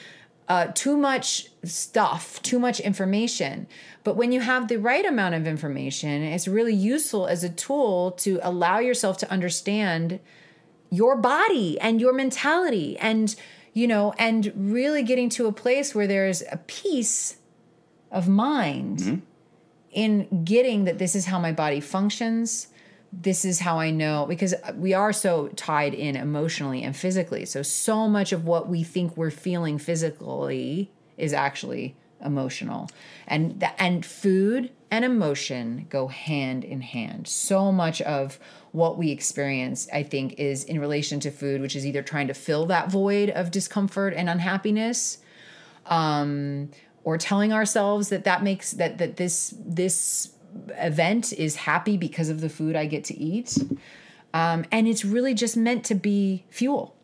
[0.49, 3.67] uh, too much stuff too much information.
[4.05, 8.13] But when you have the right amount of information it's really useful as a tool
[8.13, 10.21] to allow yourself to understand
[10.91, 13.35] your body and your mentality and
[13.73, 17.37] you know and really getting to a place where there's a peace
[18.11, 19.23] of mind
[19.93, 22.69] in getting that this is how my body functions
[23.13, 27.45] this is how i know because we are so tied in emotionally and physically.
[27.45, 32.89] So so much of what we think we're feeling physically is actually emotional.
[33.27, 37.27] And th- and food and emotion go hand in hand.
[37.27, 38.39] So much of
[38.73, 42.35] what we experience i think is in relation to food which is either trying to
[42.35, 45.19] fill that void of discomfort and unhappiness
[45.87, 46.71] um,
[47.03, 50.33] or telling ourselves that that makes that that this this
[50.79, 53.59] event is happy because of the food I get to eat,
[54.35, 56.95] um, and it's really just meant to be fuel.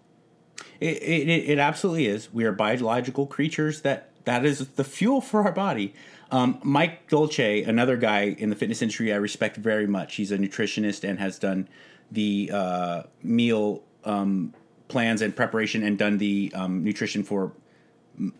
[0.80, 2.32] It, it, it absolutely is.
[2.32, 5.94] We are biological creatures that that is the fuel for our body.
[6.30, 10.16] Um, Mike Dolce, another guy in the fitness industry I respect very much.
[10.16, 11.68] He's a nutritionist and has done
[12.10, 14.52] the uh, meal um,
[14.88, 17.52] plans and preparation and done the um, nutrition for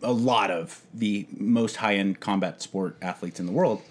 [0.01, 3.81] a lot of the most high end combat sport athletes in the world.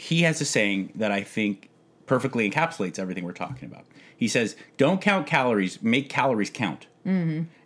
[0.00, 1.68] He has a saying that I think
[2.06, 3.84] perfectly encapsulates everything we're talking about.
[4.16, 6.86] He says, "Don't count calories, make calories count."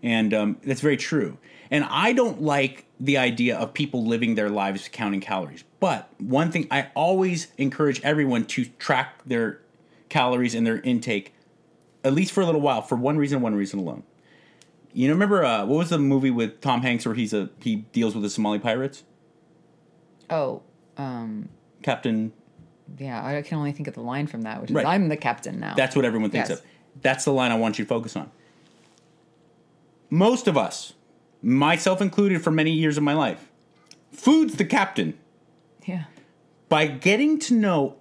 [0.02, 1.39] And um, that's very true.
[1.70, 5.62] And I don't like the idea of people living their lives counting calories.
[5.78, 9.61] But one thing I always encourage everyone to track their
[10.09, 11.35] calories and their intake,
[12.02, 14.02] at least for a little while, for one reason, one reason alone.
[14.93, 17.77] You know, remember uh, what was the movie with Tom Hanks where he's a he
[17.77, 19.05] deals with the Somali pirates?
[20.31, 20.62] Oh,
[20.97, 21.48] um,
[21.85, 22.32] Captain.
[22.98, 24.85] yeah, I can only think of the line from that, which is Right.
[24.86, 26.59] "I'm the captain now." That's what everyone thinks Yes.
[26.59, 26.65] of.
[27.02, 28.31] That's the line I want you to focus on.
[30.11, 30.94] Most of us,
[31.43, 33.51] myself included, for many years of my life,
[34.12, 35.15] food's the captain.
[35.86, 36.05] yeah.
[36.70, 37.97] by getting to know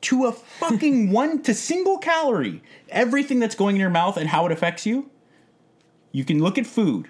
[0.00, 4.44] to a fucking one to single calorie everything that's going in your mouth and how
[4.46, 5.08] it affects you,
[6.12, 7.08] you can look at food,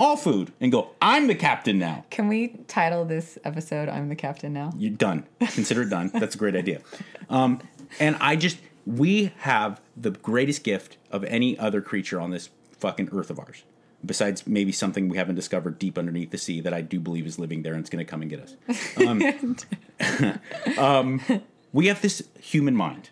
[0.00, 2.06] all food, and go, I'm the captain now.
[2.10, 4.72] Can we title this episode "I'm the captain now"?
[4.76, 5.26] You're done.
[5.40, 6.10] Consider it done.
[6.14, 6.80] That's a great idea.
[7.28, 7.60] Um,
[8.00, 12.48] and I just, we have the greatest gift of any other creature on this
[12.78, 13.62] fucking earth of ours.
[14.04, 17.38] Besides maybe something we haven't discovered deep underneath the sea that I do believe is
[17.38, 18.56] living there and it's going to come and get us.
[18.96, 20.40] Um,
[20.78, 21.42] um,
[21.74, 23.10] we have this human mind.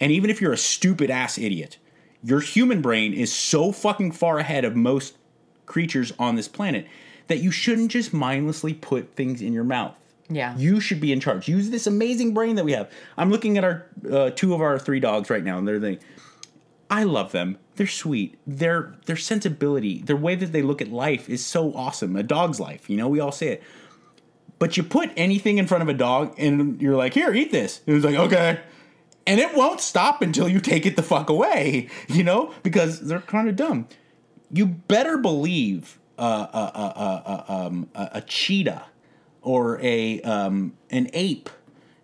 [0.00, 1.78] And even if you're a stupid ass idiot,
[2.24, 5.17] your human brain is so fucking far ahead of most
[5.68, 6.86] creatures on this planet
[7.28, 9.94] that you shouldn't just mindlessly put things in your mouth.
[10.30, 10.56] Yeah.
[10.56, 11.48] You should be in charge.
[11.48, 12.90] Use this amazing brain that we have.
[13.16, 15.98] I'm looking at our uh, two of our three dogs right now, and they're the.
[16.90, 17.58] I love them.
[17.76, 18.38] they're sweet.
[18.46, 22.16] Their their sensibility, their way that they look at life is so awesome.
[22.16, 23.62] A dog's life, you know, we all say it.
[24.58, 27.80] But you put anything in front of a dog and you're like, here, eat this.
[27.86, 28.60] And it's like, okay.
[29.26, 33.20] And it won't stop until you take it the fuck away, you know, because they're
[33.20, 33.86] kind of dumb.
[34.50, 38.84] You better believe uh, uh, uh, uh, um, a, a cheetah
[39.42, 41.50] or a um, an ape,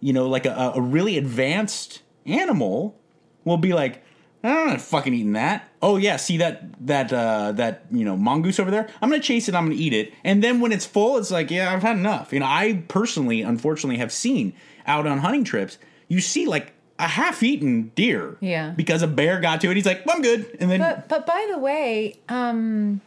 [0.00, 2.96] you know, like a, a really advanced animal
[3.44, 4.02] will be like,
[4.42, 5.70] I'm not fucking eating that.
[5.80, 8.88] Oh yeah, see that that uh, that you know mongoose over there?
[9.00, 9.54] I'm gonna chase it.
[9.54, 10.12] I'm gonna eat it.
[10.22, 12.32] And then when it's full, it's like, yeah, I've had enough.
[12.32, 14.52] You know, I personally, unfortunately, have seen
[14.86, 18.36] out on hunting trips, you see like a half-eaten deer.
[18.40, 18.70] Yeah.
[18.70, 19.74] Because a bear got to it.
[19.76, 20.56] He's like, well, I'm good.
[20.60, 23.00] And then But but by the way, um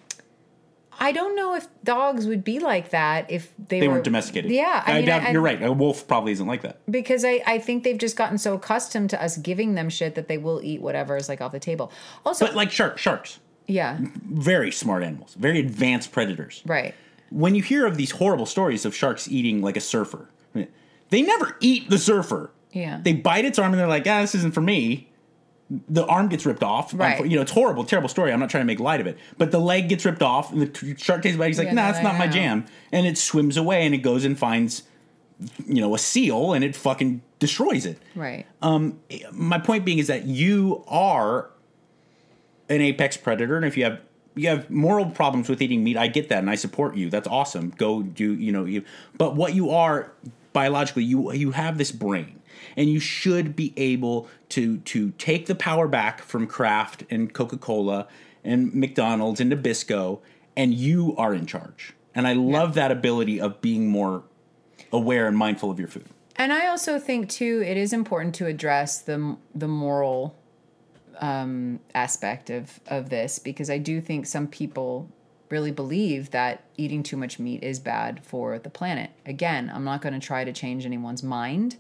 [1.00, 4.50] I don't know if dogs would be like that if they, they were weren't domesticated.
[4.50, 5.62] Yeah, I, I, mean, doubt I- you're right.
[5.62, 6.80] A wolf probably isn't like that.
[6.90, 10.28] because I, I think they've just gotten so accustomed to us giving them shit that
[10.28, 11.92] they will eat whatever is like off the table.
[12.26, 16.64] Also, But like shark, sharks, yeah, very smart animals, very advanced predators.
[16.66, 16.96] right.
[17.30, 20.30] when you hear of these horrible stories of sharks eating like a surfer,
[21.10, 22.50] they never eat the surfer.
[22.78, 23.00] Yeah.
[23.02, 25.10] They bite its arm and they're like, ah, this isn't for me.
[25.70, 26.94] The arm gets ripped off.
[26.94, 27.26] Right.
[27.26, 28.32] You know, it's horrible, terrible story.
[28.32, 29.18] I'm not trying to make light of it.
[29.38, 31.48] But the leg gets ripped off and the t- shark takes bite.
[31.48, 32.66] He's like, Yeah, nah, no, it's not my jam.
[32.92, 34.84] And it swims away and it goes and finds,
[35.66, 38.00] you know, a seal and it fucking destroys it.
[38.16, 38.46] Right.
[39.32, 41.50] My point being is that you are
[42.70, 44.02] an apex predator, and if you have
[44.36, 47.10] you have moral problems with eating meat, I get that, and I support you.
[47.10, 47.72] That's awesome.
[47.72, 48.84] Go do you know you.
[49.18, 50.12] But what you are
[50.54, 52.40] biologically, you you have this brain,
[52.76, 57.58] and you should be able to to take the power back from Kraft and Coca
[57.58, 58.08] Cola
[58.44, 60.20] and McDonald's and Nabisco,
[60.56, 61.94] and you are in charge.
[62.16, 64.24] And I love that ability of being more
[64.92, 66.06] aware and mindful of your food.
[66.36, 70.36] And I also think too, it is important to address the the moral
[71.20, 75.10] um, aspect of of this because I do think some people
[75.50, 79.12] really believe that eating too much meat is bad for the planet.
[79.26, 81.78] Again, I'm not going to try to change anyone's mind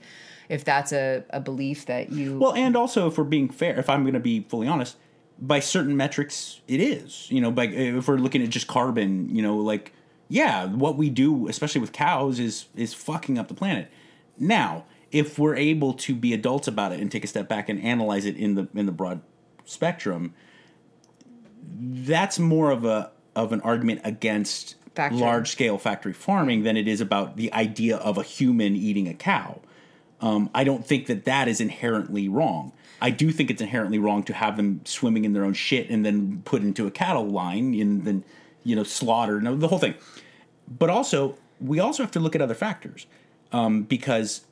[0.49, 3.89] if that's a, a belief that you Well, and also if we're being fair, if
[3.89, 4.95] I'm going to be fully honest,
[5.39, 7.30] by certain metrics, it is.
[7.30, 9.94] You know, by if we're looking at just carbon, you know, like
[10.30, 13.89] yeah, what we do, especially with cows, is is fucking up the planet.
[14.38, 17.81] Now, if we're able to be adults about it and take a step back and
[17.81, 19.22] analyze it in the in the broad
[19.65, 20.34] spectrum,
[21.80, 24.76] that's more of a of an argument against
[25.12, 29.14] large scale factory farming than it is about the idea of a human eating a
[29.14, 29.62] cow.
[30.20, 32.74] Um, I don't think that that is inherently wrong.
[33.00, 36.04] I do think it's inherently wrong to have them swimming in their own shit and
[36.04, 38.24] then put into a cattle line and then
[38.64, 39.94] you know slaughtered, no, the whole thing.
[40.68, 43.06] But also, we also have to look at other factors
[43.52, 44.48] um, because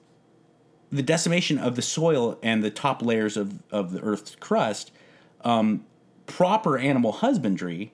[0.91, 4.91] the decimation of the soil and the top layers of, of the Earth's crust,
[5.43, 5.85] um,
[6.27, 7.91] proper animal husbandry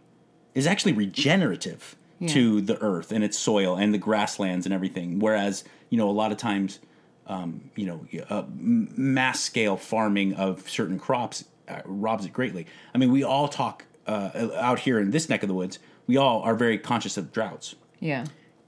[0.53, 1.95] is actually regenerative
[2.27, 5.17] to the earth and its soil and the grasslands and everything.
[5.17, 6.79] Whereas, you know, a lot of times,
[7.25, 12.67] um, you know, uh, mass scale farming of certain crops uh, robs it greatly.
[12.93, 15.79] I mean, we all talk uh, out here in this neck of the woods.
[16.05, 17.75] We all are very conscious of droughts.
[17.99, 18.25] yeah.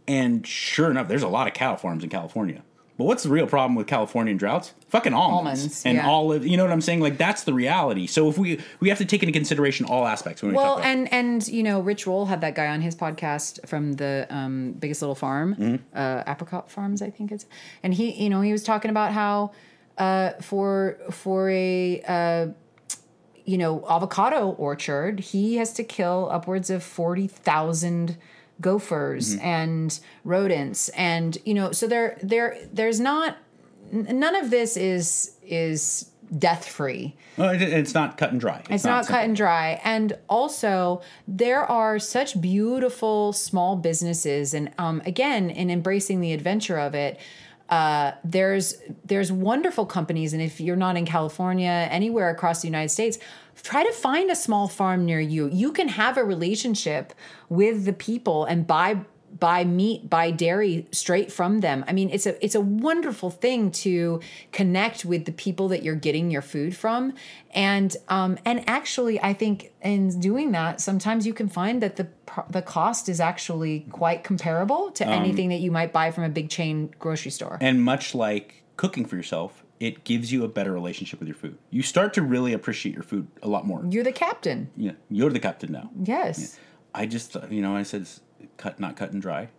[0.08, 2.62] And sure enough, there's a lot of cattle farms in California.
[3.04, 4.74] But what's the real problem with Californian droughts?
[4.88, 6.08] Fucking almonds, Almonds, and yeah.
[6.08, 6.48] olive.
[6.48, 7.02] You know what I'm saying?
[7.02, 8.08] Like that's the reality.
[8.08, 10.86] So if we we have to take into consideration all aspects when we Well, talk
[10.86, 10.88] about.
[10.90, 14.72] and and you know, Rich Roll had that guy on his podcast from the um,
[14.80, 15.76] Biggest Little Farm, Mm-hmm.
[15.94, 17.46] uh, Apricot Farms, I think it's,
[17.84, 19.52] and he, you know, he was talking about how
[19.98, 22.48] uh, for for a uh,
[23.44, 28.18] you know avocado orchard, he has to kill upwards of forty thousand
[28.62, 29.46] gophers Mm-hmm.
[29.46, 33.38] and rodents, and you know, so there there there's not
[33.92, 37.16] none of this is is death free.
[37.38, 38.64] Well, it- it's not cut and dry.
[38.70, 39.80] It's not, cut and dry.
[39.84, 46.80] And also, there are such beautiful small businesses, and um, again, in embracing the adventure
[46.80, 47.20] of it,
[47.70, 48.76] uh, there's
[49.06, 50.34] there's wonderful companies.
[50.34, 53.18] And if you're not in California, anywhere across the United States,
[53.62, 55.50] try to find a small farm near you.
[55.50, 57.14] You can have a relationship
[57.50, 59.02] with the people and buy
[59.40, 61.84] buy meat, buy dairy straight from them.
[61.88, 64.22] I mean, it's a it's a wonderful thing to
[64.52, 67.14] connect with the people that you're getting your food from,
[67.52, 72.08] and um, and actually, I think in doing that, sometimes you can find that the
[72.50, 76.50] the cost is actually quite comparable to anything that you might buy from a big
[76.50, 77.58] chain grocery store.
[77.62, 81.58] And much like cooking for yourself, it gives you a better relationship with your food.
[81.70, 83.84] You start to really appreciate your food a lot more.
[83.90, 84.70] You're the captain.
[84.78, 85.90] Yeah, you're the captain now.
[86.04, 86.58] Yes.
[86.94, 88.08] I just, you know, I said
[88.58, 89.50] cut, not cut and dry.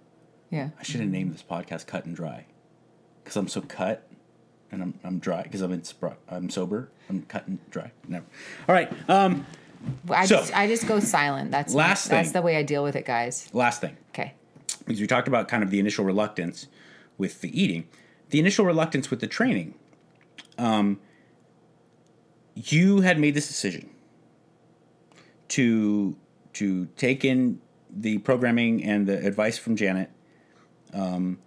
[0.50, 0.70] Yeah.
[0.78, 2.46] I should have named this podcast "Cut and Dry"
[3.22, 4.08] because I'm so cut
[4.70, 5.82] and I'm I'm dry because I'm in
[6.28, 6.90] I'm sober.
[7.10, 7.90] I'm cut and dry.
[8.06, 8.24] Never.
[8.68, 8.92] All right.
[9.10, 9.46] Um,
[10.08, 11.50] I So- just I just go silent.
[11.50, 12.32] That's Last that's thing.
[12.34, 13.48] the way I deal with it, guys.
[13.52, 13.96] Last thing.
[14.10, 14.34] Okay.
[14.86, 16.68] because we talked about kind of the initial reluctance
[17.18, 17.88] with the eating,
[18.30, 19.74] the initial reluctance with the training.
[20.58, 21.00] Um,
[22.54, 23.90] you had made this decision
[25.48, 26.16] to
[26.54, 27.60] to take in
[27.90, 30.10] the programming and the advice from Janet,
[30.92, 31.38] um,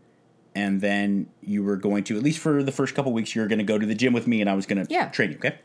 [0.55, 3.47] and then you were going to at least for the first couple weeks you were
[3.47, 5.09] going to go to the gym with me, and I was going to Yeah.
[5.09, 5.37] train you.
[5.37, 5.57] Okay,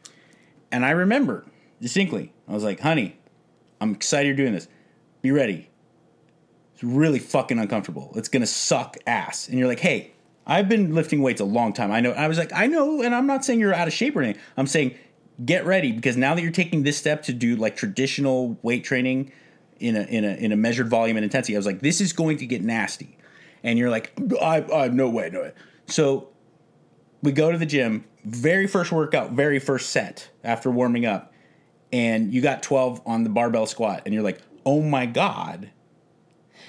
[0.71, 1.45] and I remember
[1.81, 3.19] distinctly, I was like, "Honey,
[3.81, 4.69] I'm excited you're doing this.
[5.23, 5.69] Be ready."
[6.75, 8.13] It's really fucking uncomfortable.
[8.17, 9.49] It's gonna suck ass.
[9.49, 10.12] And you're like, hey,
[10.47, 11.93] I've been lifting weights a long time.
[11.93, 12.13] I know.
[12.13, 14.43] I was like, I know, and I'm not saying you're out of shape or anything.
[14.57, 14.97] I'm saying
[15.45, 19.33] get ready because now that you're taking this step to do like traditional weight training
[19.79, 22.13] in a in a in a measured volume and intensity, I was like, this is
[22.13, 23.17] going to get nasty.
[23.63, 25.53] And you're like, I, I no way, no way.
[25.87, 26.29] So
[27.23, 31.33] we go to the gym, very first workout, very first set after warming up,
[31.93, 35.71] and you got 12 on the barbell squat, and you're like, oh my god,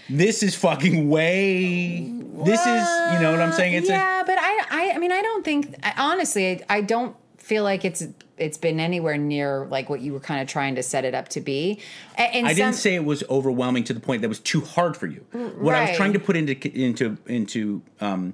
[0.10, 2.12] this is fucking way.
[2.46, 3.74] This is, you know what I'm saying?
[3.76, 7.16] It's yeah, but I, I, I mean, I don't think I, honestly, I, I don't
[7.38, 8.04] feel like it's
[8.38, 11.30] it's been anywhere near like what you were kind of trying to set it up
[11.30, 11.80] to be.
[12.18, 12.50] A- And a.
[12.50, 15.06] I some- didn't say it was overwhelming to the point that was too hard for
[15.08, 15.20] you.
[15.60, 18.34] What I was trying to put into into into um,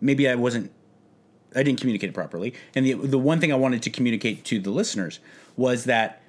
[0.00, 0.72] maybe I wasn't.
[1.54, 2.54] I didn't communicate it properly.
[2.74, 5.20] And the the one thing I wanted to communicate to the listeners
[5.56, 6.20] was that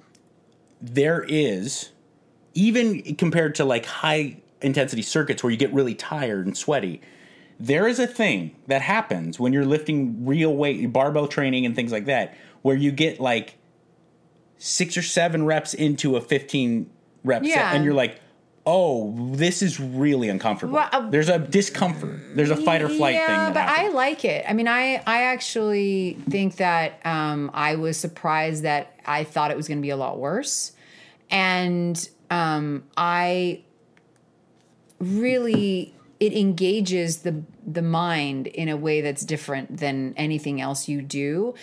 [0.80, 1.90] there is
[2.54, 7.00] even compared to like high intensity circuits where you get really tired and sweaty.
[7.60, 11.92] There is a thing that happens when you're lifting real weight barbell training and things
[11.92, 13.58] like that where you get like
[14.58, 16.90] six or seven reps into a 15
[17.24, 18.20] rep set and you're like
[18.66, 20.74] oh this is really uncomfortable.
[20.74, 22.36] Well, uh, there's a discomfort.
[22.36, 24.44] There's a fight or flight yeah, thing that but I like it.
[24.48, 29.56] I mean, I I actually think that um, I was surprised that I thought it
[29.56, 30.72] was going to be a lot worse,
[31.30, 33.62] and um, I
[35.02, 41.02] really it engages the the mind in a way that's different than anything else you
[41.02, 41.54] do.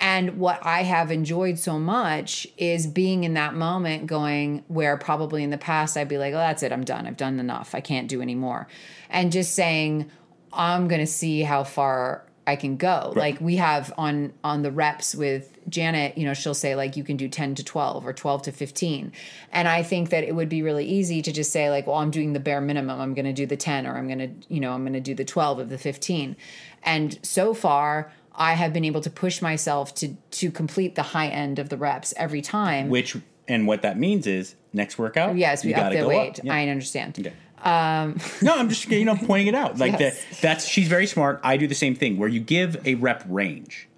[0.00, 5.42] And what I have enjoyed so much is being in that moment going where probably
[5.42, 7.06] in the past I'd be like, oh, that's it, I'm done.
[7.06, 7.74] I've done enough.
[7.74, 8.68] I can't do anymore.
[9.10, 10.10] And just saying,
[10.52, 13.12] I'm going to see how far I can go.
[13.16, 17.02] Like we have on on the reps with Janet, you know, she'll say like you
[17.02, 19.12] can do 10 to 12 or 12 to 15.
[19.50, 22.10] And I think that it would be really easy to just say like, well, I'm
[22.10, 23.00] doing the bare minimum.
[23.00, 25.00] I'm going to do the 10 or I'm going to, you know, I'm going to
[25.00, 26.36] do the 12 of the 15.
[26.84, 31.28] And so far, I have been able to push myself to to complete the high
[31.28, 32.88] end of the reps every time.
[32.90, 33.16] which
[33.48, 36.38] and what that means is next workout yes, we you up the go weight.
[36.38, 36.44] up.
[36.44, 36.54] Yeah.
[36.54, 37.18] I understand.
[37.18, 37.32] Okay.
[37.66, 39.78] Um, no, I'm just you know pointing it out.
[39.78, 40.24] Like Yes.
[40.30, 40.40] that.
[40.40, 41.40] That's she's very smart.
[41.42, 43.88] I do the same thing where you give a rep range,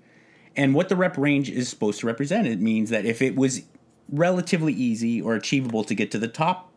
[0.56, 2.46] and what the rep range is supposed to represent.
[2.46, 3.62] It means that if it was
[4.10, 6.72] relatively easy or achievable to get to the top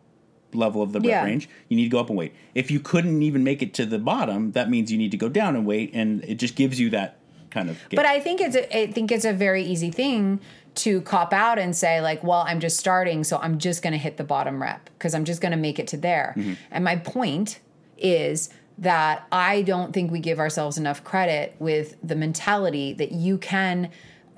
[0.53, 1.23] level of the rep Yeah.
[1.23, 2.33] range, you need to go up and wait.
[2.53, 5.29] If you couldn't even make it to the bottom, that means you need to go
[5.29, 7.17] down and wait, and it just gives you that
[7.51, 7.77] kind of.
[7.89, 10.41] But I think it's a, I think it's a very easy thing
[10.73, 13.99] to cop out and say like, well, I'm just starting, so I'm just going to
[13.99, 16.35] hit the bottom rep because I'm just going to make it to there.
[16.71, 17.59] And my point
[17.97, 23.37] is that I don't think we give ourselves enough credit with the mentality that you
[23.37, 23.89] can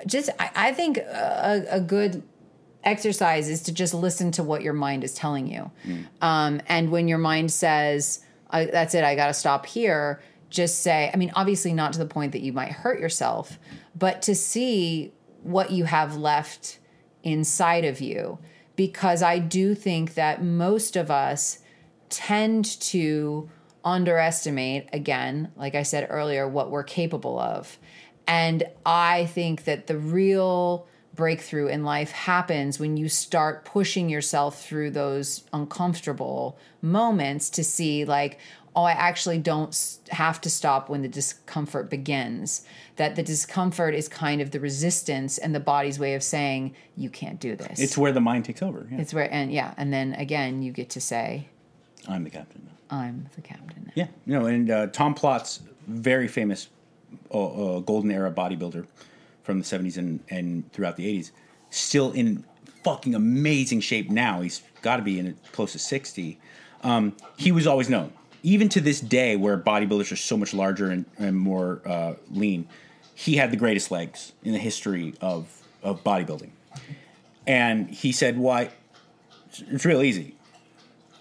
[0.07, 0.29] just.
[0.39, 2.23] I, I think a, a good
[2.83, 5.71] exercise is to just listen to what your mind is telling you.
[6.21, 8.19] Um, and when your mind says,
[8.49, 11.99] I, that's it, I got to stop here, just say, I mean, obviously not to
[11.99, 13.57] the point that you might hurt yourself,
[13.95, 16.79] but to see what you have left
[17.23, 18.39] inside of you.
[18.75, 21.59] Because I do think that most of us
[22.09, 23.49] tend to
[23.85, 27.77] underestimate, again, like I said earlier, what we're capable of.
[28.27, 34.63] And I think that the real breakthrough in life happens when you start pushing yourself
[34.65, 38.39] through those uncomfortable moments to see, like,
[38.75, 42.65] oh, I actually don't have to stop when the discomfort begins.
[42.97, 47.09] That the discomfort is kind of the resistance and the body's way of saying, you
[47.09, 47.79] can't do this.
[47.79, 48.87] it's where the mind takes over.
[48.91, 48.99] Yeah.
[49.01, 51.47] It's where, and yeah, and then again, you get to say,
[52.07, 52.61] I'm the captain.
[52.65, 52.95] now.
[52.97, 53.91] I'm the captain.
[53.95, 56.69] Yeah, you know, and uh, Tom Platz, very famous
[57.33, 58.85] uh, uh, golden era bodybuilder
[59.43, 61.31] from the '70s and, and throughout the '80s,
[61.71, 62.43] still in
[62.83, 64.41] fucking amazing shape now.
[64.41, 66.39] He's got to be in close to 60.
[66.83, 68.11] Um, he was always known,
[68.43, 72.67] even to this day, where bodybuilders are so much larger and, and more uh, lean.
[73.15, 75.47] He had the greatest legs in the history of
[75.81, 76.51] of bodybuilding,
[77.47, 78.69] and he said, "Why?
[79.69, 80.35] It's real easy.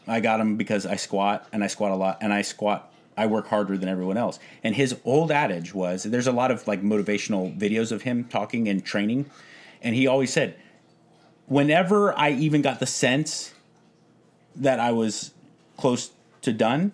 [0.07, 3.27] I got them because I squat and I squat a lot and I squat I
[3.27, 4.39] work harder than everyone else.
[4.65, 8.69] And his old adage was there's a lot of like motivational videos of him talking
[8.69, 9.27] and training
[9.83, 10.57] and he always said
[11.47, 13.53] whenever I even got the sense
[14.57, 15.33] that I was
[15.77, 16.11] close
[16.43, 16.93] to done,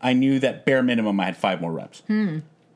[0.00, 2.02] I knew that bare minimum I had five more reps.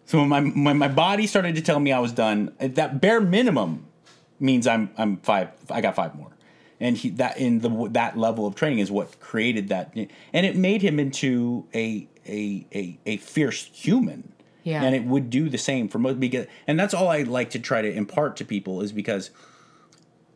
[0.06, 3.20] So when my when my body started to tell me I was done, that bare
[3.20, 3.86] minimum
[4.40, 5.50] means I'm I'm five.
[5.70, 6.32] I got five more,
[6.80, 10.56] and he, that in the that level of training is what created that, and it
[10.56, 14.32] made him into a a a, a fierce human.
[14.62, 14.82] Yeah.
[14.82, 16.20] and it would do the same for most.
[16.20, 19.30] Because, and that's all I like to try to impart to people is because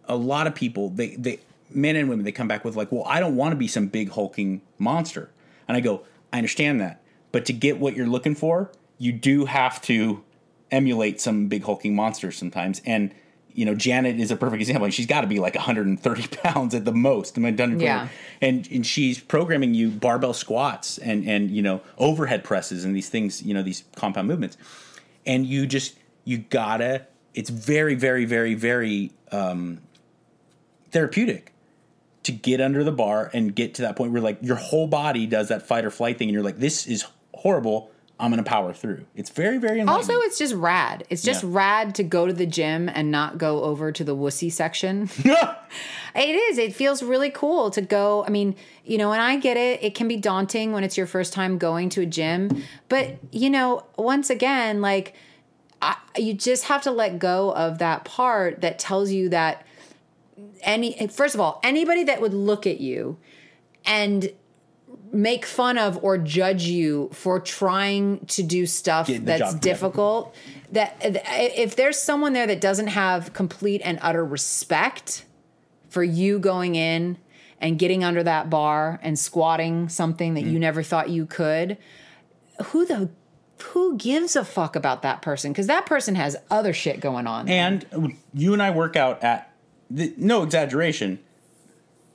[0.07, 1.41] a lot of people they they
[1.71, 3.89] men and women they come back with like, well, I don't want to be some
[3.89, 5.31] big hulking monster,
[5.69, 6.05] and I go,
[6.35, 7.01] I understand that,
[7.31, 10.25] but to get what you're looking for, you do have to
[10.73, 13.15] emulate some big hulking monsters sometimes, and
[13.53, 14.91] you know, Janet is a perfect example.
[14.91, 17.39] She's got to be like 130 pounds at the most.
[17.39, 18.09] I done Yeah.
[18.43, 23.09] and and she's programming you barbell squats and and you know overhead presses and these
[23.09, 24.57] things, you know, these compound movements,
[25.25, 27.07] and you just you gotta.
[27.33, 29.83] It's very very very very um,
[30.91, 31.53] therapeutic
[32.25, 35.27] to get under the bar and get to that point where like your whole body
[35.27, 37.91] does that fight or flight thing, and you're like, this is horrible.
[38.21, 39.07] I'm gonna power through.
[39.17, 39.83] It's very very.
[39.83, 41.05] Also, it's just rad.
[41.11, 41.51] It's just Yeah.
[41.53, 45.09] rad to go to the gym and not go over to the wussy section.
[46.17, 46.59] It is.
[46.59, 48.25] It feels really cool to go.
[48.25, 49.83] I mean, you know, and I get it.
[49.83, 52.63] It can be daunting when it's your first time going to a gym.
[52.89, 55.15] But, you know, once again, like,
[55.83, 59.67] I, you just have to let go of that part that tells you that
[60.63, 63.17] any, first of all, anybody that would look at you
[63.85, 64.31] and
[65.13, 70.35] make fun of or judge you for trying to do stuff that's difficult
[70.73, 75.25] that if there's someone there that doesn't have complete and utter respect
[75.89, 77.17] for you going in
[77.61, 80.53] and getting under that bar and squatting something that Mm.
[80.53, 81.77] you never thought you could
[82.67, 83.09] who the
[83.69, 85.53] who gives a fuck about that person?
[85.53, 87.87] Because that person has other shit going on And
[88.35, 89.49] you and I work out at
[89.95, 91.21] the, no exaggeration.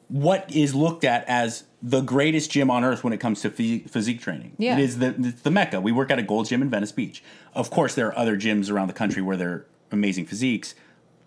[0.10, 3.90] What is looked at as the greatest gym on earth when it comes to physique,
[3.90, 4.54] physique training?
[4.58, 4.78] Yeah.
[4.78, 5.80] it is the it's the mecca.
[5.80, 7.24] We work at a Gold Gym in Venice Beach.
[7.54, 10.74] Of course, there are other gyms around the country where they're amazing physiques,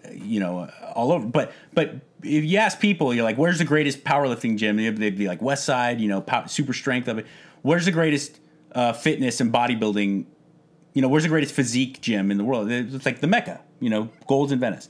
[0.05, 1.27] uh, you know, all over.
[1.27, 5.29] But but if you ask people, you're like, "Where's the greatest powerlifting gym?" They'd, be
[5.29, 7.27] like, "Westside," you know, pow, super strength of it.
[7.63, 8.41] Where's the greatest
[8.75, 10.27] uh, fitness and bodybuilding
[10.95, 12.71] you know, where's the greatest physique gym in the world?
[12.71, 14.89] It's like the Mecca, you know, Gold's in Venice.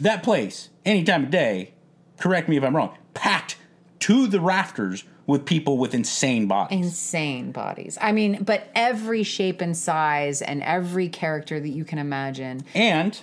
[0.00, 1.74] That place, any time of day,
[2.18, 3.56] correct me if I'm wrong, packed
[4.00, 6.76] to the rafters with people with insane bodies.
[6.86, 11.98] insane bodies i mean but every shape and size and every character that you can
[11.98, 13.20] imagine And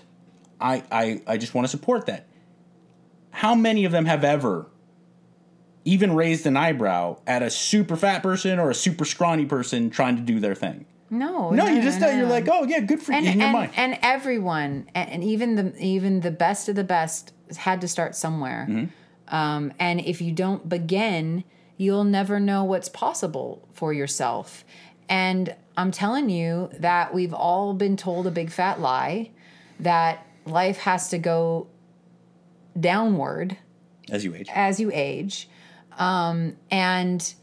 [0.62, 2.26] I, I, I just want to support that.
[3.32, 4.68] How many of them have ever
[5.86, 10.16] even raised an eyebrow at a super fat person or a super scrawny person trying
[10.16, 10.86] to do their thing?
[11.10, 13.48] no No, you just no, you're like, oh yeah, good for and you in your
[13.48, 13.72] and, mind.
[13.76, 18.16] and everyone and, and even the even the best of the best had to start
[18.16, 19.36] somewhere Mm-hmm.
[19.36, 21.44] um, and if you don't begin
[21.78, 24.66] you'll never know what's possible for yourself
[25.08, 29.32] and i'm telling you that we've all been told a big fat lie
[29.80, 31.68] that life has to go
[32.80, 33.58] downward
[34.10, 34.50] As you age.
[34.54, 35.50] as you age.
[35.98, 37.34] Um, and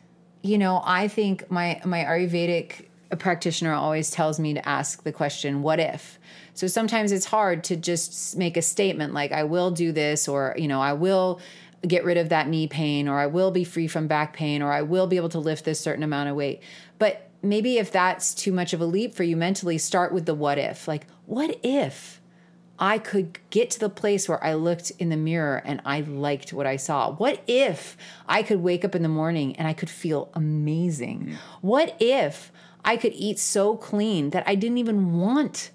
[0.43, 2.87] you know, I think my my Ayurvedic
[3.19, 6.19] practitioner always tells me to ask the question, "What if?"
[6.55, 10.55] So sometimes it's hard to just make a statement like, "I will do this," or
[10.57, 11.41] you know, "I will."
[11.87, 14.73] get rid of that knee pain or I will be free from back pain or
[14.73, 16.63] I will be able to lift this certain amount of weight.
[16.99, 20.35] But maybe if that's too much of a leap for you mentally, start with the
[20.35, 20.89] what if.
[20.89, 22.21] Like, what if
[22.79, 26.53] I could get to the place where I looked in the mirror and I liked
[26.53, 27.13] what I saw?
[27.13, 31.27] What if I could wake up in the morning and I could feel amazing?
[31.27, 31.35] Mm.
[31.61, 32.51] What if
[32.85, 35.71] I could eat so clean that I didn't even want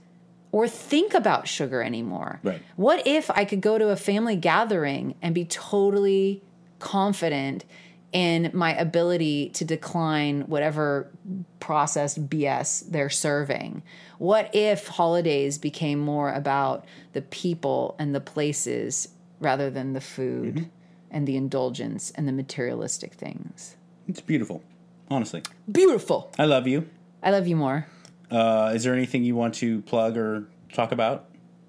[0.51, 2.39] or think about sugar anymore?
[2.43, 2.61] Right.
[2.75, 6.41] What if I could go to a family gathering and be totally
[6.79, 7.65] confident
[8.11, 11.11] in my ability to decline whatever
[11.59, 13.83] processed BS they're serving?
[14.17, 19.09] What if holidays became more about the people and the places
[19.39, 20.69] rather than the food mm-hmm.
[21.11, 23.75] and the indulgence and the materialistic things?
[24.07, 24.63] It's beautiful,
[25.11, 25.43] honestly.
[25.71, 26.31] Beautiful.
[26.39, 26.89] I love you.
[27.21, 27.85] I love you more.
[28.31, 31.25] Uh, is there anything you want to plug or talk about?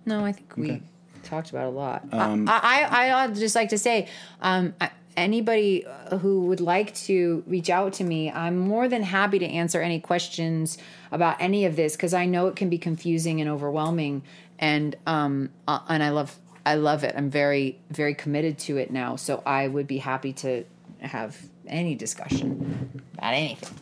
[0.06, 0.82] No, I think we
[1.22, 2.04] talked about a lot.
[2.12, 4.08] I, I, I'd just like to say,
[4.40, 5.84] um, I- anybody
[6.20, 10.00] who would like to reach out to me, I'm more than happy to answer any
[10.00, 10.78] questions
[11.12, 14.22] about any of this because I know it can be confusing and overwhelming,
[14.58, 17.14] and um, uh, and I love I love it.
[17.16, 20.64] I'm very very committed to it now, so I would be happy to
[21.00, 23.74] have any discussion about anything.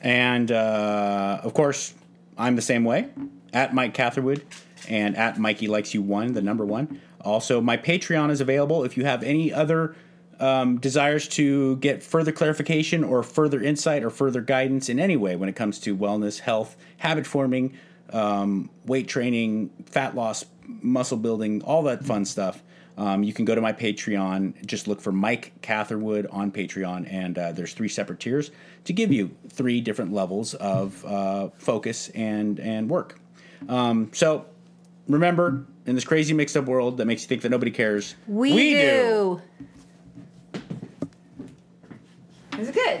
[0.00, 1.94] And uh, of course,
[2.36, 3.08] I'm the same way
[3.52, 4.44] at Mike Catherwood
[4.88, 7.00] and at Mikey Likes You One, the number one.
[7.20, 9.94] Also, my Patreon is available if you have any other
[10.40, 15.36] um, desires to get further clarification or further insight or further guidance in any way
[15.36, 17.76] when it comes to wellness, health, habit forming,
[18.12, 22.62] um, weight training, fat loss, muscle building, all that fun stuff.
[23.02, 24.64] Um, you can go to my Patreon.
[24.64, 28.52] Just look for Mike Catherwood on Patreon, and uh, there's three separate tiers
[28.84, 33.18] to give you three different levels of uh, focus and and work.
[33.68, 34.46] Um, so
[35.08, 38.74] remember, in this crazy mixed up world that makes you think that nobody cares, We,
[38.74, 39.42] do.
[42.60, 43.00] Is it good?